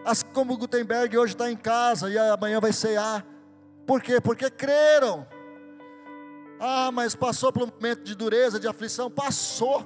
Assim 0.03 0.25
como 0.33 0.57
Gutenberg 0.57 1.17
hoje 1.17 1.33
está 1.33 1.51
em 1.51 1.55
casa 1.55 2.09
e 2.09 2.17
amanhã 2.17 2.59
vai 2.59 2.73
cear. 2.73 3.25
Por 3.85 4.01
quê? 4.01 4.19
Porque 4.19 4.49
creram. 4.49 5.27
Ah, 6.59 6.91
mas 6.91 7.15
passou 7.15 7.51
pelo 7.51 7.67
momento 7.67 8.03
de 8.03 8.15
dureza, 8.15 8.59
de 8.59 8.67
aflição. 8.67 9.09
Passou. 9.09 9.85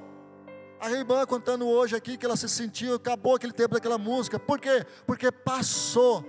A 0.80 0.90
irmã 0.90 1.24
contando 1.24 1.66
hoje 1.66 1.96
aqui 1.96 2.16
que 2.16 2.26
ela 2.26 2.36
se 2.36 2.48
sentiu, 2.48 2.94
acabou 2.94 3.34
aquele 3.34 3.52
tempo 3.52 3.74
daquela 3.74 3.96
música. 3.96 4.38
Por 4.38 4.60
quê? 4.60 4.84
Porque 5.06 5.32
passou. 5.32 6.24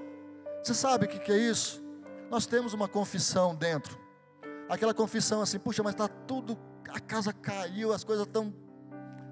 Você 0.63 0.73
sabe 0.73 1.05
o 1.05 1.09
que 1.09 1.31
é 1.31 1.37
isso? 1.37 1.83
Nós 2.29 2.45
temos 2.45 2.73
uma 2.73 2.87
confissão 2.87 3.55
dentro. 3.55 3.97
Aquela 4.69 4.93
confissão 4.93 5.41
assim, 5.41 5.59
puxa, 5.59 5.81
mas 5.81 5.93
está 5.93 6.07
tudo, 6.07 6.57
a 6.89 6.99
casa 6.99 7.31
caiu, 7.31 7.93
as 7.93 8.03
coisas 8.03 8.25
estão 8.25 8.53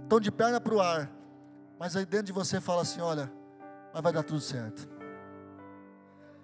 tão 0.07 0.20
de 0.20 0.32
perna 0.32 0.61
para 0.61 0.74
o 0.74 0.80
ar. 0.80 1.11
Mas 1.80 1.95
aí 1.95 2.05
dentro 2.05 2.28
de 2.28 2.32
você 2.32 2.61
fala 2.61 2.82
assim: 2.82 3.01
olha, 3.01 3.32
mas 3.93 4.01
vai 4.01 4.13
dar 4.13 4.24
tudo 4.24 4.39
certo. 4.39 4.88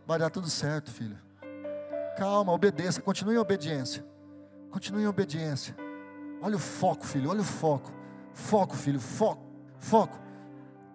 Vai 0.05 0.19
dar 0.19 0.29
tudo 0.29 0.49
certo, 0.49 0.91
filho. 0.91 1.17
Calma, 2.17 2.51
obedeça, 2.51 3.01
continue 3.01 3.35
em 3.35 3.37
obediência. 3.37 4.05
Continue 4.69 5.03
em 5.03 5.07
obediência. 5.07 5.75
Olha 6.41 6.55
o 6.55 6.59
foco, 6.59 7.05
filho, 7.05 7.29
olha 7.29 7.41
o 7.41 7.45
foco. 7.45 8.00
Foco, 8.33 8.75
filho, 8.75 8.99
foco, 8.99 9.43
foco. 9.79 10.19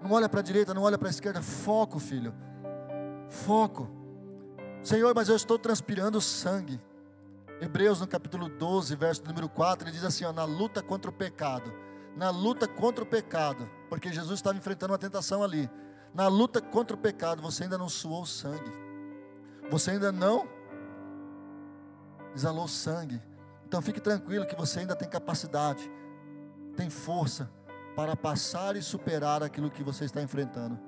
Não 0.02 0.12
olha 0.12 0.28
para 0.28 0.40
a 0.40 0.42
direita, 0.42 0.74
não 0.74 0.82
olha 0.82 0.98
para 0.98 1.08
a 1.08 1.10
esquerda. 1.10 1.42
Foco, 1.42 1.98
filho. 1.98 2.34
Foco. 3.28 3.88
Senhor, 4.82 5.12
mas 5.14 5.28
eu 5.28 5.36
estou 5.36 5.58
transpirando 5.58 6.20
sangue. 6.20 6.80
Hebreus 7.60 8.00
no 8.00 8.06
capítulo 8.06 8.48
12, 8.48 8.94
verso 8.96 9.24
número 9.24 9.48
4, 9.48 9.88
ele 9.88 9.96
diz 9.96 10.04
assim: 10.04 10.24
ó, 10.24 10.32
na 10.32 10.44
luta 10.44 10.82
contra 10.82 11.10
o 11.10 11.12
pecado, 11.12 11.72
na 12.14 12.30
luta 12.30 12.68
contra 12.68 13.02
o 13.02 13.06
pecado, 13.06 13.68
porque 13.88 14.12
Jesus 14.12 14.38
estava 14.38 14.56
enfrentando 14.56 14.92
uma 14.92 14.98
tentação 14.98 15.42
ali. 15.42 15.70
Na 16.14 16.28
luta 16.28 16.60
contra 16.60 16.94
o 16.94 16.98
pecado, 16.98 17.42
você 17.42 17.64
ainda 17.64 17.76
não 17.76 17.88
suou 17.88 18.24
sangue, 18.24 18.70
você 19.70 19.92
ainda 19.92 20.12
não 20.12 20.46
exalou 22.34 22.68
sangue. 22.68 23.20
Então 23.66 23.82
fique 23.82 24.00
tranquilo 24.00 24.46
que 24.46 24.54
você 24.54 24.80
ainda 24.80 24.94
tem 24.94 25.08
capacidade, 25.08 25.90
tem 26.76 26.90
força 26.90 27.50
para 27.96 28.14
passar 28.14 28.76
e 28.76 28.82
superar 28.82 29.42
aquilo 29.42 29.70
que 29.70 29.82
você 29.82 30.04
está 30.04 30.22
enfrentando. 30.22 30.78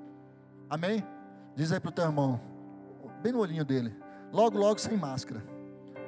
Amém? 0.69 1.03
Diz 1.55 1.71
aí 1.71 1.79
para 1.79 1.89
o 1.89 1.91
teu 1.91 2.05
irmão, 2.05 2.39
bem 3.21 3.33
no 3.33 3.39
olhinho 3.39 3.65
dele, 3.65 3.95
logo, 4.31 4.57
logo 4.57 4.79
sem 4.79 4.95
máscara. 4.95 5.43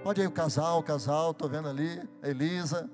Pode 0.04 0.22
aí 0.22 0.28
o 0.28 0.32
casal, 0.32 0.80
o 0.80 0.84
casal, 0.84 1.32
estou 1.32 1.50
vendo 1.50 1.68
ali, 1.68 2.02
Elisa. 2.24 2.90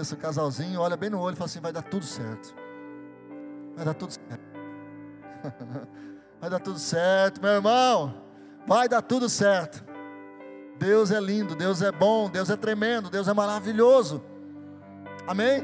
Isso, 0.00 0.16
casalzinho, 0.16 0.80
olha 0.80 0.96
bem 0.96 1.08
no 1.08 1.20
olho 1.20 1.34
e 1.34 1.36
fala 1.36 1.46
assim: 1.46 1.60
vai 1.60 1.72
dar 1.72 1.82
tudo 1.82 2.04
certo. 2.04 2.54
Vai 3.76 3.84
dar 3.84 3.94
tudo 3.94 4.12
certo. 4.12 4.50
vai 6.40 6.50
dar 6.50 6.58
tudo 6.58 6.78
certo, 6.78 7.40
meu 7.40 7.52
irmão. 7.52 8.14
Vai 8.66 8.88
dar 8.88 9.00
tudo 9.00 9.28
certo. 9.28 9.84
Deus 10.78 11.10
é 11.10 11.20
lindo, 11.20 11.54
Deus 11.54 11.82
é 11.82 11.92
bom, 11.92 12.28
Deus 12.28 12.50
é 12.50 12.56
tremendo, 12.56 13.10
Deus 13.10 13.28
é 13.28 13.34
maravilhoso. 13.34 14.22
Amém? 15.30 15.62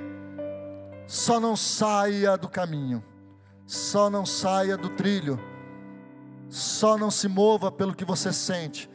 Só 1.09 1.41
não 1.41 1.57
saia 1.57 2.37
do 2.37 2.49
caminho, 2.49 3.03
só 3.67 4.09
não 4.09 4.25
saia 4.25 4.77
do 4.77 4.91
trilho, 4.91 5.41
só 6.49 6.97
não 6.97 7.11
se 7.11 7.27
mova 7.27 7.73
pelo 7.73 7.93
que 7.93 8.05
você 8.05 8.33
sente, 8.33 8.89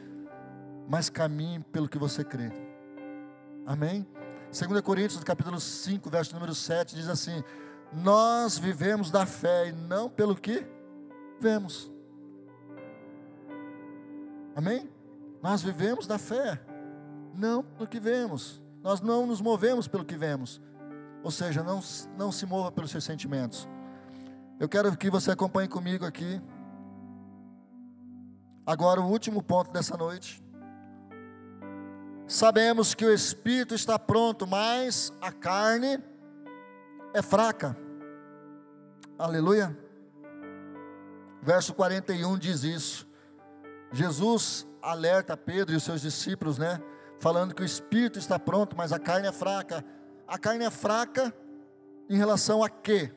mas 0.88 1.10
caminhe 1.10 1.60
pelo 1.60 1.90
que 1.90 1.98
você 1.98 2.24
crê. 2.24 2.54
Amém? 3.66 4.08
2 4.58 4.80
Coríntios, 4.80 5.22
capítulo 5.26 5.60
5, 5.60 6.10
verso 6.10 6.34
número 6.36 6.56
7, 6.56 6.96
diz 6.96 7.10
assim: 7.10 7.44
Nós 7.92 8.58
vivemos 8.58 9.12
da 9.12 9.26
fé 9.26 9.68
e 9.68 9.72
não 9.74 10.10
pelo 10.10 10.38
que 10.38 10.66
vemos. 11.38 11.92
Amém? 14.56 14.90
Nós 15.44 15.62
vivemos 15.62 16.08
da 16.08 16.18
fé, 16.18 16.62
não 17.36 17.62
pelo 17.62 17.90
que 17.90 18.00
vemos. 18.00 18.62
Nós 18.84 19.02
não 19.02 19.28
nos 19.28 19.42
movemos 19.42 19.88
pelo 19.88 20.06
que 20.06 20.18
vemos. 20.18 20.62
Ou 21.24 21.32
seja, 21.32 21.62
não, 21.64 21.82
não 22.18 22.32
se 22.32 22.46
mova 22.46 22.72
pelos 22.72 22.92
seus 22.92 23.04
sentimentos. 23.04 23.68
Eu 24.60 24.68
quero 24.68 24.96
que 24.98 25.10
você 25.10 25.32
acompanhe 25.32 25.68
comigo 25.68 26.06
aqui. 26.06 26.42
Agora, 28.66 29.02
o 29.02 29.08
último 29.08 29.42
ponto 29.42 29.72
dessa 29.72 29.96
noite. 29.98 30.44
Sabemos 32.28 32.96
que 32.96 33.06
o 33.06 33.14
espírito 33.14 33.76
está 33.76 34.00
pronto, 34.00 34.48
mas 34.48 35.12
a 35.22 35.32
carne 35.32 36.00
é 37.14 37.22
fraca. 37.22 37.76
Aleluia. 39.20 39.78
Verso 41.42 41.74
41 41.74 42.38
diz 42.38 42.64
isso. 42.64 43.08
Jesus 43.92 44.66
alerta 44.82 45.36
Pedro 45.36 45.74
e 45.74 45.78
os 45.78 45.84
seus 45.84 46.02
discípulos, 46.02 46.58
né? 46.58 46.82
Falando 47.22 47.56
que 47.56 47.62
o 47.62 47.66
espírito 47.66 48.20
está 48.20 48.38
pronto, 48.38 48.76
mas 48.76 48.92
a 48.92 49.00
carne 49.00 49.30
é 49.30 49.32
fraca. 49.32 49.86
A 50.28 50.38
carne 50.38 50.66
é 50.66 50.70
fraca 50.70 51.34
em 52.10 52.18
relação 52.18 52.62
a 52.62 52.70
quê? 52.70 53.14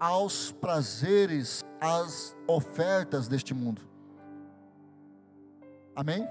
Aos 0.00 0.50
prazeres, 0.50 1.62
às 1.80 2.36
ofertas 2.48 3.28
deste 3.28 3.54
mundo. 3.54 3.82
Amém? 5.94 6.26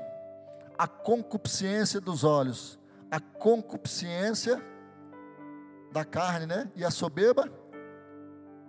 a 0.80 0.88
concupiscência 0.88 2.00
dos 2.00 2.24
olhos, 2.24 2.80
a 3.12 3.20
concupiscência 3.20 4.64
da 5.92 6.06
carne, 6.06 6.46
né? 6.46 6.72
E 6.74 6.86
a 6.86 6.90
soberba 6.90 7.52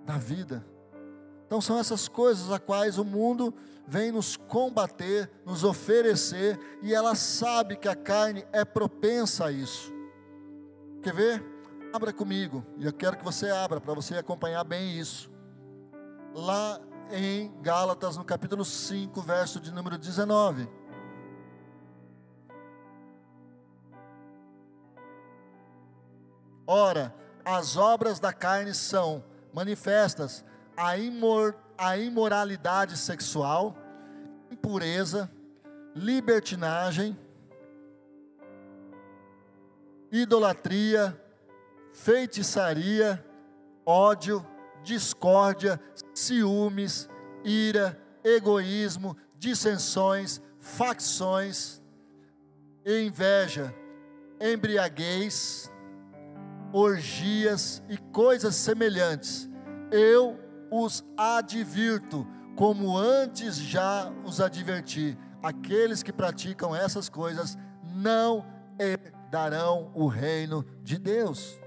da 0.04 0.18
vida. 0.18 0.66
Então 1.50 1.60
são 1.60 1.76
essas 1.76 2.06
coisas 2.06 2.52
a 2.52 2.60
quais 2.60 2.96
o 2.96 3.04
mundo 3.04 3.52
vem 3.84 4.12
nos 4.12 4.36
combater, 4.36 5.28
nos 5.44 5.64
oferecer, 5.64 6.56
e 6.80 6.94
ela 6.94 7.16
sabe 7.16 7.74
que 7.74 7.88
a 7.88 7.96
carne 7.96 8.46
é 8.52 8.64
propensa 8.64 9.46
a 9.46 9.50
isso. 9.50 9.92
Quer 11.02 11.12
ver? 11.12 11.44
Abra 11.92 12.12
comigo, 12.12 12.64
e 12.78 12.86
eu 12.86 12.92
quero 12.92 13.16
que 13.16 13.24
você 13.24 13.50
abra 13.50 13.80
para 13.80 13.92
você 13.94 14.14
acompanhar 14.14 14.62
bem 14.62 14.96
isso. 14.96 15.28
Lá 16.32 16.80
em 17.10 17.52
Gálatas, 17.60 18.16
no 18.16 18.24
capítulo 18.24 18.64
5, 18.64 19.20
verso 19.20 19.58
de 19.58 19.72
número 19.72 19.98
19. 19.98 20.68
Ora, 26.64 27.12
as 27.44 27.76
obras 27.76 28.20
da 28.20 28.32
carne 28.32 28.72
são 28.72 29.24
manifestas 29.52 30.44
a, 30.80 30.96
imor, 30.96 31.54
a 31.76 31.98
imoralidade 31.98 32.96
sexual, 32.96 33.76
impureza, 34.50 35.30
libertinagem, 35.94 37.14
idolatria, 40.10 41.20
feitiçaria, 41.92 43.22
ódio, 43.84 44.44
discórdia, 44.82 45.78
ciúmes, 46.14 47.10
ira, 47.44 48.00
egoísmo, 48.24 49.14
dissensões, 49.36 50.40
facções, 50.58 51.82
inveja, 52.86 53.74
embriaguez, 54.40 55.70
orgias 56.72 57.82
e 57.86 57.98
coisas 57.98 58.54
semelhantes, 58.54 59.46
eu 59.92 60.38
os 60.70 61.04
advirto, 61.16 62.26
como 62.56 62.96
antes 62.96 63.56
já 63.56 64.12
os 64.24 64.40
adverti: 64.40 65.18
aqueles 65.42 66.02
que 66.02 66.12
praticam 66.12 66.74
essas 66.74 67.08
coisas 67.08 67.58
não 67.82 68.46
herdarão 68.78 69.90
o 69.94 70.06
reino 70.06 70.64
de 70.82 70.98
Deus. 70.98 71.58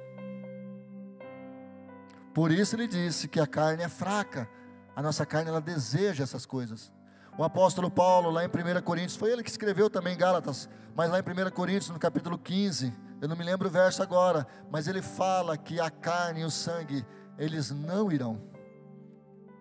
Por 2.33 2.51
isso 2.51 2.75
ele 2.75 2.87
disse 2.87 3.27
que 3.27 3.39
a 3.39 3.45
carne 3.45 3.83
é 3.83 3.89
fraca, 3.89 4.49
a 4.95 5.01
nossa 5.01 5.25
carne 5.25 5.49
ela 5.49 5.61
deseja 5.61 6.23
essas 6.23 6.45
coisas. 6.45 6.91
O 7.37 7.43
apóstolo 7.43 7.89
Paulo, 7.89 8.29
lá 8.29 8.43
em 8.43 8.47
1 8.47 8.81
Coríntios, 8.83 9.15
foi 9.15 9.31
ele 9.31 9.43
que 9.43 9.49
escreveu 9.49 9.89
também 9.89 10.15
Gálatas, 10.15 10.69
mas 10.95 11.09
lá 11.09 11.19
em 11.19 11.21
1 11.21 11.51
Coríntios, 11.51 11.89
no 11.89 11.99
capítulo 11.99 12.37
15, 12.37 12.93
eu 13.21 13.27
não 13.27 13.35
me 13.35 13.43
lembro 13.43 13.67
o 13.67 13.71
verso 13.71 14.03
agora, 14.03 14.45
mas 14.71 14.87
ele 14.87 15.01
fala 15.01 15.57
que 15.57 15.79
a 15.79 15.89
carne 15.89 16.41
e 16.41 16.45
o 16.45 16.51
sangue, 16.51 17.05
eles 17.37 17.71
não 17.71 18.11
irão. 18.11 18.52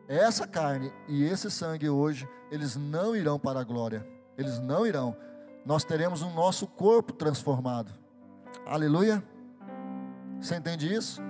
Essa 0.08 0.46
carne 0.46 0.92
e 1.08 1.24
esse 1.24 1.50
sangue 1.50 1.88
hoje, 1.88 2.28
eles 2.50 2.76
não 2.76 3.14
irão 3.14 3.38
para 3.38 3.60
a 3.60 3.64
glória. 3.64 4.06
Eles 4.36 4.58
não 4.58 4.86
irão. 4.86 5.16
Nós 5.64 5.84
teremos 5.84 6.22
o 6.22 6.30
nosso 6.30 6.66
corpo 6.66 7.12
transformado. 7.12 7.92
Aleluia. 8.66 9.22
Você 10.40 10.56
entende 10.56 10.92
isso? 10.92 11.20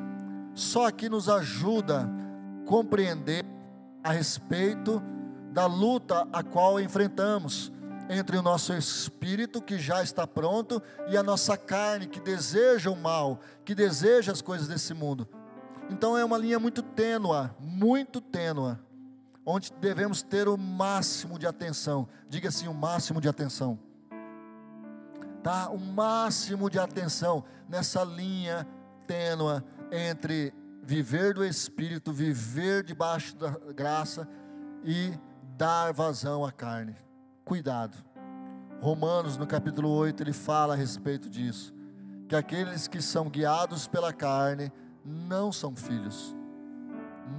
Só 0.55 0.87
aqui 0.87 1.09
nos 1.09 1.29
ajuda 1.29 2.03
a 2.03 2.67
compreender 2.67 3.45
a 4.03 4.13
respeito 4.13 5.03
da 5.53 5.67
luta 5.67 6.27
a 6.33 6.43
qual 6.43 6.81
enfrentamos 6.81 7.71
entre 8.09 8.37
o 8.37 8.43
nosso 8.43 8.73
espírito 8.75 9.63
que 9.63 9.79
já 9.79 10.03
está 10.03 10.27
pronto 10.27 10.83
e 11.09 11.17
a 11.17 11.23
nossa 11.23 11.57
carne 11.57 12.07
que 12.07 12.21
deseja 12.21 12.91
o 12.91 12.97
mal, 12.97 13.41
que 13.65 13.75
deseja 13.75 14.33
as 14.33 14.43
coisas 14.43 14.67
desse 14.67 14.93
mundo. 14.93 15.29
Então 15.93 16.17
é 16.17 16.25
uma 16.25 16.39
linha 16.39 16.59
muito 16.59 16.83
tênua, 16.83 17.55
muito 17.61 18.19
tênua, 18.19 18.81
onde 19.45 19.71
devemos 19.75 20.23
ter 20.23 20.49
o 20.49 20.57
máximo 20.57 21.39
de 21.39 21.47
atenção. 21.47 22.09
Diga 22.31 22.49
assim, 22.49 22.67
o 22.67 22.73
máximo 22.73 23.21
de 23.21 23.29
atenção. 23.29 23.79
Tá? 25.43 25.69
O 25.69 25.79
máximo 25.79 26.71
de 26.71 26.79
atenção 26.79 27.45
nessa 27.69 28.03
linha 28.05 28.67
tênua 29.07 29.63
entre 29.93 30.55
viver 30.83 31.35
do 31.35 31.45
espírito, 31.45 32.11
viver 32.11 32.83
debaixo 32.83 33.37
da 33.37 33.51
graça 33.75 34.27
e 34.83 35.13
dar 35.59 35.93
vazão 35.93 36.43
à 36.43 36.51
carne. 36.51 36.97
Cuidado. 37.45 37.99
Romanos, 38.81 39.37
no 39.37 39.47
capítulo 39.47 39.91
8, 39.91 40.23
ele 40.23 40.33
fala 40.33 40.73
a 40.73 40.77
respeito 40.77 41.29
disso. 41.29 41.75
Que 42.27 42.35
aqueles 42.35 42.89
que 42.89 43.03
são 43.03 43.29
guiados 43.29 43.87
pela 43.87 44.11
carne 44.11 44.73
não 45.05 45.53
são 45.53 45.75
filhos. 45.75 46.37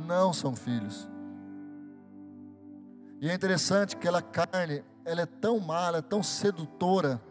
Não 0.05 0.33
são 0.33 0.55
filhos. 0.55 1.09
E 3.21 3.29
é 3.29 3.33
interessante 3.33 3.95
que 3.95 4.07
aquela 4.07 4.21
carne, 4.21 4.83
ela 5.05 5.21
é 5.21 5.25
tão 5.25 5.59
má, 5.59 5.87
ela 5.87 5.97
é 5.99 6.01
tão 6.01 6.21
sedutora, 6.21 7.21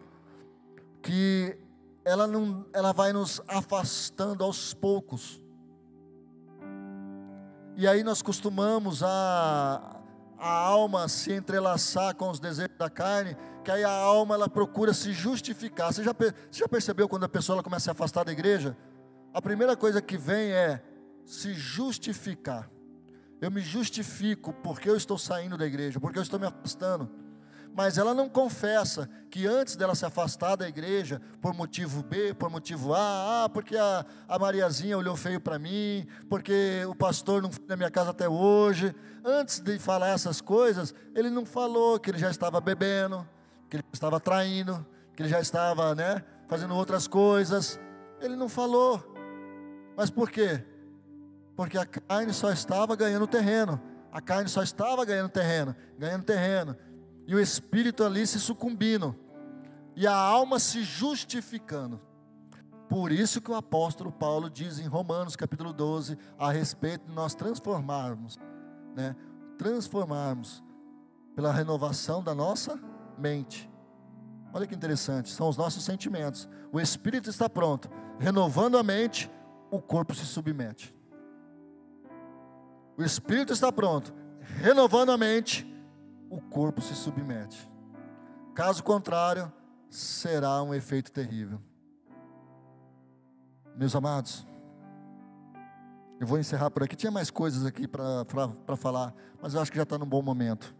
que 1.02 1.58
ela, 2.04 2.26
não, 2.26 2.64
ela 2.72 2.92
vai 2.92 3.12
nos 3.12 3.40
afastando 3.46 4.42
aos 4.42 4.72
poucos. 4.72 5.42
E 7.76 7.86
aí 7.86 8.02
nós 8.02 8.22
costumamos 8.22 9.02
a, 9.02 10.00
a 10.38 10.50
alma 10.50 11.08
se 11.08 11.32
entrelaçar 11.32 12.14
com 12.14 12.30
os 12.30 12.40
desejos 12.40 12.76
da 12.78 12.90
carne, 12.90 13.36
que 13.64 13.70
aí 13.70 13.84
a 13.84 13.90
alma 13.90 14.34
ela 14.34 14.48
procura 14.48 14.92
se 14.92 15.12
justificar. 15.12 15.92
Você 15.92 16.02
já, 16.02 16.12
você 16.12 16.34
já 16.52 16.68
percebeu 16.68 17.08
quando 17.08 17.24
a 17.24 17.28
pessoa 17.28 17.56
ela 17.56 17.62
começa 17.62 17.84
a 17.84 17.84
se 17.84 17.90
afastar 17.90 18.24
da 18.24 18.32
igreja? 18.32 18.76
A 19.34 19.40
primeira 19.40 19.74
coisa 19.74 20.02
que 20.02 20.18
vem 20.18 20.50
é 20.52 20.82
se 21.24 21.54
justificar. 21.54 22.70
Eu 23.40 23.50
me 23.50 23.60
justifico 23.60 24.52
porque 24.52 24.88
eu 24.88 24.96
estou 24.96 25.16
saindo 25.16 25.56
da 25.56 25.66
igreja, 25.66 25.98
porque 25.98 26.18
eu 26.18 26.22
estou 26.22 26.38
me 26.38 26.46
afastando. 26.46 27.10
Mas 27.74 27.96
ela 27.96 28.12
não 28.12 28.28
confessa 28.28 29.08
que 29.30 29.46
antes 29.46 29.76
dela 29.76 29.94
se 29.94 30.04
afastar 30.04 30.56
da 30.56 30.68
igreja, 30.68 31.20
por 31.40 31.54
motivo 31.54 32.02
B, 32.02 32.34
por 32.34 32.50
motivo 32.50 32.92
A, 32.92 33.44
ah, 33.44 33.48
porque 33.48 33.76
a, 33.76 34.04
a 34.28 34.38
Mariazinha 34.38 34.98
olhou 34.98 35.16
feio 35.16 35.40
para 35.40 35.58
mim, 35.58 36.06
porque 36.28 36.84
o 36.86 36.94
pastor 36.94 37.40
não 37.40 37.50
foi 37.50 37.64
na 37.66 37.76
minha 37.76 37.90
casa 37.90 38.10
até 38.10 38.28
hoje, 38.28 38.94
antes 39.24 39.60
de 39.60 39.78
falar 39.78 40.10
essas 40.10 40.42
coisas, 40.42 40.94
ele 41.14 41.30
não 41.30 41.46
falou 41.46 41.98
que 41.98 42.10
ele 42.10 42.18
já 42.18 42.30
estava 42.30 42.60
bebendo, 42.60 43.26
que 43.70 43.76
ele 43.76 43.84
estava 43.90 44.20
traindo, 44.20 44.86
que 45.16 45.22
ele 45.22 45.30
já 45.30 45.40
estava, 45.40 45.94
né, 45.94 46.22
fazendo 46.46 46.76
outras 46.76 47.08
coisas, 47.08 47.80
ele 48.20 48.36
não 48.36 48.50
falou, 48.50 49.11
mas 49.96 50.10
por 50.10 50.30
quê? 50.30 50.64
Porque 51.54 51.78
a 51.78 51.86
carne 51.86 52.32
só 52.32 52.50
estava 52.50 52.96
ganhando 52.96 53.26
terreno, 53.26 53.80
a 54.10 54.20
carne 54.20 54.48
só 54.48 54.62
estava 54.62 55.04
ganhando 55.04 55.28
terreno, 55.28 55.74
ganhando 55.98 56.24
terreno, 56.24 56.76
e 57.26 57.34
o 57.34 57.40
espírito 57.40 58.04
ali 58.04 58.26
se 58.26 58.40
sucumbindo, 58.40 59.14
e 59.94 60.06
a 60.06 60.14
alma 60.14 60.58
se 60.58 60.82
justificando. 60.82 62.00
Por 62.88 63.10
isso 63.10 63.40
que 63.40 63.50
o 63.50 63.54
apóstolo 63.54 64.12
Paulo 64.12 64.50
diz 64.50 64.78
em 64.78 64.86
Romanos 64.86 65.34
capítulo 65.34 65.72
12 65.72 66.18
a 66.38 66.50
respeito 66.50 67.06
de 67.06 67.12
nós 67.12 67.34
transformarmos, 67.34 68.38
né? 68.94 69.16
Transformarmos 69.56 70.62
pela 71.34 71.52
renovação 71.52 72.22
da 72.22 72.34
nossa 72.34 72.78
mente. 73.16 73.70
Olha 74.52 74.66
que 74.66 74.74
interessante, 74.74 75.30
são 75.30 75.48
os 75.48 75.56
nossos 75.56 75.82
sentimentos. 75.84 76.46
O 76.70 76.78
espírito 76.78 77.30
está 77.30 77.48
pronto, 77.48 77.90
renovando 78.18 78.76
a 78.76 78.82
mente, 78.82 79.30
o 79.72 79.80
corpo 79.80 80.14
se 80.14 80.26
submete. 80.26 80.94
O 82.94 83.02
espírito 83.02 83.54
está 83.54 83.72
pronto, 83.72 84.12
renovando 84.60 85.10
a 85.10 85.16
mente, 85.16 85.66
o 86.28 86.42
corpo 86.42 86.82
se 86.82 86.94
submete. 86.94 87.66
Caso 88.54 88.84
contrário, 88.84 89.50
será 89.88 90.62
um 90.62 90.74
efeito 90.74 91.10
terrível. 91.10 91.58
Meus 93.74 93.96
amados, 93.96 94.46
eu 96.20 96.26
vou 96.26 96.38
encerrar 96.38 96.70
por 96.70 96.82
aqui. 96.82 96.94
Tinha 96.94 97.10
mais 97.10 97.30
coisas 97.30 97.64
aqui 97.64 97.88
para 97.88 98.76
falar, 98.76 99.14
mas 99.40 99.54
eu 99.54 99.62
acho 99.62 99.70
que 99.70 99.78
já 99.78 99.84
está 99.84 99.96
num 99.96 100.04
bom 100.04 100.20
momento. 100.20 100.76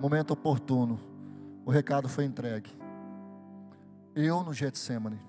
Momento 0.00 0.32
oportuno. 0.32 0.98
O 1.64 1.70
recado 1.70 2.08
foi 2.08 2.24
entregue. 2.24 2.76
Eu 4.16 4.42
no 4.42 4.52
Getsemane. 4.52 5.20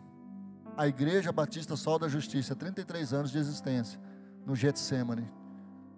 A 0.77 0.87
Igreja 0.87 1.31
Batista 1.31 1.75
Sol 1.75 1.97
da 1.97 2.07
Justiça, 2.07 2.55
33 2.55 3.13
anos 3.13 3.31
de 3.31 3.37
existência, 3.37 3.99
no 4.45 4.55
Getsemane, 4.55 5.29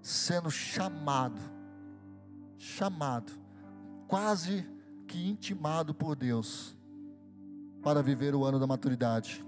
sendo 0.02 0.50
chamado 0.50 1.58
chamado, 2.58 3.32
quase 4.08 4.68
que 5.08 5.30
intimado 5.30 5.94
por 5.94 6.16
Deus 6.16 6.76
para 7.82 8.02
viver 8.02 8.36
o 8.36 8.44
ano 8.44 8.60
da 8.60 8.68
maturidade. 8.68 9.46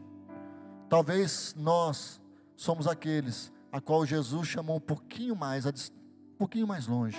Talvez 0.87 1.55
nós 1.57 2.21
somos 2.55 2.87
aqueles 2.87 3.51
a 3.71 3.81
qual 3.81 4.05
Jesus 4.05 4.47
chamou 4.47 4.77
um 4.77 4.81
pouquinho 4.81 5.35
mais, 5.35 5.65
um 5.65 5.71
pouquinho 6.37 6.67
mais 6.67 6.87
longe, 6.87 7.17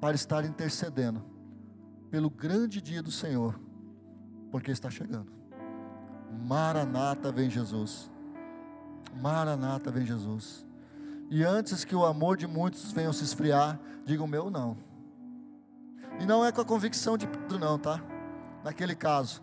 para 0.00 0.14
estar 0.14 0.44
intercedendo 0.44 1.22
pelo 2.10 2.28
grande 2.28 2.80
dia 2.80 3.02
do 3.02 3.10
Senhor, 3.10 3.58
porque 4.50 4.70
está 4.70 4.90
chegando. 4.90 5.39
Maranata 6.30 7.32
vem 7.32 7.50
Jesus. 7.50 8.10
Maranata 9.20 9.90
vem 9.90 10.06
Jesus. 10.06 10.64
E 11.30 11.44
antes 11.44 11.84
que 11.84 11.94
o 11.94 12.04
amor 12.04 12.36
de 12.36 12.46
muitos 12.46 12.92
venham 12.92 13.12
se 13.12 13.24
esfriar, 13.24 13.78
diga 14.04 14.22
o 14.22 14.28
meu 14.28 14.50
não. 14.50 14.76
E 16.18 16.26
não 16.26 16.44
é 16.44 16.52
com 16.52 16.60
a 16.60 16.64
convicção 16.64 17.16
de 17.16 17.26
Pedro, 17.26 17.58
não, 17.58 17.78
tá? 17.78 18.00
Naquele 18.64 18.94
caso. 18.94 19.42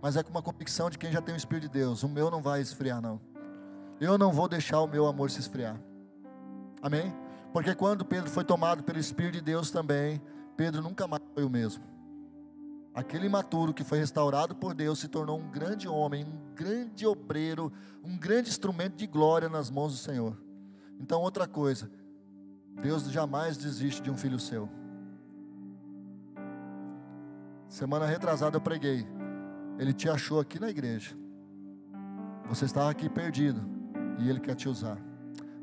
Mas 0.00 0.16
é 0.16 0.22
com 0.22 0.30
uma 0.30 0.42
convicção 0.42 0.88
de 0.88 0.98
quem 0.98 1.10
já 1.10 1.20
tem 1.20 1.34
o 1.34 1.38
Espírito 1.38 1.64
de 1.64 1.78
Deus. 1.78 2.02
O 2.02 2.08
meu 2.08 2.30
não 2.30 2.40
vai 2.42 2.60
esfriar, 2.60 3.00
não. 3.00 3.20
Eu 4.00 4.18
não 4.18 4.30
vou 4.30 4.48
deixar 4.48 4.80
o 4.80 4.86
meu 4.86 5.06
amor 5.06 5.30
se 5.30 5.40
esfriar. 5.40 5.80
Amém? 6.82 7.12
Porque 7.52 7.74
quando 7.74 8.04
Pedro 8.04 8.30
foi 8.30 8.44
tomado 8.44 8.82
pelo 8.82 8.98
Espírito 8.98 9.34
de 9.34 9.40
Deus 9.40 9.70
também, 9.70 10.20
Pedro 10.56 10.82
nunca 10.82 11.06
mais 11.08 11.22
foi 11.34 11.44
o 11.44 11.50
mesmo. 11.50 11.82
Aquele 12.96 13.26
imaturo 13.26 13.74
que 13.74 13.84
foi 13.84 13.98
restaurado 13.98 14.56
por 14.56 14.72
Deus 14.72 14.98
se 14.98 15.06
tornou 15.06 15.38
um 15.38 15.50
grande 15.50 15.86
homem, 15.86 16.24
um 16.24 16.54
grande 16.54 17.06
obreiro, 17.06 17.70
um 18.02 18.16
grande 18.16 18.48
instrumento 18.48 18.96
de 18.96 19.06
glória 19.06 19.50
nas 19.50 19.68
mãos 19.68 19.92
do 19.92 19.98
Senhor. 19.98 20.34
Então, 20.98 21.20
outra 21.20 21.46
coisa, 21.46 21.90
Deus 22.80 23.02
jamais 23.10 23.58
desiste 23.58 24.00
de 24.00 24.10
um 24.10 24.16
filho 24.16 24.38
seu. 24.38 24.66
Semana 27.68 28.06
retrasada 28.06 28.56
eu 28.56 28.62
preguei. 28.62 29.06
Ele 29.78 29.92
te 29.92 30.08
achou 30.08 30.40
aqui 30.40 30.58
na 30.58 30.70
igreja. 30.70 31.14
Você 32.48 32.64
estava 32.64 32.88
aqui 32.88 33.10
perdido 33.10 33.60
e 34.18 34.30
ele 34.30 34.40
quer 34.40 34.54
te 34.54 34.70
usar. 34.70 34.96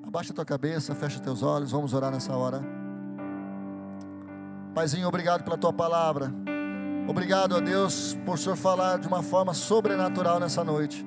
Abaixa 0.06 0.36
tua 0.36 0.46
cabeça, 0.46 0.94
fecha 0.94 1.20
teus 1.20 1.42
olhos, 1.42 1.72
vamos 1.72 1.96
orar 1.96 2.12
nessa 2.12 2.38
hora. 2.38 2.62
Paizinho, 4.76 5.08
obrigado 5.08 5.44
pela 5.44 5.58
tua 5.58 5.74
palavra. 5.74 6.32
Obrigado 7.06 7.58
a 7.58 7.60
Deus 7.60 8.18
por 8.26 8.40
Senhor 8.40 8.56
falar 8.56 8.98
de 8.98 9.08
uma 9.08 9.22
forma 9.22 9.54
sobrenatural 9.54 10.40
nessa 10.40 10.64
noite. 10.64 11.06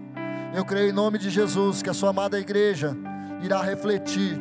Eu 0.55 0.65
creio 0.65 0.91
em 0.91 0.93
nome 0.93 1.19
de 1.19 1.31
Jesus 1.31 1.83
que 1.83 1.89
a 1.89 1.95
sua 1.95 2.11
amada 2.11 2.39
igreja 2.39 2.95
irá 3.43 3.63
refletir, 3.63 4.39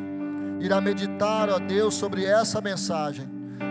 irá 0.60 0.82
meditar, 0.82 1.48
ó 1.48 1.58
Deus, 1.58 1.94
sobre 1.94 2.26
essa 2.26 2.60
mensagem. 2.60 3.26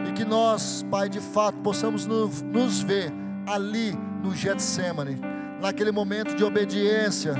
E 0.10 0.14
que 0.14 0.26
nós, 0.26 0.84
Pai, 0.90 1.08
de 1.08 1.20
fato, 1.20 1.60
possamos 1.60 2.08
nos 2.08 2.82
ver 2.82 3.14
ali 3.48 3.96
no 4.24 4.34
Getsemane, 4.34 5.20
naquele 5.62 5.92
momento 5.92 6.36
de 6.36 6.44
obediência, 6.44 7.36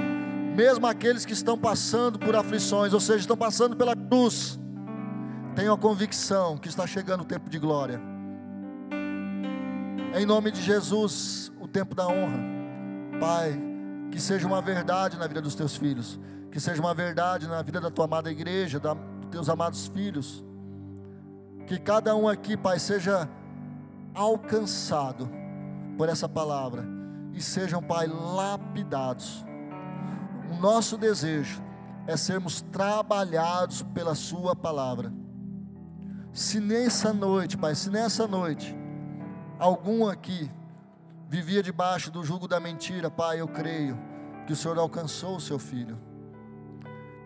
mesmo 0.56 0.86
aqueles 0.86 1.26
que 1.26 1.34
estão 1.34 1.58
passando 1.58 2.20
por 2.20 2.36
aflições, 2.36 2.94
ou 2.94 3.00
seja, 3.00 3.20
estão 3.20 3.36
passando 3.36 3.76
pela 3.76 3.96
cruz, 3.96 4.60
tenham 5.56 5.74
a 5.74 5.78
convicção 5.78 6.56
que 6.56 6.68
está 6.68 6.86
chegando 6.86 7.22
o 7.22 7.26
tempo 7.26 7.50
de 7.50 7.58
glória. 7.58 8.15
Em 10.16 10.26
nome 10.26 10.50
de 10.52 10.62
Jesus, 10.62 11.52
o 11.60 11.68
tempo 11.68 11.94
da 11.94 12.08
honra. 12.08 12.40
Pai, 13.20 13.60
que 14.12 14.20
seja 14.20 14.48
uma 14.48 14.62
verdade 14.62 15.18
na 15.18 15.28
vida 15.28 15.42
dos 15.42 15.56
teus 15.56 15.76
filhos 15.76 16.20
que 16.56 16.60
seja 16.62 16.82
uma 16.82 16.94
verdade 16.94 17.50
na 17.50 17.62
vida 17.62 17.82
da 17.82 17.92
tua 17.92 18.06
amada 18.06 18.32
igreja, 18.32 18.80
da, 18.80 18.94
dos 18.94 19.30
teus 19.30 19.50
amados 19.50 19.88
filhos. 19.88 20.42
Que 21.68 21.78
cada 21.78 22.16
um 22.16 22.30
aqui, 22.30 22.56
Pai, 22.56 22.80
seja 22.80 23.30
alcançado 24.14 25.30
por 25.98 26.08
essa 26.08 26.30
palavra 26.30 26.86
e 27.34 27.42
sejam, 27.42 27.84
Pai, 27.84 28.08
lapidados. 28.08 29.46
O 30.50 30.56
nosso 30.62 30.98
desejo 30.98 31.62
é 32.08 32.16
sermos 32.16 32.62
trabalhados 32.62 33.84
pela 33.94 34.16
Sua 34.16 34.56
palavra. 34.56 35.12
Se 36.32 36.62
nessa 36.62 37.12
noite, 37.12 37.58
Pai, 37.58 37.76
se 37.76 37.90
nessa 37.90 38.26
noite, 38.26 38.74
algum 39.66 40.08
aqui 40.08 40.50
vivia 41.28 41.64
debaixo 41.64 42.12
do 42.12 42.24
jugo 42.24 42.48
da 42.48 42.60
mentira, 42.60 43.10
Pai, 43.10 43.42
eu 43.42 43.48
creio 43.48 43.98
que 44.46 44.54
o 44.54 44.56
Senhor 44.56 44.78
alcançou 44.78 45.36
o 45.36 45.42
seu 45.42 45.58
filho. 45.58 46.00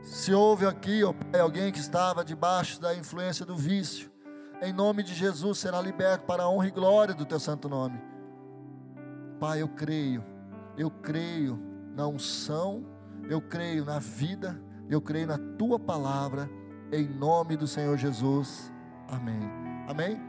Se 0.01 0.33
houve 0.33 0.65
aqui, 0.65 1.03
ó 1.03 1.11
Pai, 1.11 1.41
alguém 1.41 1.71
que 1.71 1.79
estava 1.79 2.23
debaixo 2.23 2.79
da 2.79 2.95
influência 2.95 3.45
do 3.45 3.55
vício, 3.55 4.09
em 4.61 4.71
nome 4.71 5.03
de 5.03 5.13
Jesus 5.13 5.59
será 5.59 5.81
liberto 5.81 6.25
para 6.25 6.43
a 6.43 6.49
honra 6.49 6.67
e 6.67 6.71
glória 6.71 7.13
do 7.13 7.25
teu 7.25 7.39
santo 7.39 7.67
nome. 7.67 8.01
Pai, 9.37 9.61
eu 9.61 9.67
creio, 9.67 10.23
eu 10.77 10.89
creio 10.89 11.59
na 11.93 12.07
unção, 12.07 12.85
eu 13.29 13.41
creio 13.41 13.83
na 13.83 13.99
vida, 13.99 14.59
eu 14.89 15.01
creio 15.01 15.27
na 15.27 15.37
tua 15.57 15.77
palavra, 15.77 16.49
em 16.91 17.07
nome 17.07 17.57
do 17.57 17.67
Senhor 17.67 17.97
Jesus. 17.97 18.71
Amém. 19.09 19.41
Amém. 19.87 20.19